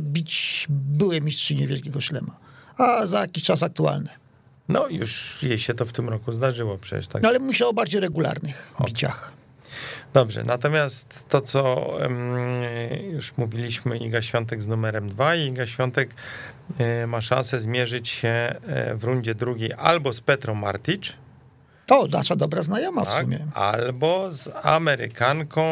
bić 0.00 0.66
byłe 0.68 1.20
mistrzynie 1.20 1.66
Wielkiego 1.66 2.00
Szlema. 2.00 2.36
A 2.78 3.06
za 3.06 3.20
jakiś 3.20 3.42
czas 3.44 3.62
aktualne. 3.62 4.10
No 4.68 4.88
już 4.88 5.42
jej 5.42 5.58
się 5.58 5.74
to 5.74 5.86
w 5.86 5.92
tym 5.92 6.08
roku 6.08 6.32
zdarzyło 6.32 6.78
przecież. 6.78 7.08
Tak. 7.08 7.22
No 7.22 7.28
ale 7.28 7.38
myślę 7.38 7.66
o 7.66 7.72
bardziej 7.72 8.00
regularnych 8.00 8.72
biciach. 8.86 9.32
Dobrze, 10.12 10.44
natomiast 10.44 11.28
to, 11.28 11.40
co 11.40 11.90
już 13.12 13.36
mówiliśmy, 13.36 13.98
Iga 13.98 14.22
Świątek 14.22 14.62
z 14.62 14.66
numerem 14.66 15.08
2 15.08 15.34
i 15.34 15.46
Iga 15.46 15.66
Świątek 15.66 16.14
e, 16.78 17.06
ma 17.06 17.20
szansę 17.20 17.60
zmierzyć 17.60 18.08
się 18.08 18.28
e, 18.28 18.94
w 18.94 19.04
rundzie 19.04 19.34
drugiej 19.34 19.72
albo 19.72 20.12
z 20.12 20.20
Petrą 20.20 20.54
Martic, 20.54 21.12
O, 21.90 22.06
nasza 22.06 22.36
dobra 22.36 22.62
znajoma 22.62 23.04
w 23.04 23.08
tak, 23.08 23.24
sumie. 23.24 23.46
albo 23.54 24.32
z 24.32 24.50
Amerykanką 24.62 25.62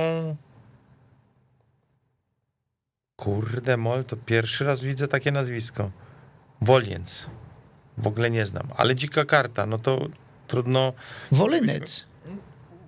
kurde 3.23 3.77
mol, 3.77 4.05
to 4.05 4.17
pierwszy 4.17 4.65
raz 4.65 4.85
widzę 4.85 5.09
takie 5.09 5.33
nazwisko. 5.33 5.91
Woliens. 6.61 7.27
W 7.99 8.07
ogóle 8.07 8.31
nie 8.31 8.47
znam, 8.47 8.69
ale 8.77 8.95
dzika 8.95 9.25
karta, 9.25 9.67
no 9.67 9.79
to 9.79 10.09
trudno, 10.47 10.93
Wolynec. 11.33 12.05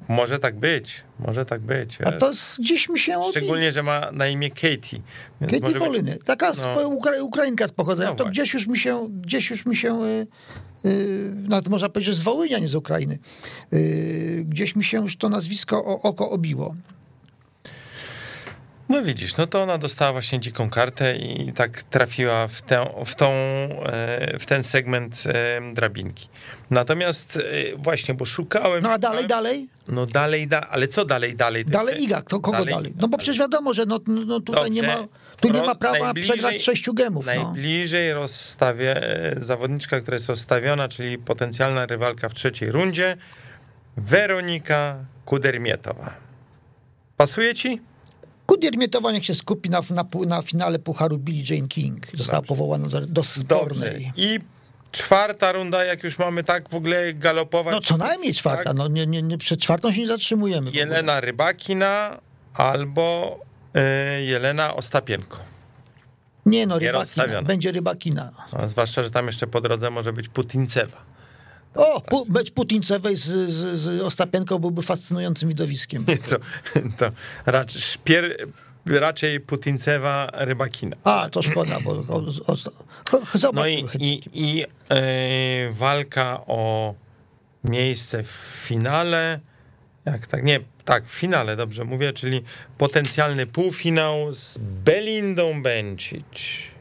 może 0.09 0.39
tak 0.39 0.57
być, 0.57 1.05
może 1.19 1.45
tak 1.47 1.61
być. 1.61 1.99
A 2.03 2.13
to 2.13 2.33
gdzieś 2.59 2.89
mi 2.89 2.99
się. 2.99 3.21
Szczególnie, 3.31 3.73
że 3.73 3.83
ma 3.83 4.13
na 4.13 4.27
imię 4.29 4.51
Katie. 4.51 5.01
Katie 5.41 5.61
może 5.61 5.73
być- 5.75 5.83
Wolyny. 5.83 6.19
Taka 6.25 6.53
No. 6.63 6.89
Ukra- 6.89 7.23
Ukrainka 7.23 7.67
z 7.69 7.73
pochodzenia. 7.73 8.11
No 8.11 8.17
to 8.17 8.25
właśnie. 8.25 8.43
gdzieś 8.43 8.55
już 8.55 8.67
mi 8.67 8.79
się, 8.79 9.09
gdzieś 9.11 9.51
już 9.51 9.67
mi 9.67 9.77
się, 9.77 10.03
y, 10.05 10.27
y, 10.89 11.33
nawet 11.35 11.69
można 11.69 11.89
powiedzieć, 11.89 12.15
że 12.15 12.21
z 12.21 12.23
Wołynia, 12.23 12.59
nie 12.59 12.69
z 12.69 12.75
Ukrainy. 12.75 13.19
Y, 13.73 14.45
gdzieś 14.49 14.77
mi 14.77 14.85
się 14.85 14.99
już 15.03 15.17
to 15.17 15.29
nazwisko 15.29 15.85
o 15.85 16.03
oko 16.03 16.31
obiło. 16.31 16.75
No 18.89 19.03
widzisz, 19.03 19.37
no 19.37 19.47
to 19.47 19.63
ona 19.63 19.79
dostała 19.79 20.13
właśnie 20.13 20.41
dziką 20.41 20.71
kartę 20.71 21.17
i 21.17 21.53
tak 21.53 21.83
trafiła 21.83 22.49
w, 22.49 22.63
tę, 22.63 22.87
w, 23.07 23.15
tą, 23.15 23.33
e, 23.33 24.39
w 24.39 24.47
ten 24.47 24.63
segment 24.63 25.23
e, 25.27 25.61
drabinki. 25.75 26.29
Natomiast 26.71 27.37
e, 27.37 27.77
właśnie, 27.77 28.15
bo 28.15 28.25
szukałem... 28.25 28.83
No 28.83 28.91
a 28.91 28.99
dalej, 28.99 29.23
szukałem- 29.23 29.29
dalej? 29.29 29.69
No 29.89 30.07
dalej, 30.07 30.49
da, 30.49 30.61
ale 30.61 30.89
co 30.89 31.05
dalej, 31.05 31.37
dalej? 31.37 31.65
Dalej 31.65 32.03
Iga, 32.03 32.23
to 32.23 32.41
kogo 32.41 32.59
dalej? 32.59 32.75
dalej 32.75 32.95
No 33.01 33.09
bo 33.09 33.19
przecież 33.19 33.39
wiadomo, 33.39 33.75
że 33.75 33.87
no, 33.87 34.01
no 34.07 34.41
tutaj 34.41 34.71
nie 34.71 34.83
ma, 34.83 35.05
tu 35.41 35.49
nie 35.49 35.63
ma 35.63 35.75
prawa 35.75 36.15
przegrać 36.15 36.63
sześciu 36.63 36.95
gemów. 36.95 37.27
No. 37.27 37.33
Najbliżej 37.45 38.13
rozstawię 38.13 39.03
e, 39.03 39.45
zawodniczka, 39.45 40.01
która 40.01 40.15
jest 40.15 40.29
rozstawiona, 40.29 40.89
czyli 40.89 41.19
potencjalna 41.19 41.87
rywalka 41.87 42.29
w 42.29 42.35
trzeciej 42.35 42.73
rundzie, 42.73 43.17
Weronika 43.97 44.97
Kudermietowa. 45.25 46.15
Pasuje 47.17 47.55
ci? 47.55 47.81
Kudier 48.47 48.79
Mietowa 48.79 49.13
niech 49.13 49.27
się 49.27 49.35
skupi 49.35 49.71
na, 49.71 49.81
na, 49.91 50.05
na 50.27 50.43
finale 50.43 50.79
Pucharu 50.79 51.19
Billie 51.19 51.57
Jane 51.57 51.69
King. 51.69 52.07
Została 52.15 52.39
Dobrze. 52.39 52.49
powołana 52.49 52.89
do, 52.89 53.01
do 53.01 53.07
Dobrze. 53.07 53.31
spornej. 53.41 54.13
I 54.17 54.39
czwarta 54.93 55.53
runda, 55.53 55.85
jak 55.85 56.05
już 56.05 56.19
mamy 56.19 56.45
tak 56.45 56.69
w 56.69 56.75
ogóle 56.75 57.15
galopować. 57.15 57.75
No 57.75 57.81
co 57.81 57.97
najmniej 57.97 58.35
czwarta, 58.35 58.65
tak? 58.65 58.77
no 58.77 58.89
nie, 58.89 59.07
nie, 59.07 59.23
nie, 59.23 59.39
przed 59.39 59.61
czwartą 59.61 59.93
się 59.93 60.01
nie 60.01 60.07
zatrzymujemy. 60.07 60.71
Jelena 60.71 61.21
Rybakina 61.21 62.21
albo 62.55 63.39
e, 63.75 64.23
Jelena 64.23 64.75
Ostapienko. 64.75 65.39
Nie 66.47 66.67
no, 66.67 66.79
Rybakina. 66.79 67.43
Będzie 67.43 67.73
Rybakina. 67.73 68.33
A 68.53 68.69
zwłaszcza, 68.69 69.03
że 69.03 69.11
tam 69.11 69.27
jeszcze 69.27 69.47
po 69.47 69.61
drodze 69.61 69.91
może 69.91 70.13
być 70.13 70.29
Putincewa. 70.29 71.14
O, 71.75 72.01
pu, 72.01 72.27
być 72.27 72.51
Putincewej 72.51 73.17
z, 73.17 73.27
z, 73.51 73.79
z 73.79 74.03
Ostapienką 74.03 74.59
byłby 74.59 74.83
fascynującym 74.83 75.49
widowiskiem. 75.49 76.05
To, 76.31 76.37
to 76.97 77.13
raczej, 77.47 77.81
szpier, 77.81 78.37
raczej 78.87 79.41
Putincewa 79.41 80.31
Rybakina. 80.33 80.97
A, 81.05 81.29
to 81.31 81.43
szkoda, 81.43 81.81
bo 81.81 81.91
o, 81.91 82.17
o, 82.47 82.53
o, 83.49 83.53
No 83.53 83.67
i, 83.67 83.85
i, 83.99 84.23
i 84.33 84.65
e, 84.89 85.73
walka 85.73 86.41
o 86.47 86.95
miejsce 87.65 88.23
w 88.23 88.63
finale. 88.67 89.41
Jak 90.05 90.27
tak? 90.27 90.45
Nie, 90.45 90.61
tak, 90.85 91.07
w 91.07 91.11
finale, 91.11 91.57
dobrze 91.57 91.85
mówię, 91.85 92.13
czyli 92.13 92.43
potencjalny 92.79 93.47
półfinał 93.47 94.35
z 94.35 94.59
Belindą 94.59 95.63
Bencic. 95.63 96.74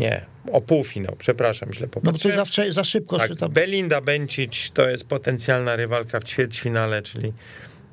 Nie, 0.00 0.26
o 0.52 0.60
półfinał, 0.60 1.16
przepraszam, 1.18 1.72
źle 1.72 1.86
no 1.86 1.90
bo 1.94 2.00
popatrzyłem. 2.00 2.44
za, 2.70 2.84
szybko. 2.84 3.18
Tak, 3.18 3.36
tam, 3.38 3.52
Belinda 3.52 4.00
Bencic 4.00 4.70
to 4.70 4.88
jest 4.88 5.04
potencjalna 5.04 5.76
rywalka 5.76 6.20
w 6.20 6.24
ćwierćfinale, 6.24 7.02
czyli 7.02 7.32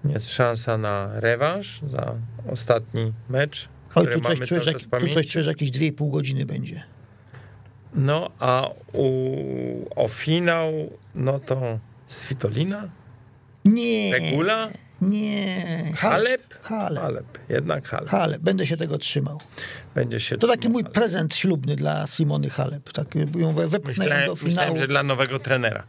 jest 0.05 0.31
szansa 0.31 0.77
na 0.77 1.19
rewanż 1.19 1.81
za 1.87 2.15
ostatni 2.51 3.13
mecz, 3.29 3.69
Oj, 3.95 4.05
który 4.05 4.17
mamy 4.17 4.35
czujesz, 4.35 4.49
cały 4.49 4.61
jak, 4.65 4.73
czas 4.73 4.85
w 4.85 5.07
tu 5.07 5.13
coś 5.13 5.27
czujesz, 5.27 5.47
jakieś 5.47 5.71
2,5 5.71 6.11
godziny 6.11 6.45
będzie. 6.45 6.83
No, 7.93 8.29
a 8.39 8.69
u, 8.93 9.09
o 9.95 10.07
finał, 10.07 10.71
no 11.15 11.39
to 11.39 11.79
Svitolina, 12.07 12.89
Nie. 13.65 14.11
Regula, 14.13 14.69
Nie. 15.01 15.91
Halep, 15.95 16.59
Halep. 16.61 16.99
Halep, 17.03 17.39
jednak 17.49 17.87
Halep. 17.87 18.09
Halep. 18.09 18.41
Będę 18.41 18.67
się 18.67 18.77
tego 18.77 18.97
trzymał. 18.97 19.39
Będzie 19.97 20.19
się 20.19 20.37
To 20.37 20.47
taki 20.47 20.69
mój 20.69 20.83
prezent 20.83 21.35
ślubny 21.35 21.75
dla 21.75 22.07
Simony 22.07 22.49
Halep. 22.49 22.91
Tak 22.93 23.07
ją 23.35 23.53
we- 23.53 23.67
wepchnę 23.67 24.03
Myślałem, 24.03 24.25
do 24.27 24.35
finału. 24.35 24.45
myślałem, 24.49 24.77
że 24.77 24.87
dla 24.87 25.03
nowego 25.03 25.39
trenera. 25.39 25.83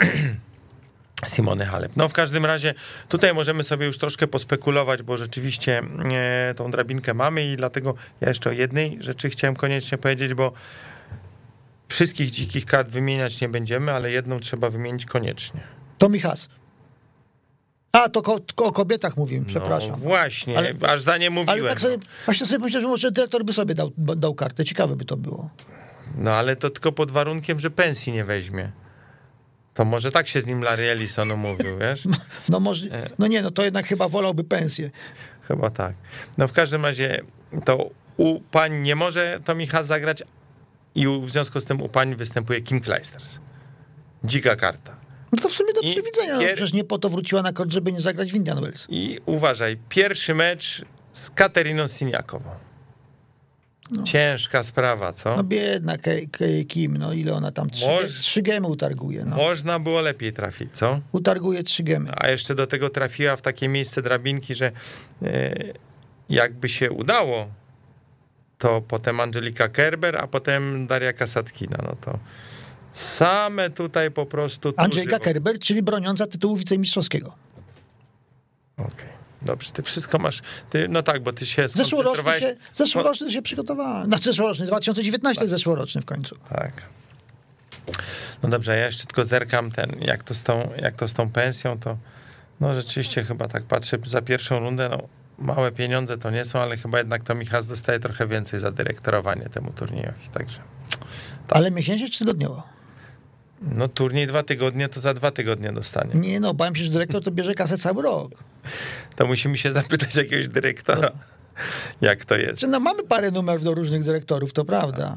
Simony 1.28 1.66
Halep. 1.66 1.92
No 1.96 2.08
w 2.08 2.12
każdym 2.12 2.44
razie 2.46 2.74
tutaj 3.08 3.34
możemy 3.34 3.64
sobie 3.64 3.86
już 3.86 3.98
troszkę 3.98 4.26
pospekulować, 4.26 5.02
bo 5.02 5.16
rzeczywiście 5.16 5.82
e, 6.12 6.54
tą 6.56 6.70
drabinkę 6.70 7.14
mamy 7.14 7.52
i 7.52 7.56
dlatego 7.56 7.94
ja 8.20 8.28
jeszcze 8.28 8.50
o 8.50 8.52
jednej 8.52 8.96
rzeczy 9.00 9.30
chciałem 9.30 9.56
koniecznie 9.56 9.98
powiedzieć, 9.98 10.34
bo 10.34 10.52
wszystkich 11.88 12.30
dzikich 12.30 12.64
kart 12.64 12.88
wymieniać 12.90 13.40
nie 13.40 13.48
będziemy, 13.48 13.92
ale 13.92 14.10
jedną 14.10 14.40
trzeba 14.40 14.70
wymienić 14.70 15.04
koniecznie. 15.06 15.60
To 15.98 16.08
Michas. 16.08 16.48
A, 17.92 18.08
to 18.08 18.22
ko, 18.22 18.38
o 18.56 18.72
kobietach 18.72 19.16
mówiłem, 19.16 19.44
No 19.44 19.50
przepraszam. 19.50 20.00
właśnie, 20.00 20.58
Ale- 20.58 20.74
aż 20.88 21.00
za 21.00 21.18
nie 21.18 21.30
mówiłem. 21.30 21.60
Ale 21.60 21.68
tak 21.70 21.80
sobie, 21.80 21.98
właśnie 22.24 22.46
sobie 22.46 22.64
myślę, 22.64 22.80
że 22.80 22.88
może 22.88 23.10
dyrektor 23.12 23.44
by 23.44 23.52
sobie 23.52 23.74
dał, 23.74 23.92
dał 23.96 24.34
kartę. 24.34 24.64
Ciekawe 24.64 24.96
by 24.96 25.04
to 25.04 25.16
było. 25.16 25.50
No 26.16 26.32
ale 26.32 26.56
to 26.56 26.70
tylko 26.70 26.92
pod 26.92 27.10
warunkiem, 27.10 27.60
że 27.60 27.70
pensji 27.70 28.12
nie 28.12 28.24
weźmie. 28.24 28.72
To 29.74 29.84
może 29.84 30.10
tak 30.12 30.28
się 30.28 30.40
z 30.40 30.46
nim 30.46 30.62
Larry 30.62 30.90
Ellison 30.90 31.30
umówił, 31.30 31.78
wiesz? 31.78 32.08
No 32.48 32.60
może, 32.60 32.86
no 33.18 33.26
nie, 33.26 33.42
no 33.42 33.50
to 33.50 33.64
jednak 33.64 33.86
chyba 33.86 34.08
wolałby 34.08 34.44
pensję. 34.44 34.90
Chyba 35.48 35.70
tak. 35.70 35.96
No 36.38 36.48
w 36.48 36.52
każdym 36.52 36.84
razie 36.84 37.20
to 37.64 37.90
u 38.16 38.40
pań 38.40 38.74
nie 38.82 38.96
może 38.96 39.40
to 39.44 39.54
Michał 39.54 39.84
zagrać 39.84 40.22
i 40.94 41.06
w 41.06 41.30
związku 41.30 41.60
z 41.60 41.64
tym 41.64 41.82
u 41.82 41.88
pań 41.88 42.14
występuje 42.16 42.60
Kim 42.60 42.80
Kleisters. 42.80 43.38
Dzika 44.24 44.56
karta. 44.56 44.96
No 45.32 45.42
to 45.42 45.48
w 45.48 45.52
sumie 45.52 45.72
do 45.72 45.80
I 45.80 45.90
przewidzenia. 45.90 46.34
No, 46.34 46.40
pier- 46.40 46.46
przecież 46.54 46.72
nie 46.72 46.84
po 46.84 46.98
to 46.98 47.08
wróciła 47.10 47.42
na 47.42 47.52
kort, 47.52 47.72
żeby 47.72 47.92
nie 47.92 48.00
zagrać 48.00 48.32
w 48.32 48.36
Indian 48.36 48.60
Wells. 48.60 48.86
I 48.88 49.18
uważaj, 49.26 49.76
pierwszy 49.88 50.34
mecz 50.34 50.84
z 51.12 51.30
Kateriną 51.30 51.86
Siniakową. 51.86 52.50
Ciężka 54.04 54.64
sprawa, 54.64 55.12
co? 55.12 55.36
No 55.36 55.44
biedna 55.44 55.96
Kim, 56.68 56.96
no 56.96 57.12
ile 57.12 57.34
ona 57.34 57.52
tam 57.52 57.70
trzy, 57.70 57.86
Moż- 57.86 58.20
trzy 58.20 58.42
gemy 58.42 58.66
utarguje. 58.66 59.24
No. 59.24 59.36
Można 59.36 59.78
było 59.78 60.00
lepiej 60.00 60.32
trafić, 60.32 60.70
co? 60.72 61.00
Utarguje 61.12 61.62
trzy 61.62 61.82
gemy. 61.82 62.10
A 62.16 62.28
jeszcze 62.28 62.54
do 62.54 62.66
tego 62.66 62.88
trafiła 62.90 63.36
w 63.36 63.42
takie 63.42 63.68
miejsce 63.68 64.02
drabinki, 64.02 64.54
że 64.54 64.72
e, 65.22 65.54
jakby 66.28 66.68
się 66.68 66.90
udało, 66.90 67.48
to 68.58 68.80
potem 68.80 69.20
Angelika 69.20 69.68
Kerber, 69.68 70.16
a 70.16 70.26
potem 70.26 70.86
Daria 70.86 71.12
Kasatkina. 71.12 71.78
No 71.82 71.96
to 72.00 72.18
same 73.00 73.70
tutaj 73.70 74.10
po 74.10 74.26
prostu... 74.26 74.72
Andrzejka 74.76 75.16
tuzy- 75.18 75.24
Kerber, 75.24 75.58
czyli 75.58 75.82
broniąca 75.82 76.26
tytułu 76.26 76.56
wicemistrzowskiego. 76.56 77.34
Okej, 78.76 79.08
dobrze, 79.42 79.72
ty 79.72 79.82
wszystko 79.82 80.18
masz... 80.18 80.42
Ty, 80.70 80.86
no 80.88 81.02
tak, 81.02 81.22
bo 81.22 81.32
ty 81.32 81.46
się 81.46 81.68
Zeszłoroczny 81.68 81.96
skoncentrowałeś... 81.96 82.40
się, 82.40 82.56
zeszłoroczny 82.72 83.32
się 83.32 83.42
przygotowałem. 83.42 84.06
Znaczy 84.06 84.24
zeszłoroczny, 84.24 84.66
2019 84.66 85.42
jest 85.42 85.50
zeszłoroczny 85.50 86.00
w 86.02 86.04
końcu. 86.04 86.36
Tak. 86.48 86.72
No 88.42 88.48
dobrze, 88.48 88.76
ja 88.76 88.86
jeszcze 88.86 89.06
tylko 89.06 89.24
zerkam 89.24 89.70
ten, 89.70 89.96
jak 90.00 90.22
to 90.22 90.34
z 90.34 90.42
tą, 90.42 90.70
jak 90.76 90.94
to 90.94 91.08
z 91.08 91.14
tą 91.14 91.30
pensją, 91.30 91.78
to 91.78 91.96
no 92.60 92.74
rzeczywiście 92.74 93.24
chyba 93.24 93.48
tak 93.48 93.62
patrzę 93.62 93.98
za 94.06 94.22
pierwszą 94.22 94.58
rundę, 94.58 94.88
no 94.88 95.08
małe 95.38 95.72
pieniądze 95.72 96.18
to 96.18 96.30
nie 96.30 96.44
są, 96.44 96.58
ale 96.58 96.76
chyba 96.76 96.98
jednak 96.98 97.22
to 97.22 97.34
Michał 97.34 97.64
dostaje 97.64 98.00
trochę 98.00 98.26
więcej 98.26 98.60
za 98.60 98.70
dyrektorowanie 98.70 99.48
temu 99.48 99.72
turniejowi, 99.72 100.28
także 100.32 100.58
Tak. 101.46 101.56
Ale 101.56 101.70
miesięcznie 101.70 102.10
czy 102.10 102.18
tygodniowo? 102.18 102.62
No 103.60 103.88
turniej 103.88 104.26
dwa 104.26 104.42
tygodnie, 104.42 104.88
to 104.88 105.00
za 105.00 105.14
dwa 105.14 105.30
tygodnie 105.30 105.72
dostanie. 105.72 106.14
Nie 106.14 106.40
no, 106.40 106.54
bałem 106.54 106.76
się, 106.76 106.84
że 106.84 106.90
dyrektor 106.90 107.22
to 107.22 107.30
bierze 107.30 107.54
kasę 107.54 107.78
cały 107.78 108.02
rok. 108.02 108.32
To 109.16 109.26
musimy 109.26 109.58
się 109.58 109.72
zapytać 109.72 110.16
jakiegoś 110.16 110.48
dyrektora. 110.48 111.10
jak 112.00 112.24
to 112.24 112.36
jest. 112.36 112.62
No, 112.62 112.80
mamy 112.80 113.02
parę 113.02 113.30
numerów 113.30 113.64
do 113.64 113.74
różnych 113.74 114.04
dyrektorów, 114.04 114.52
to 114.52 114.64
prawda. 114.64 115.16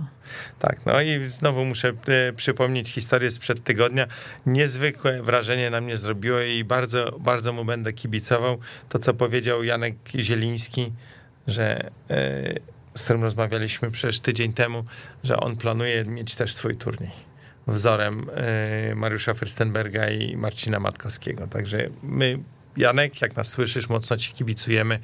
Tak, 0.60 0.86
no 0.86 1.02
i 1.02 1.26
znowu 1.26 1.66
muszę 1.66 1.94
e, 2.08 2.34
przypomnieć 2.34 2.90
historię 2.90 3.32
sprzed 3.32 3.64
tygodnia. 3.64 4.08
Niezwykłe 4.46 5.24
wrażenie 5.24 5.70
na 5.70 5.82
mnie 5.82 5.98
zrobiło 5.98 6.40
i 6.40 6.64
bardzo, 6.64 7.20
bardzo 7.20 7.54
mu 7.54 7.66
będę 7.66 7.94
kibicował. 7.94 8.58
To, 8.90 9.00
co 9.00 9.14
powiedział 9.14 9.64
Janek 9.64 9.96
Zieliński, 10.16 10.92
że 11.48 11.92
e, 12.10 12.54
z 12.96 13.04
którym 13.04 13.24
rozmawialiśmy 13.24 13.92
przecież 13.92 14.20
tydzień 14.20 14.54
temu, 14.54 14.84
że 15.24 15.40
on 15.40 15.56
planuje 15.56 16.06
mieć 16.06 16.36
też 16.36 16.54
swój 16.54 16.78
turniej 16.78 17.33
wzorem 17.68 18.30
e, 18.36 18.96
Mariusza 18.96 19.34
Fürstenberga 19.34 20.12
i 20.12 20.38
Marcina 20.38 20.80
Matkowskiego. 20.80 21.48
Także 21.48 21.90
my, 22.04 22.40
Janek, 22.78 23.22
jak 23.22 23.36
nas 23.36 23.48
słyszysz, 23.48 23.90
mocno 23.90 24.18
ci 24.18 24.34
kibicujemy, 24.34 25.00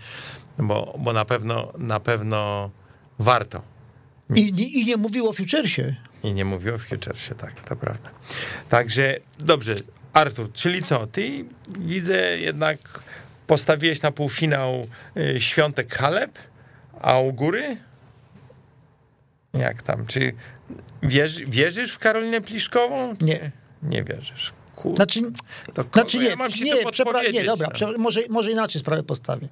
bo, 0.57 0.95
bo 0.99 1.13
na 1.13 1.25
pewno, 1.25 1.73
na 1.77 1.99
pewno 1.99 2.69
warto. 3.19 3.61
I, 4.35 4.79
I 4.79 4.85
nie 4.85 4.97
mówił 4.97 5.27
o 5.27 5.33
futuresie. 5.33 5.95
I 6.23 6.33
nie 6.33 6.45
mówił 6.45 6.75
o 6.75 6.77
futuresie, 6.77 7.35
tak, 7.35 7.61
to 7.61 7.75
prawda. 7.75 8.09
Także, 8.69 9.17
dobrze, 9.39 9.75
Artur, 10.13 10.51
czyli 10.53 10.83
co, 10.83 11.07
ty 11.07 11.45
widzę 11.79 12.37
jednak 12.37 13.03
postawiłeś 13.47 14.01
na 14.01 14.11
półfinał 14.11 14.87
y, 15.17 15.41
Świątek 15.41 15.95
Halep, 15.95 16.39
a 17.01 17.19
u 17.19 17.33
góry? 17.33 17.77
Jak 19.53 19.81
tam, 19.81 20.05
czy 20.05 20.33
wierzy, 21.03 21.45
wierzysz 21.45 21.91
w 21.91 21.99
Karolinę 21.99 22.41
Pliszkową? 22.41 23.15
Nie. 23.21 23.51
Nie 23.83 24.03
wierzysz. 24.03 24.53
Kur... 24.75 24.95
Znaczy, 24.95 25.21
to 25.73 25.83
znaczy 25.93 26.19
nie, 26.19 26.25
ja 26.25 26.35
mam 26.35 26.51
nie, 26.63 26.75
przepra- 26.85 27.33
nie, 27.33 27.43
dobra, 27.43 27.69
no. 27.81 27.87
może, 27.97 28.21
może 28.29 28.51
inaczej 28.51 28.81
sprawę 28.81 29.03
postawię. 29.03 29.47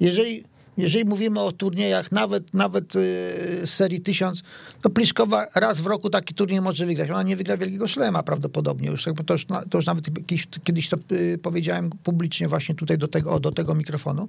Jeżeli, 0.00 0.44
jeżeli 0.76 1.04
mówimy 1.04 1.40
o 1.40 1.52
turniejach 1.52 2.12
nawet, 2.12 2.54
nawet 2.54 2.94
yy, 2.94 3.66
serii 3.66 4.00
1000, 4.00 4.42
to 4.82 4.90
Pliszkowa 4.90 5.46
raz 5.54 5.80
w 5.80 5.86
roku 5.86 6.10
taki 6.10 6.34
turniej 6.34 6.60
może 6.60 6.86
wygrać. 6.86 7.10
Ona 7.10 7.22
nie 7.22 7.36
wygra 7.36 7.56
Wielkiego 7.56 7.88
Szlema 7.88 8.22
prawdopodobnie. 8.22 8.88
Już, 8.88 9.04
to, 9.26 9.34
już, 9.34 9.46
to 9.46 9.78
już 9.78 9.86
nawet 9.86 10.04
kiedyś, 10.26 10.46
kiedyś 10.64 10.88
to 10.88 10.96
yy, 11.10 11.38
powiedziałem 11.38 11.90
publicznie 12.02 12.48
właśnie 12.48 12.74
tutaj 12.74 12.98
do 12.98 13.08
tego, 13.08 13.32
o, 13.32 13.40
do 13.40 13.52
tego 13.52 13.74
mikrofonu. 13.74 14.28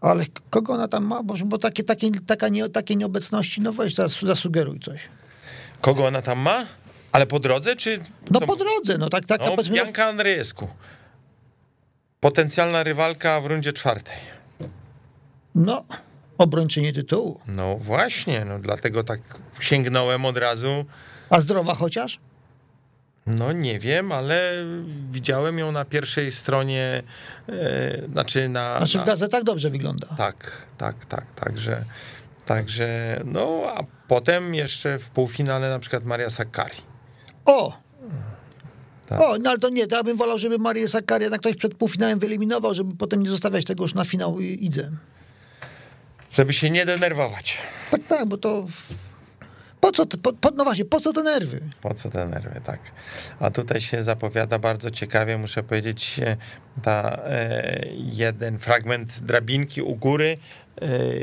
Ale 0.00 0.24
kogo 0.50 0.72
ona 0.72 0.88
tam 0.88 1.04
ma? 1.04 1.22
Bo, 1.22 1.34
bo 1.44 1.58
takie, 1.58 1.84
takie, 1.84 2.10
taka 2.26 2.48
nie, 2.48 2.68
takie 2.68 2.96
nieobecności, 2.96 3.60
no 3.60 3.72
weź 3.72 3.94
teraz 3.94 4.20
zasugeruj 4.22 4.80
coś. 4.80 5.08
Kogo 5.82 6.06
ona 6.06 6.22
tam 6.22 6.38
ma? 6.38 6.66
Ale 7.12 7.26
po 7.26 7.38
drodze, 7.38 7.76
czy... 7.76 8.00
No 8.30 8.40
po 8.40 8.56
drodze, 8.56 8.98
no 8.98 9.08
tak, 9.08 9.26
tak. 9.26 9.40
No, 9.40 9.56
powiedzmy, 9.56 10.04
Andrzejewsku. 10.04 10.68
Potencjalna 12.20 12.82
rywalka 12.82 13.40
w 13.40 13.46
rundzie 13.46 13.72
czwartej. 13.72 14.16
No, 15.54 15.84
obrończyni 16.38 16.92
tytułu. 16.92 17.40
No 17.46 17.76
właśnie, 17.76 18.44
no 18.44 18.58
dlatego 18.58 19.04
tak 19.04 19.20
sięgnąłem 19.60 20.24
od 20.24 20.38
razu. 20.38 20.84
A 21.30 21.40
zdrowa 21.40 21.74
chociaż? 21.74 22.18
No 23.26 23.52
nie 23.52 23.78
wiem, 23.78 24.12
ale 24.12 24.52
widziałem 25.10 25.58
ją 25.58 25.72
na 25.72 25.84
pierwszej 25.84 26.32
stronie, 26.32 27.02
e, 27.48 28.06
znaczy 28.12 28.48
na... 28.48 28.76
Znaczy 28.76 28.98
w 28.98 29.00
na... 29.00 29.06
gazetach 29.06 29.42
dobrze 29.42 29.70
wygląda. 29.70 30.06
Tak, 30.06 30.66
tak, 30.78 31.04
tak, 31.04 31.24
także... 31.34 31.84
Także, 32.46 33.20
no 33.24 33.62
a 33.76 33.84
potem 34.08 34.54
jeszcze 34.54 34.98
w 34.98 35.10
półfinale 35.10 35.70
na 35.70 35.78
przykład 35.78 36.04
Maria 36.04 36.30
Sakkari. 36.30 36.76
O! 37.44 37.82
Tak. 39.06 39.20
O, 39.20 39.36
no 39.40 39.50
ale 39.50 39.58
to 39.58 39.68
nie, 39.68 39.86
to 39.86 39.96
ja 39.96 40.02
bym 40.02 40.16
wolał, 40.16 40.38
żeby 40.38 40.58
Marię 40.58 40.88
Sakkari 40.88 41.22
jednak 41.22 41.40
ktoś 41.40 41.56
przed 41.56 41.74
półfinałem 41.74 42.18
wyeliminował, 42.18 42.74
żeby 42.74 42.96
potem 42.96 43.22
nie 43.22 43.30
zostawiać 43.30 43.64
tego 43.64 43.84
już 43.84 43.94
na 43.94 44.04
finał 44.04 44.40
idze. 44.40 44.90
Żeby 46.32 46.52
się 46.52 46.70
nie 46.70 46.86
denerwować. 46.86 47.58
Tak, 47.90 48.02
tak, 48.02 48.28
bo 48.28 48.36
to... 48.36 48.66
Po 49.80 49.92
co, 49.92 50.06
te, 50.06 50.16
po, 50.16 50.32
po, 50.32 50.50
no 50.50 50.64
właśnie, 50.64 50.84
po 50.84 51.00
co 51.00 51.12
te 51.12 51.22
nerwy? 51.22 51.60
Po 51.80 51.94
co 51.94 52.10
te 52.10 52.28
nerwy, 52.28 52.60
tak. 52.64 52.80
A 53.40 53.50
tutaj 53.50 53.80
się 53.80 54.02
zapowiada 54.02 54.58
bardzo 54.58 54.90
ciekawie, 54.90 55.38
muszę 55.38 55.62
powiedzieć, 55.62 56.20
ta 56.82 57.18
e, 57.24 57.84
jeden 57.94 58.58
fragment 58.58 59.20
drabinki 59.20 59.82
u 59.82 59.96
góry 59.96 60.36
e, 60.36 60.61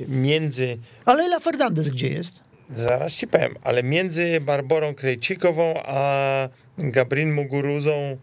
między... 0.07 0.77
A 1.05 1.13
Leila 1.13 1.39
Fernandez 1.39 1.89
gdzie 1.89 2.09
jest? 2.09 2.43
Zaraz 2.71 3.15
ci 3.15 3.27
powiem, 3.27 3.55
ale 3.63 3.83
między 3.83 4.41
Barborą 4.41 4.95
Krejcikową 4.95 5.73
a 5.85 6.49
Gabrin 6.77 7.33
Muguruzą 7.33 8.17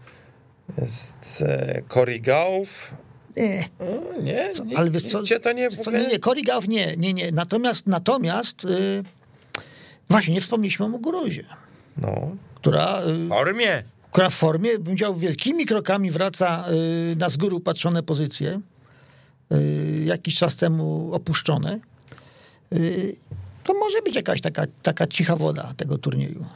jest 0.83 1.45
e, 1.47 1.83
Cory 1.89 2.21
Gauf. 2.21 2.95
Nie. 3.37 3.69
O, 3.81 4.23
nie, 4.23 4.51
Co, 4.53 4.65
nie, 4.65 4.79
ale 4.79 4.91
wiesz 4.91 5.03
co, 5.03 5.23
cię 5.23 5.41
to 5.41 5.53
nie, 5.53 5.71
co, 5.71 5.91
nie, 5.91 6.07
nie, 6.07 6.43
Gauff 6.47 6.69
nie, 6.69 6.97
nie, 6.97 7.15
nie. 7.15 7.33
Natomiast, 7.33 7.87
natomiast 7.87 8.65
yy, 8.65 9.03
właśnie 10.09 10.35
nie 10.35 10.41
wspomnieliśmy 10.41 10.85
o 10.85 10.89
Muguruzie, 10.89 11.45
No, 11.97 12.37
która, 12.55 13.03
w 13.03 13.23
yy, 13.23 13.29
formie. 13.29 13.83
która 14.13 14.31
w 14.31 14.35
formie, 14.35 14.73
bym 14.73 14.85
powiedział, 14.85 15.17
wielkimi 15.17 15.67
krokami 15.67 16.11
wraca 16.11 16.65
yy, 17.09 17.17
na 17.17 17.29
z 17.29 17.37
góry 17.37 17.57
upatrzone 17.57 18.03
pozycje, 18.03 18.61
jakiś 20.05 20.37
czas 20.37 20.57
temu 20.57 21.11
opuszczone. 21.15 21.81
Yy, 22.71 23.17
to 23.65 23.75
może 23.75 24.03
być 24.03 24.15
jakaś 24.17 24.41
taka, 24.41 24.63
taka 24.83 25.07
cicha 25.07 25.37
woda 25.37 25.73
tego 25.77 25.99
turnieju. 25.99 26.47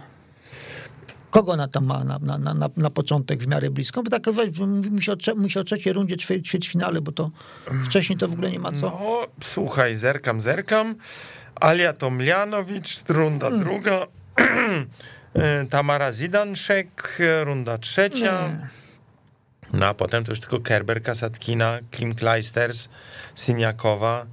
Kogo 1.31 1.53
ona 1.53 1.69
tam 1.69 1.85
ma 1.87 2.05
na, 2.05 2.19
na, 2.19 2.55
na, 2.55 2.69
na 2.77 2.91
początek 2.91 3.43
w 3.43 3.47
miarę 3.47 3.71
blisko? 3.71 4.03
Bo 4.03 4.11
tak 4.11 4.23
mówi 4.67 5.03
się 5.03 5.13
o, 5.13 5.17
mówi 5.37 5.51
się 5.51 5.61
o 5.61 5.65
trzeciej 5.65 5.93
rundzie 5.93 6.17
ćwie- 6.17 6.43
ćwierćfinale, 6.43 7.01
bo 7.01 7.13
to 7.13 7.31
wcześniej 7.85 8.19
to 8.19 8.29
w 8.29 8.33
ogóle 8.33 8.51
nie 8.51 8.59
ma 8.59 8.73
co. 8.73 8.81
No, 8.81 9.21
słuchaj, 9.43 9.97
zerkam, 9.97 10.41
zerkam. 10.41 10.95
Alia 11.55 11.93
Tomljanowicz, 11.93 13.03
runda 13.09 13.51
Hmm. 13.51 13.65
druga. 13.65 14.07
E, 15.35 15.67
Tamara 15.71 16.13
Zidanszek, 16.13 17.19
runda 17.45 17.79
trzecia. 17.79 18.49
Nie. 18.49 18.80
No 19.73 19.87
a 19.87 19.95
potem 19.95 20.25
to 20.25 20.33
już 20.33 20.41
tylko 20.41 20.61
Kerber, 20.61 21.03
Kasatkina, 21.03 21.79
Klim 21.91 22.15
Kleisters, 22.15 22.89
Syniakowa. 23.35 24.27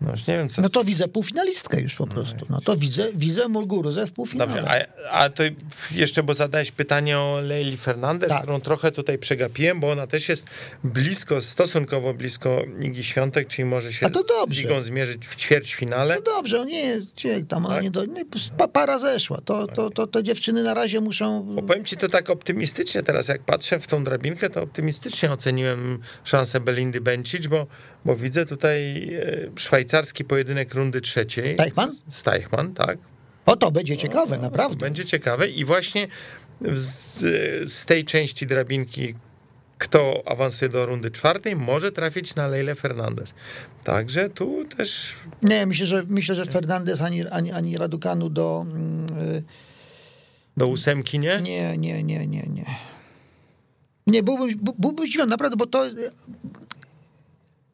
No 0.00 0.10
już 0.10 0.26
nie 0.26 0.36
wiem, 0.36 0.48
co... 0.48 0.62
No 0.62 0.68
to 0.68 0.84
widzę 0.84 1.08
półfinalistkę 1.08 1.80
już 1.80 1.94
po 1.94 2.06
prostu. 2.06 2.46
No 2.50 2.60
to 2.60 2.76
widzę, 2.76 3.08
widzę 3.14 3.48
Mulguruzę 3.48 4.06
w 4.06 4.12
półfinale. 4.12 4.54
Dobrze, 4.54 4.88
a, 5.10 5.10
a 5.10 5.28
to 5.30 5.42
jeszcze, 5.90 6.22
bo 6.22 6.34
zadałeś 6.34 6.72
pytanie 6.72 7.18
o 7.18 7.40
Leili 7.42 7.76
Fernandez, 7.76 8.28
Tak. 8.28 8.42
którą 8.42 8.60
trochę 8.60 8.92
tutaj 8.92 9.18
przegapiłem, 9.18 9.80
bo 9.80 9.90
ona 9.90 10.06
też 10.06 10.28
jest 10.28 10.46
blisko, 10.84 11.40
stosunkowo 11.40 12.14
blisko 12.14 12.62
Igi 12.82 13.04
Świątek, 13.04 13.48
czyli 13.48 13.64
może 13.64 13.92
się 13.92 14.06
z 14.06 14.12
dobrze. 14.28 14.62
Igą 14.62 14.80
zmierzyć 14.80 15.26
w 15.26 15.36
ćwierćfinale. 15.36 16.14
No 16.14 16.22
dobrze, 16.22 16.66
nie, 16.66 17.00
gdzie 17.16 17.44
tam 17.44 17.66
ona 17.66 17.74
Tak? 17.74 17.84
nie 17.84 17.90
do, 17.90 18.04
nie, 18.04 18.24
pa, 18.58 18.68
para 18.68 18.98
zeszła. 18.98 19.40
To, 19.44 19.66
to, 19.66 19.90
to 19.90 20.06
te 20.06 20.22
dziewczyny 20.22 20.62
na 20.62 20.74
razie 20.74 21.00
muszą... 21.00 21.42
Bo 21.42 21.62
powiem 21.62 21.84
ci 21.84 21.96
to 21.96 22.08
tak 22.08 22.30
optymistycznie 22.30 23.02
teraz, 23.02 23.28
jak 23.28 23.42
patrzę 23.42 23.80
w 23.80 23.86
tą 23.86 24.04
drabinkę, 24.04 24.50
to 24.50 24.62
optymistycznie 24.62 25.30
oceniłem 25.32 25.98
szansę 26.24 26.60
Belindy 26.60 27.00
Bencic, 27.00 27.46
bo, 27.46 27.66
bo 28.04 28.16
widzę 28.16 28.46
tutaj 28.46 29.10
e, 29.14 29.50
szwajcarski 29.90 30.24
pojedynek 30.24 30.74
rundy 30.74 31.00
trzeciej. 31.00 31.56
Teichmann? 31.56 31.90
Z 32.08 32.22
Teichmann, 32.22 32.74
tak. 32.74 32.98
O, 33.46 33.56
to 33.56 33.70
będzie 33.70 33.96
ciekawe, 33.96 34.38
naprawdę. 34.38 34.76
Będzie 34.76 35.04
ciekawe 35.04 35.48
i 35.48 35.64
właśnie 35.64 36.08
z, 36.74 37.18
z 37.72 37.86
tej 37.86 38.04
części 38.04 38.46
drabinki 38.46 39.14
kto 39.78 40.22
awansuje 40.26 40.68
do 40.68 40.86
rundy 40.86 41.10
czwartej, 41.10 41.56
może 41.56 41.92
trafić 41.92 42.34
na 42.34 42.48
Leilę 42.48 42.74
Fernandez. 42.74 43.34
Także 43.84 44.28
tu 44.28 44.64
też 44.76 45.14
Nie, 45.42 45.66
myślę, 45.66 45.86
że, 45.86 46.02
myślę, 46.08 46.34
że 46.34 46.44
Fernandez 46.44 47.00
ani, 47.00 47.28
ani, 47.28 47.52
ani 47.52 47.76
Radukanu 47.76 48.28
do... 48.28 48.66
mm, 48.70 49.06
y, 49.18 49.42
do 50.56 50.66
ósemki, 50.66 51.18
nie? 51.18 51.40
Nie, 51.40 51.78
nie, 51.78 52.02
nie, 52.02 52.26
nie, 52.26 52.42
nie. 52.42 52.66
Nie, 54.06 54.22
byłbym, 54.22 54.50
byłbym 54.78 55.06
zdziwiony, 55.06 55.30
naprawdę, 55.30 55.56
bo 55.56 55.66
to... 55.66 55.84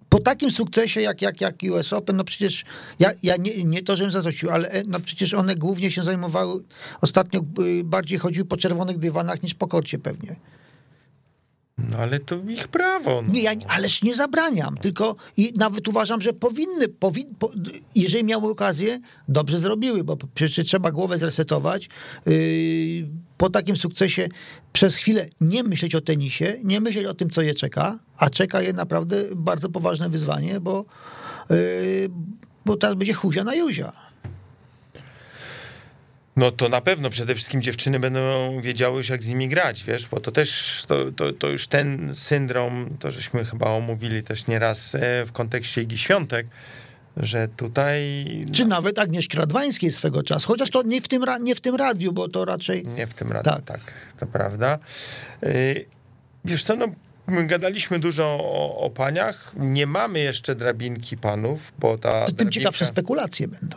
Po 0.09 0.19
takim 0.19 0.51
sukcesie 0.51 1.01
jak, 1.01 1.23
jak, 1.23 1.41
jak 1.41 1.55
US 1.73 1.93
Open, 1.93 2.17
no 2.17 2.25
przecież 2.25 2.65
ja, 2.99 3.11
ja 3.23 3.37
nie, 3.37 3.65
nie 3.65 3.83
to, 3.83 3.97
żebym 3.97 4.13
zazdrościł, 4.13 4.51
ale 4.51 4.71
e, 4.71 4.83
no 4.87 5.01
przecież 5.01 5.35
one 5.35 5.55
głównie 5.55 5.91
się 5.91 6.03
zajmowały, 6.03 6.63
ostatnio 7.01 7.41
y, 7.41 7.85
bardziej 7.85 8.19
chodziły 8.19 8.47
po 8.47 8.57
czerwonych 8.57 8.99
dywanach 8.99 9.43
niż 9.43 9.55
po 9.55 9.69
korcie 9.69 9.99
pewnie. 9.99 10.37
No 11.91 11.99
ale 11.99 12.21
to 12.21 12.37
ich 12.49 12.69
prawo. 12.69 13.23
No. 13.23 13.33
Nie, 13.33 13.43
ja, 13.43 13.53
ależ 13.69 14.03
nie 14.03 14.15
zabraniam, 14.15 14.77
tylko 14.77 15.17
i 15.37 15.53
nawet 15.57 15.89
uważam, 15.89 16.23
że 16.23 16.33
powinny, 16.33 16.89
powin, 16.89 17.35
po, 17.39 17.51
jeżeli 17.95 18.25
miały 18.25 18.51
okazję, 18.51 19.01
dobrze 19.29 19.59
zrobiły, 19.59 20.05
bo 20.05 20.17
przecież 20.35 20.67
trzeba 20.67 20.93
głowę 20.93 21.19
zresetować. 21.19 21.89
Yy, 22.27 22.33
po 23.39 23.51
takim 23.51 23.77
sukcesie 23.77 24.29
przez 24.73 24.97
chwilę 24.97 25.29
nie 25.41 25.63
myśleć 25.63 25.95
o 25.95 26.01
tenisie, 26.01 26.57
nie 26.65 26.81
myśleć 26.81 27.07
o 27.07 27.15
tym, 27.15 27.31
co 27.31 27.43
je 27.43 27.55
czeka, 27.55 27.99
a 28.17 28.31
czeka 28.31 28.63
je 28.63 28.73
naprawdę 28.73 29.25
bardzo 29.37 29.69
poważne 29.69 30.09
wyzwanie, 30.09 30.61
bo, 30.61 30.85
yy, 31.51 31.57
bo 32.65 32.77
teraz 32.77 32.97
będzie 32.97 33.15
huzia 33.15 33.45
na 33.45 33.55
juzia. 33.55 34.06
No 36.37 36.51
to 36.51 36.69
na 36.69 36.81
pewno 36.81 37.11
przede 37.11 37.35
wszystkim 37.35 37.63
dziewczyny 37.63 38.01
będą 38.01 38.61
wiedziały 38.61 38.97
już 38.97 39.09
jak 39.09 39.23
z 39.23 39.29
nimi 39.29 39.49
grać, 39.49 39.85
wiesz, 39.85 40.07
bo 40.07 40.21
to 40.21 40.33
też, 40.33 40.83
to, 40.89 41.11
to, 41.11 41.33
to 41.33 41.49
już 41.49 41.69
ten 41.69 42.15
syndrom, 42.15 42.97
to 43.01 43.11
żeśmy 43.11 43.45
chyba 43.45 43.71
omówili 43.71 44.23
też 44.23 44.47
nieraz 44.47 44.95
e, 44.95 45.25
w 45.25 45.33
kontekście 45.33 45.83
Igi 45.83 45.99
Świątek, 45.99 46.47
że 47.17 47.49
tutaj... 47.49 48.27
Czy 48.53 48.65
nawet 48.65 48.99
Agnieszki 48.99 49.37
Radwańskiej 49.37 49.93
swego 49.93 50.23
czasu, 50.23 50.49
chociaż 50.49 50.71
to 50.71 50.83
nie 50.83 51.01
w 51.01 51.09
tym, 51.09 51.25
nie 51.41 51.55
w 51.55 51.61
tym 51.61 51.75
radiu, 51.75 52.13
bo 52.13 52.29
to 52.29 52.45
raczej... 52.45 52.87
Nie 52.87 53.07
w 53.07 53.15
tym 53.15 53.33
radiu, 53.33 53.51
tak, 53.51 53.65
Tak. 53.65 53.81
to 54.21 54.27
prawda. 54.27 54.79
Y, 55.43 55.85
Wiesz 56.47 56.65
co, 56.65 56.77
no, 56.77 56.87
my 57.27 57.47
gadaliśmy 57.47 57.99
dużo 57.99 58.25
o, 58.25 58.79
o 58.79 58.91
paniach. 58.91 59.53
Nie 59.57 59.87
mamy 59.87 60.19
jeszcze 60.19 60.55
drabinki 60.55 61.17
panów, 61.17 61.73
bo 61.79 61.99
ta 61.99 62.27
Tym 62.27 62.37
drabinka, 62.37 62.55
ciekawsze 62.55 62.87
spekulacje 62.87 63.49
będą. 63.49 63.77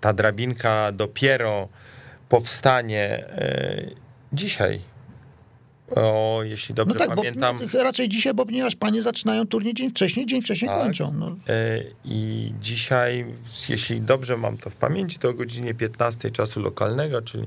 Ta 0.00 0.12
drabinka 0.12 0.92
dopiero 0.92 1.68
powstanie 2.28 3.24
y, 3.42 3.94
dzisiaj. 4.32 4.80
O, 5.96 6.40
jeśli 6.44 6.74
No 6.74 6.84
dobrze 6.84 6.98
tak, 6.98 7.08
pamiętam. 7.16 7.58
bo 7.58 7.64
no, 7.74 7.82
raczej 7.82 8.08
dzisiaj, 8.08 8.34
bo 8.34 8.46
ponieważ 8.46 8.76
panie 8.76 9.02
zaczynają 9.02 9.46
turniej 9.46 9.74
dzień 9.74 9.90
wcześniej, 9.90 10.26
dzień 10.26 10.42
wcześniej 10.42 10.68
Tak. 10.70 10.80
kończą. 10.80 11.12
No. 11.14 11.30
Y, 11.30 11.92
I 12.04 12.52
dzisiaj, 12.60 13.24
jeśli 13.68 14.00
dobrze 14.00 14.36
mam 14.36 14.58
to 14.58 14.70
w 14.70 14.74
pamięci, 14.74 15.18
to 15.18 15.28
o 15.28 15.34
godzinie 15.34 15.74
15 15.74 16.30
czasu 16.30 16.60
lokalnego, 16.60 17.22
czyli 17.22 17.46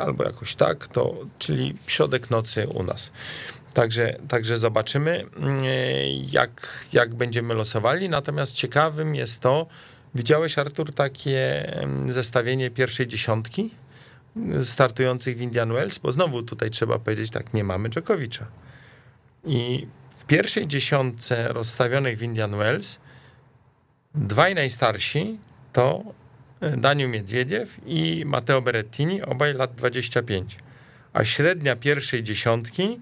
albo 0.00 0.24
jakoś 0.24 0.54
tak, 0.54 0.86
to, 0.86 1.14
czyli 1.38 1.74
środek 1.86 2.30
nocy 2.30 2.68
u 2.68 2.82
nas. 2.82 3.10
Także, 3.74 4.16
także 4.28 4.58
zobaczymy, 4.58 5.20
y, 5.20 5.26
jak, 6.32 6.86
jak 6.92 7.14
będziemy 7.14 7.54
losowali. 7.54 8.08
Natomiast 8.08 8.54
ciekawym 8.54 9.14
jest 9.14 9.40
to, 9.40 9.66
widziałeś 10.14 10.58
Artur 10.58 10.94
takie 10.94 11.72
zestawienie 12.08 12.70
pierwszej 12.70 13.06
dziesiątki 13.06 13.70
y, 14.60 14.66
startujących 14.66 15.36
w 15.36 15.40
Indian 15.40 15.72
Wells? 15.72 15.98
Bo 15.98 16.12
znowu 16.12 16.42
tutaj 16.42 16.70
trzeba 16.70 16.98
powiedzieć 16.98 17.30
tak, 17.30 17.54
nie 17.54 17.64
mamy 17.64 17.88
Dżokowicza. 17.88 18.46
I 19.44 19.86
w 20.18 20.24
pierwszej 20.24 20.66
dziesiątce 20.66 21.52
rozstawionych 21.52 22.18
w 22.18 22.22
Indian 22.22 22.56
Wells 22.56 23.00
dwaj 24.14 24.54
najstarsi 24.54 25.38
to 25.72 26.02
Daniel 26.78 27.10
Miedwiediew 27.10 27.76
i 27.86 28.22
Matteo 28.26 28.62
Berrettini, 28.62 29.22
obaj 29.22 29.54
lat 29.54 29.74
25. 29.74 30.56
A 31.12 31.24
średnia 31.24 31.76
pierwszej 31.76 32.22
dziesiątki 32.22 33.00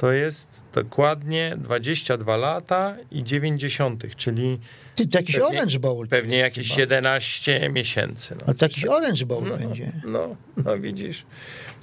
to 0.00 0.12
jest 0.12 0.62
dokładnie 0.74 1.54
22 1.58 2.36
lata 2.36 2.96
i 3.10 3.24
90, 3.24 4.16
czyli 4.16 4.58
Ty, 4.96 5.06
to 5.08 5.18
jakiś 5.18 5.36
Pewnie- 5.36 5.48
Orange 5.58 5.78
Bowl. 5.78 6.08
pewnie 6.08 6.36
jakieś 6.38 6.68
chyba. 6.68 6.80
11 6.80 7.68
miesięcy. 7.70 8.34
No, 8.38 8.42
Ale 8.46 8.54
to 8.54 8.64
jakiś 8.64 8.84
Orange 8.84 9.26
Bowl 9.26 9.58
będzie. 9.58 9.92
no, 10.04 10.36
no 10.56 10.78
widzisz, 10.78 11.26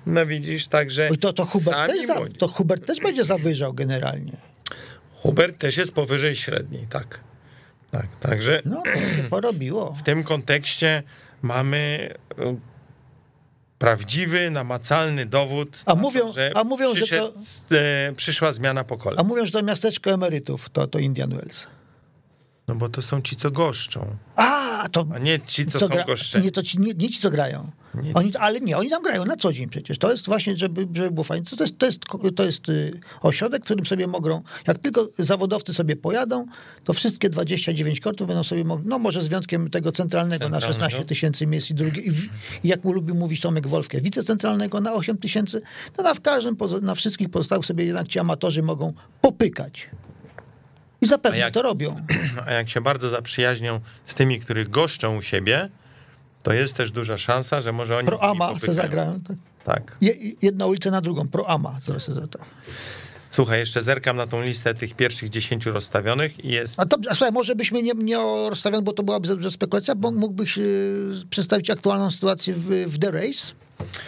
no 0.05 0.25
widzisz, 0.25 0.67
także 0.67 1.07
Oj, 1.11 1.17
to, 1.17 1.33
to, 1.33 1.45
Hubert 1.45 1.91
też 1.93 2.05
za, 2.07 2.15
to 2.37 2.47
Hubert 2.47 2.85
też 2.85 2.99
będzie 2.99 3.23
zawyżał 3.25 3.73
generalnie. 3.73 4.33
Hubert 5.13 5.57
też 5.57 5.77
jest 5.77 5.93
powyżej 5.93 6.35
średniej, 6.35 6.87
tak. 6.89 7.19
Tak, 7.91 8.15
także 8.19 8.61
No 8.65 8.81
to 8.93 8.99
się 8.99 9.23
porobiło. 9.29 9.93
w 9.93 10.03
tym 10.03 10.23
kontekście 10.23 11.03
mamy 11.41 12.09
prawdziwy, 13.79 14.51
namacalny 14.51 15.25
dowód, 15.25 15.77
A 15.85 15.95
na 15.95 16.01
mówią- 16.01 16.27
to, 16.27 16.33
że, 16.33 16.51
a 16.55 16.63
mówią, 16.63 16.89
że 16.89 16.95
przyszedł, 16.95 17.33
e, 17.71 18.13
przyszła 18.15 18.51
zmiana 18.51 18.83
pokoleń. 18.83 19.19
A 19.19 19.23
mówią, 19.23 19.45
że 19.45 19.51
to 19.51 19.61
miasteczko 19.63 20.11
emerytów 20.11 20.69
to, 20.69 20.87
to 20.87 20.99
Indian 20.99 21.29
Wells. 21.35 21.67
No 22.67 22.75
bo 22.75 22.89
to 22.89 23.01
są 23.01 23.21
ci, 23.21 23.35
co 23.35 23.51
goszczą, 23.51 24.15
A, 24.35 24.89
to... 24.91 25.05
a 25.15 25.19
nie 25.19 25.39
ci, 25.39 25.65
co, 25.65 25.79
są 25.79 25.87
gra- 25.87 26.05
goszczeni. 26.05 26.45
Nie, 26.45 26.51
to 26.51 26.63
ci, 26.63 26.79
nie, 26.79 26.93
nie 26.93 27.09
ci, 27.09 27.19
co 27.19 27.29
grają. 27.29 27.71
Nie 28.03 28.13
Oni, 28.13 28.35
ale 28.35 28.59
nie, 28.59 28.77
oni 28.77 28.89
tam 28.89 29.03
grają 29.03 29.25
na 29.25 29.35
co 29.35 29.53
dzień 29.53 29.69
przecież. 29.69 29.97
To 29.97 30.11
jest 30.11 30.25
właśnie, 30.25 30.57
żeby, 30.57 30.87
żeby 30.93 31.11
było 31.11 31.23
fajnie. 31.23 31.45
To 31.57 31.63
jest, 31.63 31.77
to 31.77 31.85
jest, 31.85 31.99
to 32.35 32.43
jest 32.43 32.69
y, 32.69 32.99
ośrodek, 33.21 33.61
w 33.61 33.65
którym 33.65 33.85
sobie 33.85 34.07
mogą, 34.07 34.41
jak 34.67 34.77
tylko 34.77 35.07
zawodowcy 35.19 35.73
sobie 35.73 35.95
pojadą, 35.95 36.45
to 36.83 36.93
wszystkie 36.93 37.29
29 37.29 37.99
kortów 37.99 38.27
będą 38.27 38.43
sobie 38.43 38.63
mogli, 38.63 38.87
no 38.87 38.99
może 38.99 39.21
z 39.21 39.27
wyjątkiem 39.27 39.69
tego 39.69 39.91
centralnego 39.91 40.49
na 40.49 40.59
Centralnego. 40.59 40.89
16 40.89 41.05
tysięcy 41.05 41.47
miejsc 41.47 41.71
i 41.71 41.73
drugi, 41.73 42.07
i, 42.07 42.11
i 42.63 42.67
jak 42.67 42.83
mu 42.83 42.91
lubi 42.91 43.13
mówić 43.13 43.41
Tomek 43.41 43.67
Wolfke, 43.67 44.01
wicecentralnego 44.01 44.81
na 44.81 44.93
8 44.93 45.17
tysięcy, 45.17 45.61
no 45.97 46.03
na 46.03 46.13
w 46.13 46.21
każdym, 46.21 46.57
na 46.81 46.95
wszystkich 46.95 47.29
pozostałych 47.29 47.65
sobie 47.65 47.85
jednak 47.85 48.07
ci 48.07 48.19
amatorzy 48.19 48.63
mogą 48.63 48.93
popykać. 49.21 49.89
I 51.01 51.07
zapewne 51.07 51.37
jak- 51.37 51.53
to 51.53 51.61
robią. 51.61 52.05
A 52.47 52.51
jak 52.51 52.69
się 52.69 52.81
bardzo 52.81 53.09
zaprzyjaźnią 53.09 53.79
z 54.05 54.15
tymi, 54.15 54.39
których 54.39 54.69
goszczą 54.69 55.17
u 55.17 55.21
siebie, 55.21 55.69
to 56.43 56.53
jest 56.53 56.75
też 56.77 56.91
duża 56.91 57.17
szansa, 57.17 57.61
że 57.61 57.71
może 57.73 57.97
oni 57.97 58.05
z 58.05 58.09
Pro 58.09 58.17
nimi 58.17 58.29
Ama 58.31 58.59
se 58.59 58.73
zagrają. 58.73 59.21
Tak. 59.21 59.37
Tak. 59.63 59.97
Je, 60.01 60.13
jedna 60.41 60.65
ulica 60.65 60.91
na 60.91 61.01
drugą, 61.01 61.27
Pro 61.27 61.49
Ama. 61.49 61.79
Zaraz, 61.85 62.07
zaraz, 62.07 62.29
zaraz. 62.29 62.47
Słuchaj, 63.29 63.59
jeszcze 63.59 63.81
zerkam 63.81 64.17
na 64.17 64.27
tą 64.27 64.41
listę 64.41 64.73
tych 64.73 64.93
pierwszych 64.93 65.29
10 65.29 65.65
rozstawionych 65.65 66.45
i 66.45 66.49
jest 66.49 66.79
A, 66.79 66.85
to, 66.85 66.97
a 67.09 67.13
słuchaj, 67.15 67.31
może 67.31 67.55
byśmy 67.55 67.83
nie, 67.83 67.93
nie 67.93 68.17
rozstawiali, 68.49 68.83
bo 68.83 68.93
to 68.93 69.03
byłaby 69.03 69.41
za 69.41 69.51
spekulacja, 69.51 69.95
bo 69.95 70.11
mógłbyś 70.11 70.57
y, 70.57 71.23
przedstawić 71.29 71.69
aktualną 71.69 72.11
sytuację 72.11 72.53
w, 72.53 72.69
w 72.87 72.99
The 72.99 73.11
Race? 73.11 73.53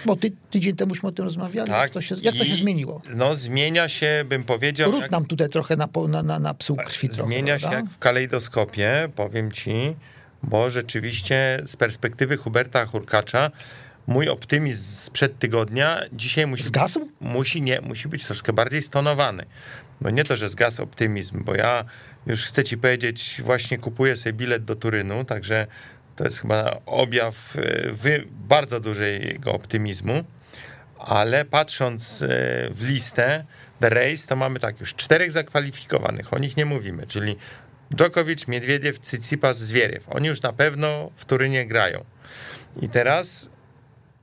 Bo 0.06 0.16
ty, 0.16 0.32
tydzień 0.52 0.76
temuśmy 0.76 1.10
o 1.10 1.12
tym 1.12 1.26
rozmawiali. 1.26 1.70
tak. 1.70 1.82
Jak, 1.82 1.92
to 1.92 2.02
się, 2.02 2.16
jak 2.22 2.36
to 2.36 2.46
się 2.46 2.56
zmieniło? 2.56 3.02
No 3.16 3.36
zmienia 3.36 3.90
się, 3.90 4.26
bym 4.30 4.44
powiedział, 4.44 4.92
Ród 4.92 5.02
jak, 5.02 5.12
nam 5.12 5.26
tutaj 5.26 5.50
trochę 5.50 5.76
na, 5.76 5.88
na, 6.08 6.24
na, 6.24 6.40
na 6.40 6.54
psuł 6.54 6.78
krwi 6.78 7.10
trochę, 7.10 7.24
zmienia 7.24 7.60
się 7.60 7.68
prawda? 7.68 7.80
jak 7.80 7.90
w 7.90 7.98
kalejdoskopie, 7.98 9.10
powiem 9.16 9.52
ci, 9.52 9.96
bo 10.44 10.70
rzeczywiście 10.70 11.62
z 11.66 11.78
perspektywy 11.78 12.38
Huberta 12.38 12.86
Hurkacza 12.86 13.52
mój 14.08 14.30
optymizm 14.30 14.94
sprzed 14.96 15.40
tygodnia 15.40 16.02
dzisiaj 16.14 16.48
musi 16.48 16.64
Zgasł? 16.64 17.10
musi 17.22 17.62
nie, 17.62 17.82
musi 17.82 18.08
być 18.08 18.26
troszkę 18.26 18.54
bardziej 18.54 18.82
stonowany. 18.82 19.46
Bo 20.02 20.10
nie 20.10 20.24
to, 20.24 20.36
że 20.36 20.50
zgasł 20.50 20.84
optymizm, 20.84 21.44
bo 21.44 21.56
ja 21.56 21.86
już 22.26 22.46
chcę 22.46 22.64
ci 22.64 22.78
powiedzieć, 22.78 23.42
właśnie 23.46 23.78
kupuję 23.78 24.18
sobie 24.18 24.34
bilet 24.34 24.66
do 24.66 24.76
Turynu, 24.76 25.26
także 25.26 25.68
to 26.20 26.26
jest 26.26 26.42
chyba 26.42 26.80
objaw 26.86 27.56
e, 28.06 28.20
bardzo 28.30 28.80
dużego 28.80 29.54
optymizmu, 29.54 30.24
ale 30.98 31.46
patrząc 31.46 32.22
e, 32.22 32.28
w 32.72 32.88
listę 32.88 33.46
The 33.80 33.90
Race, 33.90 34.28
to 34.28 34.36
mamy 34.36 34.60
tak 34.60 34.80
już 34.80 34.96
czterech 34.96 35.32
zakwalifikowanych, 35.32 36.34
o 36.34 36.40
nich 36.40 36.58
nie 36.58 36.66
mówimy, 36.66 37.08
czyli 37.08 37.36
Djokovic, 37.92 38.48
Miedwiediew, 38.48 39.00
Tsitsipas, 39.00 39.58
Zwieriew. 39.58 40.10
Oni 40.10 40.28
już 40.28 40.42
na 40.42 40.54
pewno 40.54 41.12
w 41.16 41.26
Turynie 41.26 41.66
grają. 41.66 42.06
I 42.82 42.90
teraz 42.90 43.50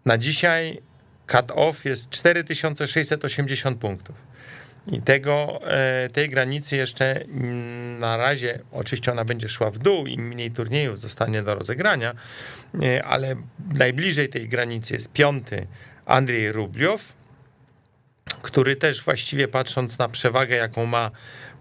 na 0.05 0.18
dzisiaj 0.18 0.82
cut-off 1.26 1.84
jest 1.84 2.11
4680 2.11 3.78
punktów. 3.78 4.16
I 4.93 5.03
tego, 5.03 5.61
e, 5.70 6.09
tej 6.09 6.28
granicy 6.28 6.76
jeszcze 6.76 7.22
mm, 7.24 7.99
na 7.99 8.16
razie, 8.16 8.59
oczywiście 8.72 9.12
ona 9.12 9.24
będzie 9.24 9.49
szła 9.49 9.70
w 9.70 9.78
dół, 9.78 10.07
im 10.07 10.28
mniej 10.28 10.51
turniejów 10.51 10.99
zostanie 10.99 11.43
do 11.43 11.55
rozegrania, 11.55 12.14
e, 12.82 13.05
ale 13.05 13.37
najbliżej 13.74 14.28
tej 14.28 14.49
granicy 14.49 14.95
jest 14.95 15.12
piąty 15.12 15.66
Andrzej 16.07 16.53
Rubliow, 16.53 17.12
który 18.43 18.76
też 18.76 19.05
właściwie 19.05 19.49
patrząc 19.49 19.99
na 19.99 20.09
przewagę, 20.09 20.57
jaką 20.57 20.87
ma 20.87 21.11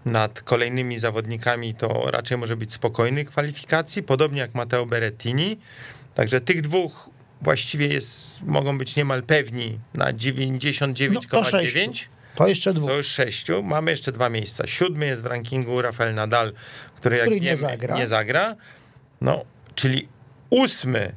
nad 0.04 0.42
kolejnymi 0.42 0.98
zawodnikami, 0.98 1.74
to 1.74 2.10
raczej 2.10 2.38
może 2.38 2.56
być 2.56 2.72
spokojny 2.72 3.24
kwalifikacji, 3.24 4.02
podobnie 4.02 4.40
jak 4.40 4.54
Matteo 4.54 4.86
Berrettini. 4.86 5.58
Także 6.14 6.40
tych 6.40 6.60
dwóch 6.60 7.10
właściwie 7.42 7.86
jest, 7.88 8.42
mogą 8.42 8.78
być 8.78 8.96
niemal 8.96 9.22
pewni 9.22 9.78
na 9.94 10.12
No, 12.06 12.15
to 12.36 12.44
99,9. 12.44 12.44
To 12.44 12.48
jeszcze 12.48 12.74
dwóch. 12.74 12.90
To 12.90 12.96
już 12.96 13.06
sześciu. 13.06 13.62
Mamy 13.62 13.90
jeszcze 13.90 14.12
dwa 14.12 14.28
miejsca. 14.28 14.66
Siódmy 14.66 15.06
jest 15.06 15.22
w 15.22 15.26
rankingu 15.26 15.82
Rafael 15.82 16.14
Nadal, 16.14 16.52
który 16.96 17.16
jak 17.16 17.24
Który 17.26 17.40
nie 17.40 17.46
wiemy, 17.46 17.56
zagra. 17.56 17.96
nie 17.96 18.06
zagra. 18.06 18.56
No, 19.20 19.44
czyli 19.74 20.08
ósmy 20.50 21.12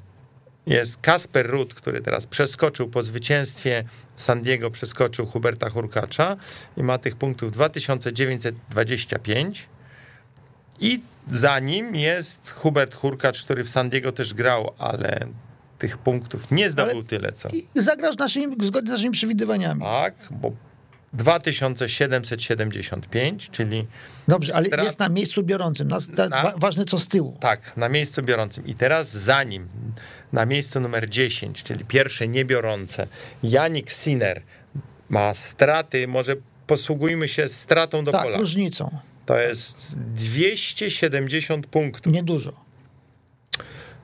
jest 0.66 0.98
Kasper 1.02 1.50
Rudd, 1.50 1.74
który 1.74 2.02
teraz 2.02 2.28
przeskoczył 2.28 2.90
po 2.90 3.04
zwycięstwie 3.04 3.84
San 4.16 4.42
Diego, 4.42 4.72
przeskoczył 4.72 5.26
Huberta 5.26 5.70
Hurkacza 5.70 6.38
i 6.78 6.84
ma 6.84 6.98
tych 6.98 7.16
punktów 7.16 7.52
2925. 7.52 9.68
I 10.80 11.02
za 11.32 11.60
nim 11.60 11.96
jest 11.96 12.52
Hubert 12.52 12.96
Hurkacz, 12.96 13.44
który 13.44 13.64
w 13.64 13.70
San 13.70 13.90
Diego 13.90 14.12
też 14.12 14.34
grał, 14.34 14.74
ale 14.78 15.28
tych 15.80 15.98
punktów 15.98 16.52
nie 16.52 16.70
zdobył 16.70 16.96
Ale- 16.96 17.04
tyle, 17.04 17.32
co. 17.32 17.50
I 17.50 17.68
zagrasz 17.76 18.18
naszymi, 18.18 18.56
zgodnie 18.66 18.90
z 18.90 18.94
naszymi 18.94 19.12
przewidywaniami. 19.12 19.82
Tak, 19.82 20.14
bo 20.32 20.52
2775, 21.14 23.50
czyli 23.52 23.88
Dobrze, 24.28 24.56
ale 24.56 24.70
Strat- 24.70 24.84
jest 24.84 25.00
na 25.00 25.10
miejscu 25.10 25.44
biorącym. 25.44 25.88
Na- 25.88 26.00
wa, 26.30 26.54
ważne 26.58 26.86
co 26.86 27.00
z 27.00 27.08
tyłu. 27.08 27.38
tak, 27.40 27.78
na 27.78 27.90
miejscu 27.90 28.24
biorącym. 28.24 28.68
I 28.68 28.76
teraz 28.76 29.12
za 29.18 29.44
nim, 29.44 29.68
na 30.34 30.46
miejscu 30.46 30.80
numer 30.80 31.10
10, 31.10 31.64
czyli 31.64 31.86
pierwsze 31.86 32.28
niebiorące, 32.28 33.08
Janik 33.44 33.92
Sinner 33.92 34.42
ma 35.10 35.34
straty, 35.34 36.08
może 36.08 36.36
posługujmy 36.68 37.28
się 37.28 37.50
stratą 37.50 38.04
do 38.04 38.12
Tak, 38.12 38.24
pola. 38.24 38.38
różnicą. 38.38 38.98
To 39.26 39.38
jest 39.38 40.00
270 40.00 41.68
punktów. 41.68 42.14
Niedużo. 42.14 42.54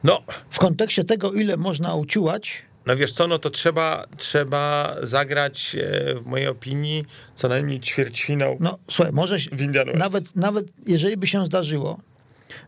No, 0.03 0.21
W 0.49 0.59
kontekście 0.59 1.03
tego, 1.03 1.33
ile 1.33 1.57
można 1.57 1.95
uciułać, 1.95 2.61
no 2.85 2.95
wiesz 2.95 3.13
co, 3.13 3.27
no 3.27 3.39
to 3.39 3.49
trzeba, 3.49 4.05
trzeba 4.17 4.95
zagrać, 5.03 5.75
e, 5.75 6.15
w 6.15 6.25
mojej 6.25 6.47
opinii, 6.47 7.05
co 7.35 7.47
najmniej 7.47 7.79
ćwierćfinał 7.79 8.57
no 8.59 8.77
słuchaj, 8.91 9.13
może 9.13 9.39
się- 9.41 9.49
w 9.49 9.61
Indian 9.61 9.85
Wells. 9.85 9.99
nawet, 9.99 10.35
nawet 10.35 10.65
jeżeli 10.87 11.17
by 11.17 11.27
się 11.27 11.45
zdarzyło, 11.45 11.99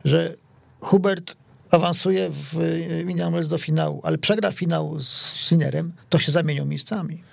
że 0.05 0.33
Hubert 0.79 1.35
awansuje 1.71 2.29
w 2.29 2.57
y, 2.61 3.05
Indian 3.09 3.33
Wells 3.33 3.47
do 3.47 3.57
finału, 3.57 4.01
ale 4.03 4.17
przegra 4.17 4.51
finał 4.51 4.99
z 4.99 5.33
Sinerem, 5.33 5.93
to 6.09 6.19
się 6.19 6.31
zamienią 6.31 6.65
miejscami. 6.65 7.23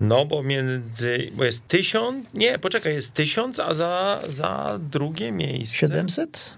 No, 0.00 0.24
bo 0.26 0.42
między, 0.42 1.30
bo 1.34 1.44
jest 1.44 1.68
tysiąc, 1.68 2.26
nie, 2.34 2.58
poczekaj, 2.58 2.94
jest 2.94 3.14
tysiąc, 3.14 3.60
a 3.60 3.74
za, 3.74 4.20
za 4.28 4.78
drugie 4.90 5.32
miejsce. 5.32 5.76
700? 5.76 6.56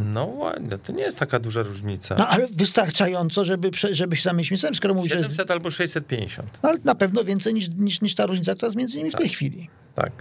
No 0.00 0.24
ładnie, 0.24 0.78
to 0.78 0.92
nie 0.92 1.02
jest 1.02 1.18
taka 1.18 1.38
duża 1.38 1.62
różnica. 1.62 2.14
No, 2.18 2.28
ale 2.28 2.46
wystarczająco, 2.56 3.44
żeby, 3.44 3.70
żeby 3.90 4.16
się 4.16 4.22
zamienić 4.22 4.50
miejscami, 4.50 4.76
skoro 4.76 4.94
mówisz, 4.94 5.12
że 5.12 5.18
jest, 5.18 5.30
700 5.30 5.50
albo 5.50 5.70
650, 5.70 6.58
no, 6.62 6.68
ale 6.68 6.78
na 6.84 6.94
pewno 6.94 7.24
więcej 7.24 7.54
niż, 7.54 7.68
niż, 7.68 8.00
niż 8.00 8.14
ta 8.14 8.26
różnica, 8.26 8.54
która 8.54 8.66
jest 8.66 8.76
między 8.76 8.98
nimi 8.98 9.10
w 9.10 9.14
tej 9.14 9.28
chwili. 9.28 9.70
tak. 9.94 10.12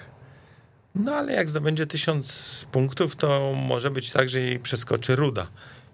No 0.95 1.15
ale 1.15 1.33
jak 1.33 1.49
zdobędzie 1.49 1.87
tysiąc 1.87 2.65
punktów, 2.71 3.15
to 3.15 3.53
może 3.55 3.91
być 3.91 4.11
tak, 4.11 4.29
że 4.29 4.39
jej 4.39 4.59
przeskoczy 4.59 5.15
Ruda. 5.15 5.47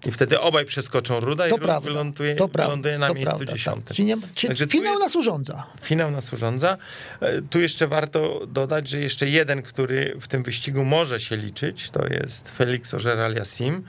I 0.06 0.12
wtedy 0.12 0.40
obaj 0.40 0.66
przeskoczą 0.66 1.20
Ruda 1.20 1.50
To 1.50 1.56
i 1.56 1.60
prawda. 1.60 1.90
wyląduje, 1.90 2.36
to 2.36 2.48
prawda, 2.50 2.68
wyląduje 2.70 2.98
na 2.98 3.14
miejscu 3.14 3.36
prawda, 3.36 3.54
dziesiątym. 3.54 3.84
Tak. 3.84 3.96
Czyli, 3.96 4.08
nie, 4.08 4.18
czyli 4.36 4.48
Także 4.48 4.68
finał 4.68 4.92
jest- 4.94 5.04
nas 5.04 5.16
urządza. 5.16 5.64
Finał 5.82 6.12
nas 6.12 6.34
urządza. 6.34 6.78
E, 7.20 7.42
Tu 7.42 7.62
jeszcze 7.62 7.88
warto 7.88 8.42
dodać, 8.48 8.88
że 8.90 9.00
jeszcze 9.00 9.30
jeden, 9.30 9.62
który 9.62 10.18
w 10.22 10.28
tym 10.28 10.44
wyścigu 10.44 10.84
może 10.86 11.20
się 11.20 11.38
liczyć, 11.38 11.90
to 11.90 12.08
jest 12.08 12.50
Felix 12.50 12.94
Ożeral-Yassim, 12.94 13.82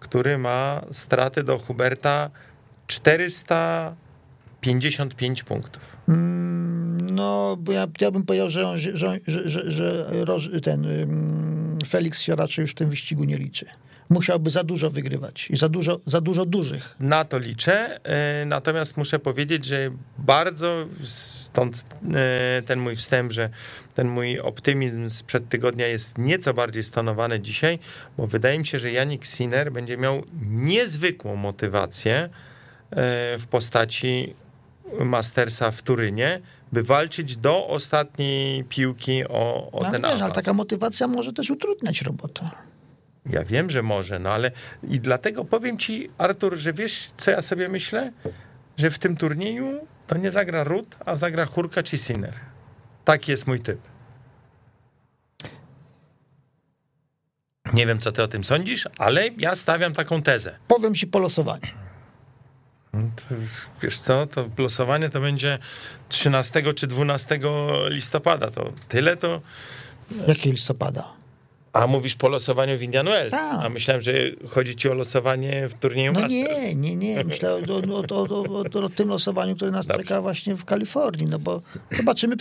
który 0.00 0.38
ma 0.38 0.80
straty 0.92 1.42
do 1.44 1.58
Huberta 1.58 2.30
455 2.86 5.42
punktów. 5.42 5.82
No, 7.12 7.56
bo 7.60 7.72
ja, 7.72 7.86
ja 8.00 8.10
bym 8.10 8.22
powiedział, 8.22 8.50
że, 8.50 8.68
on- 8.68 8.78
że, 8.78 8.96
że, 8.96 9.18
że, 9.46 10.38
że, 10.38 10.60
ten 10.60 10.84
ym, 10.86 11.78
Felix 11.88 12.20
się 12.20 12.36
raczej 12.36 12.62
już 12.62 12.70
w 12.70 12.74
tym 12.74 12.90
wyścigu 12.90 13.24
nie 13.24 13.38
liczy. 13.38 13.66
Musiałby 14.08 14.50
za 14.50 14.64
dużo 14.64 14.90
wygrywać 14.90 15.50
i 15.50 15.56
za 15.56 15.68
dużo, 15.68 16.00
za 16.06 16.20
dużo 16.20 16.46
dużych. 16.46 16.96
Na 17.00 17.24
to 17.24 17.38
liczę, 17.38 18.00
e, 18.04 18.44
natomiast 18.46 18.96
muszę 18.96 19.18
powiedzieć, 19.18 19.64
że 19.64 19.90
bardzo 20.18 20.86
stąd 21.02 21.84
e, 22.14 22.62
ten 22.62 22.80
mój 22.80 22.96
wstęp, 22.96 23.32
że 23.32 23.50
ten 23.94 24.08
mój 24.08 24.40
optymizm 24.40 25.08
sprzed 25.08 25.48
tygodnia 25.48 25.86
jest 25.86 26.18
nieco 26.18 26.54
bardziej 26.54 26.82
stonowany 26.82 27.40
dzisiaj, 27.40 27.78
bo 28.16 28.26
wydaje 28.26 28.58
mi 28.58 28.66
się, 28.66 28.78
że 28.78 28.92
Janik 28.92 29.26
Sinner 29.26 29.72
będzie 29.72 29.96
miał 29.96 30.22
niezwykłą 30.50 31.36
motywację 31.36 32.14
e, 32.14 32.28
w 33.38 33.46
postaci 33.50 34.34
Mastersa 35.00 35.70
w 35.70 35.82
Turynie, 35.82 36.40
by 36.72 36.82
walczyć 36.82 37.36
do 37.36 37.66
ostatniej 37.66 38.64
piłki 38.64 39.24
o, 39.28 39.70
o 39.72 39.82
No, 39.82 39.90
ten 39.90 40.02
wiesz, 40.02 40.22
ale 40.22 40.32
taka 40.32 40.52
motywacja 40.52 41.08
może 41.08 41.32
też 41.32 41.50
utrudniać 41.50 42.02
robotę. 42.02 42.50
Ja 43.26 43.44
wiem, 43.44 43.70
że 43.70 43.82
może, 43.82 44.18
no 44.18 44.30
ale 44.30 44.50
i 44.88 45.00
dlatego 45.00 45.44
powiem 45.44 45.78
ci, 45.78 46.10
Artur, 46.18 46.56
że 46.56 46.72
wiesz, 46.72 47.10
co 47.16 47.30
ja 47.30 47.42
sobie 47.42 47.68
myślę? 47.68 48.12
Że 48.76 48.90
w 48.90 48.98
tym 48.98 49.16
turnieju 49.16 49.86
to 50.06 50.18
nie 50.18 50.30
zagra 50.30 50.64
Rut, 50.64 50.96
a 51.06 51.16
zagra 51.16 51.46
Hurka 51.46 51.82
czy 51.82 51.98
Sinner. 51.98 52.34
Taki 53.04 53.30
jest 53.30 53.46
mój 53.46 53.60
typ. 53.60 53.80
Nie 57.72 57.86
wiem, 57.86 57.98
co 57.98 58.12
ty 58.12 58.22
o 58.22 58.28
tym 58.28 58.44
sądzisz, 58.44 58.88
ale 58.98 59.28
ja 59.38 59.56
stawiam 59.56 59.94
taką 59.94 60.22
tezę. 60.22 60.58
Powiem 60.68 60.94
ci 60.94 61.06
po 61.06 61.18
losowaniu. 61.18 61.68
To, 62.92 63.34
wiesz 63.82 64.00
co, 64.00 64.26
to 64.26 64.48
losowanie 64.58 65.10
to 65.10 65.20
będzie 65.20 65.58
13 66.08 66.74
czy 66.74 66.86
12 66.86 67.38
listopada. 67.88 68.50
To 68.50 68.72
tyle 68.88 69.16
to... 69.16 69.40
Jakiego 70.26 70.52
listopada? 70.52 71.21
A 71.72 71.86
mówisz 71.86 72.14
po 72.14 72.28
losowaniu 72.28 72.78
w 72.78 72.82
Indian 72.82 73.06
Wells. 73.06 73.30
Tak. 73.30 73.64
A 73.64 73.68
myślałem, 73.68 74.02
że 74.02 74.12
chodzi 74.48 74.76
ci 74.76 74.88
o 74.88 74.94
losowanie 74.94 75.68
w 75.68 75.74
turnieju 75.74 76.12
No 76.12 76.20
Masters. 76.20 76.62
nie, 76.62 76.74
nie, 76.74 76.96
nie. 76.96 77.24
Myślę 77.24 77.52
o, 77.54 77.56
o, 77.56 78.28
o, 78.28 78.84
o, 78.84 78.88
tym 78.88 79.08
losowaniu, 79.08 79.56
które 79.56 79.70
nas 79.70 79.86
Dobrze. 79.86 80.02
czeka 80.02 80.20
właśnie 80.22 80.54
w 80.54 80.64
Kalifornii, 80.64 81.26
no 81.26 81.38
bo 81.38 81.62
zobaczymy, 81.96 82.36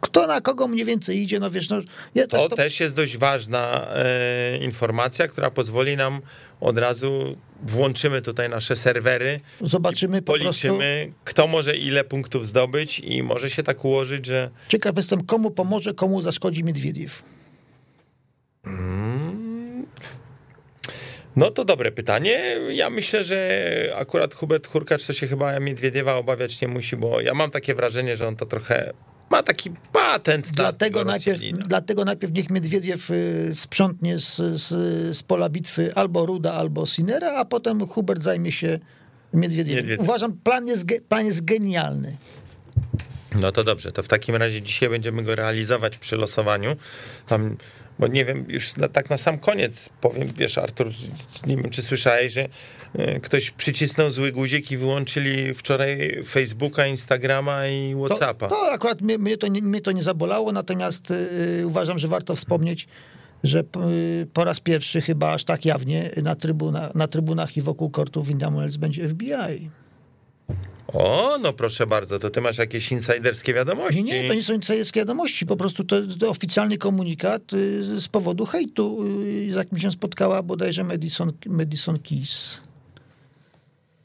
kto 0.00 0.26
na 0.26 0.40
kogo 0.40 0.68
mniej 0.68 0.84
więcej 0.84 1.18
idzie, 1.22 1.40
no 1.40 1.50
wiesz, 1.50 1.68
no... 1.68 1.76
Ja, 2.14 2.26
To 2.26 2.48
też 2.48 2.80
jest 2.80 2.96
dość 2.96 3.16
ważna 3.16 3.86
e, 3.94 4.58
informacja, 4.58 5.28
która 5.28 5.50
pozwoli 5.50 5.96
nam 5.96 6.20
od 6.60 6.78
razu 6.78 7.36
włączymy 7.62 8.22
tutaj 8.22 8.48
nasze 8.48 8.76
serwery, 8.76 9.40
Zobaczymy 9.60 10.22
po 10.22 10.32
prostu... 10.32 10.44
policzymy, 10.68 11.12
kto 11.24 11.46
może 11.46 11.76
ile 11.76 12.04
punktów 12.04 12.46
zdobyć 12.48 13.00
i 13.00 13.22
może 13.22 13.50
się 13.50 13.62
tak 13.62 13.84
ułożyć, 13.84 14.26
że 14.26 14.50
Ciekaw 14.68 14.96
jestem, 14.96 15.24
komu 15.26 15.50
pomoże, 15.50 15.94
komu 15.94 16.22
zaszkodzi 16.22 16.64
Miedwiediew. 18.66 19.86
no 21.36 21.50
to 21.50 21.64
dobre 21.64 21.92
pytanie. 21.92 22.58
Ja 22.70 22.90
myślę, 22.90 23.24
że 23.24 23.60
akurat 23.96 24.34
Hubert 24.34 24.66
Hurkacz 24.66 25.06
to 25.06 25.12
się 25.12 25.26
chyba 25.26 25.60
Miedwiediewa 25.60 26.14
obawiać 26.14 26.60
nie 26.60 26.68
musi, 26.68 26.96
bo 26.96 27.20
ja 27.20 27.34
mam 27.34 27.50
takie 27.50 27.74
wrażenie, 27.74 28.16
że 28.16 28.28
on 28.28 28.36
to 28.36 28.46
trochę 28.46 28.92
ma 29.30 29.42
taki 29.42 29.70
patent 29.92 30.50
Dlatego 30.50 31.04
na 31.04 31.10
najpierw, 31.10 31.40
dlatego 31.68 32.04
najpierw 32.04 32.32
niech 32.32 32.50
Miedwiediew 32.50 33.10
y, 33.10 33.50
sprzątnie 33.54 34.18
z, 34.18 34.36
z, 34.36 34.68
z 35.16 35.22
pola 35.22 35.48
bitwy 35.48 35.94
albo 35.94 36.26
Ruda, 36.26 36.52
albo 36.52 36.86
Sinera, 36.86 37.34
a 37.36 37.44
potem 37.44 37.86
Hubert 37.86 38.22
zajmie 38.22 38.52
się 38.52 38.78
Miedwiediewem. 39.32 39.76
Miedwiediew. 39.76 40.00
Uważam, 40.00 40.32
plan 40.32 40.66
jest, 40.66 40.86
plan 41.08 41.26
jest 41.26 41.44
genialny. 41.44 42.16
No 43.34 43.52
to 43.52 43.64
dobrze, 43.64 43.92
to 43.92 44.02
w 44.02 44.08
takim 44.08 44.36
razie 44.36 44.62
dzisiaj 44.62 44.88
będziemy 44.88 45.22
go 45.22 45.34
realizować 45.34 45.98
przy 45.98 46.16
losowaniu. 46.16 46.76
Tam, 47.26 47.56
bo 47.98 48.06
nie 48.06 48.24
wiem, 48.24 48.44
już 48.48 48.76
na, 48.76 48.88
tak 48.88 49.10
na 49.10 49.16
sam 49.18 49.38
koniec 49.38 49.88
powiem, 50.00 50.28
wiesz, 50.36 50.58
Artur, 50.58 50.90
nie 51.46 51.56
wiem, 51.56 51.70
czy 51.70 51.82
słyszałeś, 51.82 52.32
że 52.32 52.48
e, 52.94 53.20
ktoś 53.20 53.50
przycisnął 53.50 54.10
zły 54.10 54.32
guzik 54.32 54.70
i 54.72 54.76
wyłączyli 54.76 55.54
wczoraj 55.54 56.22
Facebooka, 56.26 56.86
Instagrama 56.86 57.66
i 57.68 57.92
To, 57.92 58.04
Whatsappa. 58.06 58.48
to 58.48 58.72
akurat 58.72 59.00
mnie, 59.00 59.18
mnie, 59.18 59.36
to 59.36 59.48
nie, 59.48 59.62
mnie 59.62 59.80
to 59.80 59.92
nie 59.92 60.02
zabolało, 60.02 60.52
natomiast 60.52 61.10
y, 61.10 61.62
uważam, 61.66 61.98
że 61.98 62.08
warto 62.08 62.36
wspomnieć, 62.36 62.86
że 63.44 63.60
y, 63.60 64.26
po 64.32 64.44
raz 64.44 64.60
pierwszy 64.60 65.00
chyba 65.00 65.32
aż 65.32 65.44
tak 65.44 65.64
jawnie 65.64 66.10
na, 66.22 66.34
trybuna, 66.34 66.90
na 66.94 67.08
trybunach 67.08 67.56
i 67.56 67.62
wokół 67.62 67.90
kortów 67.90 68.26
Windham 68.28 68.56
Wells 68.56 68.76
będzie 68.76 69.08
FBI. 69.08 69.70
O, 70.86 71.38
no 71.40 71.52
proszę 71.52 71.86
bardzo, 71.86 72.18
to 72.18 72.30
ty 72.30 72.40
masz 72.40 72.58
jakieś 72.58 72.92
insiderskie 72.92 73.54
wiadomości. 73.54 74.04
Nie, 74.04 74.22
nie, 74.22 74.28
to 74.28 74.34
nie 74.34 74.42
są 74.42 74.54
insiderskie 74.54 75.00
wiadomości, 75.00 75.46
po 75.46 75.56
prostu 75.56 75.84
to, 75.84 75.96
to 76.20 76.30
oficjalny 76.30 76.78
komunikat 76.78 77.52
y, 77.52 78.00
z 78.00 78.08
powodu 78.08 78.46
hejtu, 78.46 79.04
y, 79.48 79.52
z 79.52 79.54
jakim 79.54 79.78
się 79.80 79.90
spotkała 79.90 80.42
bodajże 80.42 80.84
Madison, 80.84 81.32
Madison 81.46 81.98
Keys 81.98 82.60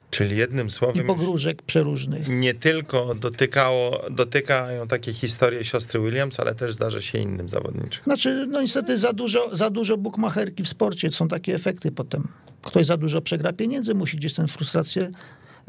Czyli 0.10 0.38
jednym 0.38 0.68
i 0.68 0.70
słowem 0.70 0.98
już 0.98 1.08
pogróżek 1.08 1.62
przeróżnych. 1.62 2.28
nie 2.28 2.54
tylko 2.54 3.16
dotykało, 3.16 4.02
dotykają 4.12 4.88
takie 4.88 5.14
historie 5.14 5.64
siostry 5.64 6.00
Williams, 6.00 6.40
ale 6.40 6.56
też 6.56 6.74
zdarza 6.74 7.02
się 7.02 7.18
innym 7.18 7.50
zawodniczym. 7.50 8.04
Znaczy, 8.04 8.48
no 8.50 8.62
niestety 8.62 8.98
za 8.98 9.14
dużo, 9.14 9.56
za 9.56 9.70
dużo 9.70 9.98
bukmacherki 9.98 10.64
w 10.64 10.70
sporcie, 10.70 11.12
są 11.12 11.28
takie 11.28 11.56
efekty 11.56 11.92
potem. 11.92 12.28
Ktoś 12.62 12.86
za 12.86 12.98
dużo 12.98 13.22
przegra 13.22 13.54
pieniędzy, 13.54 13.96
musi 13.96 14.18
gdzieś 14.18 14.34
tę 14.34 14.48
frustrację 14.48 15.12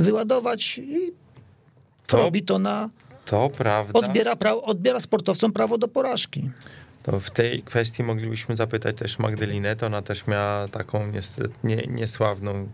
wyładować 0.01 0.79
i 0.79 1.13
To- 2.07 2.17
robi 2.17 2.43
to 2.43 2.59
na... 2.59 2.91
To 3.25 3.51
prawda. 3.51 3.99
Odbiera, 3.99 4.37
pra, 4.37 4.55
odbiera 4.55 5.01
sportowcom 5.01 5.53
prawo 5.53 5.79
do 5.79 5.89
porażki. 5.89 6.51
To 7.03 7.21
w 7.21 7.31
tej 7.31 7.63
kwestii 7.63 8.03
moglibyśmy 8.03 8.57
zapytać 8.57 8.97
też 8.97 9.19
Magdalinę, 9.19 9.77
to 9.77 9.87
ona 9.87 10.03
też 10.03 10.27
miała 10.27 10.69
taką 10.69 11.07
niestety 11.07 11.55
nie, 11.65 11.77
niesławną, 11.77 12.69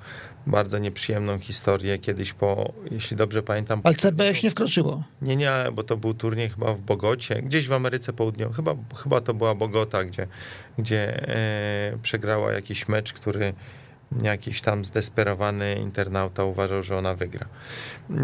bardzo 0.47 0.79
nieprzyjemną 0.79 1.39
historię 1.39 1.99
kiedyś 1.99 2.33
po, 2.33 2.72
jeśli 2.91 3.16
dobrze 3.16 3.43
pamiętam... 3.43 3.81
Ale 3.85 3.95
CBS 3.95 4.43
nie 4.43 4.51
wkroczyło. 4.51 5.05
Nie, 5.22 5.37
nie, 5.37 5.51
bo 5.72 5.83
to 5.83 5.97
był 5.97 6.14
turniej 6.14 6.49
chyba 6.49 6.74
w 6.74 6.81
Bogocie, 6.81 7.43
gdzieś 7.43 7.68
w 7.68 7.72
Ameryce 7.72 8.12
Południowej, 8.12 8.55
chyba, 8.55 8.74
chyba 9.03 9.20
to 9.20 9.35
była 9.35 9.55
Bogota, 9.55 10.05
gdzie, 10.05 10.27
gdzie 10.79 11.29
e, 11.29 11.99
przegrała 12.03 12.53
jakiś 12.53 12.89
mecz, 12.89 13.12
który 13.12 13.55
jakiś 14.22 14.61
tam 14.61 14.84
zdesperowany 14.84 15.74
internauta 15.74 16.44
uważał, 16.44 16.82
że 16.82 16.98
ona 16.98 17.14
wygra. 17.14 17.46
E, 18.11 18.16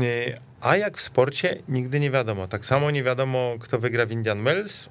a 0.61 0.77
jak 0.77 0.99
w 0.99 1.01
sporcie, 1.01 1.63
nigdy 1.69 2.01
nie 2.01 2.11
wiadomo. 2.11 2.49
Tak 2.49 2.65
samo 2.67 2.91
nie 2.91 3.03
wiadomo, 3.03 3.55
kto 3.61 3.79
wygra 3.79 4.07
w 4.07 4.13
Indian 4.13 4.45
Wells. 4.45 4.89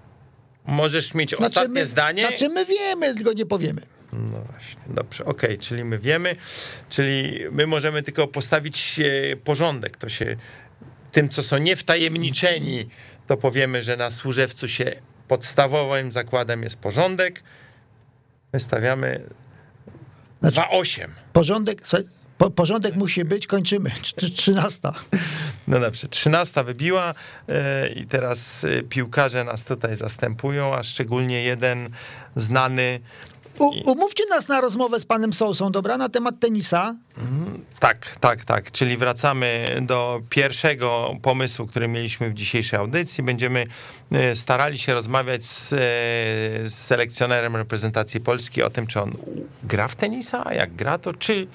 Możesz 0.65 1.13
mieć 1.13 1.33
ostatnie 1.33 1.73
my, 1.73 1.85
zdanie. 1.85 2.27
Znaczy 2.27 2.49
my 2.49 2.65
wiemy, 2.65 3.15
tylko 3.15 3.33
nie 3.33 3.45
powiemy. 3.45 3.81
No 4.13 4.41
właśnie, 4.51 4.81
dobrze, 4.87 5.25
okej, 5.25 5.57
czyli 5.57 5.83
my 5.83 5.99
wiemy, 5.99 6.35
czyli 6.89 7.39
my 7.51 7.67
możemy 7.67 8.03
tylko 8.03 8.27
postawić 8.27 8.99
e, 8.99 9.35
porządek, 9.37 9.97
to 9.97 10.09
się 10.09 10.37
tym, 11.11 11.29
co 11.29 11.43
są 11.43 11.57
niewtajemniczeni, 11.57 12.89
to 13.27 13.37
powiemy, 13.37 13.83
że 13.83 13.97
na 13.97 14.11
służewcu 14.11 14.67
się 14.67 14.95
podstawowym 15.27 16.11
zakładem 16.11 16.63
jest 16.63 16.79
porządek, 16.79 17.43
my 18.53 18.59
stawiamy 18.59 19.23
Znaczy- 20.41 20.55
2,8. 20.61 21.07
Porządek, 21.33 21.81
słuchaj, 21.87 22.07
po, 22.37 22.51
porządek 22.51 22.95
musi 22.95 23.25
być, 23.25 23.47
kończymy. 23.47 23.89
Trz- 23.89 24.31
Trzynasta. 24.35 24.93
No 25.67 25.79
dobrze, 25.79 26.07
13 26.07 26.63
wybiła 26.63 27.13
e, 27.49 27.89
i 27.89 28.05
teraz 28.05 28.63
e, 28.63 28.83
piłkarze 28.83 29.43
nas 29.43 29.63
tutaj 29.65 29.95
zastępują, 29.95 30.75
a 30.75 30.83
szczególnie 30.83 31.43
jeden 31.43 31.89
znany 32.35 32.99
U, 33.61 33.91
umówcie 33.91 34.23
nas 34.29 34.47
na 34.47 34.61
rozmowę 34.61 34.99
z 34.99 35.05
panem 35.05 35.33
Sousą, 35.33 35.71
dobra, 35.71 35.97
na 35.97 36.09
temat 36.09 36.39
tenisa. 36.39 36.95
Tak, 37.79 38.15
tak, 38.19 38.45
tak. 38.45 38.71
Czyli 38.71 38.97
wracamy 38.97 39.77
do 39.81 40.21
pierwszego 40.29 41.15
pomysłu, 41.21 41.67
który 41.67 41.87
mieliśmy 41.87 42.29
w 42.29 42.33
dzisiejszej 42.33 42.79
audycji. 42.79 43.23
Będziemy 43.23 43.65
e, 44.11 44.35
starali 44.35 44.77
się 44.77 44.93
rozmawiać 44.93 45.45
z, 45.45 45.73
e, 45.73 45.77
z 46.69 46.73
selekcjonerem 46.73 47.55
reprezentacji 47.55 48.21
Polski 48.21 48.63
o 48.63 48.69
tym, 48.69 48.87
czy 48.87 49.01
on 49.01 49.17
gra 49.63 49.87
w 49.87 49.95
tenisa, 49.95 50.45
a 50.45 50.53
jak 50.53 50.75
gra, 50.75 50.97
to 50.97 51.13
czy, 51.13 51.47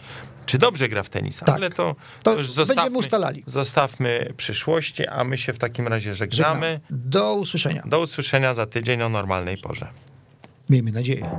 czy 0.47 0.59
dobrze 0.59 0.89
gra 0.89 1.03
w 1.03 1.09
tenisa. 1.09 1.47
Tak. 1.47 1.55
Ale 1.55 1.71
to, 1.71 1.97
To 2.23 2.35
już 2.35 2.55
będziemy 2.55 3.03
zostawmy, 3.03 3.43
zostawmy 3.47 4.33
przyszłości, 4.37 5.07
a 5.07 5.25
my 5.25 5.39
się 5.39 5.53
w 5.53 5.59
takim 5.59 5.89
razie 5.89 6.15
żegnamy. 6.15 6.67
Żegnamy. 6.67 6.81
Do 6.91 7.35
usłyszenia. 7.35 7.83
Do 7.87 8.01
usłyszenia 8.01 8.55
za 8.55 8.67
tydzień 8.67 9.03
o 9.03 9.09
normalnej 9.09 9.59
porze. 9.59 9.89
Miejmy 10.71 10.93
nadzieję. 10.93 11.31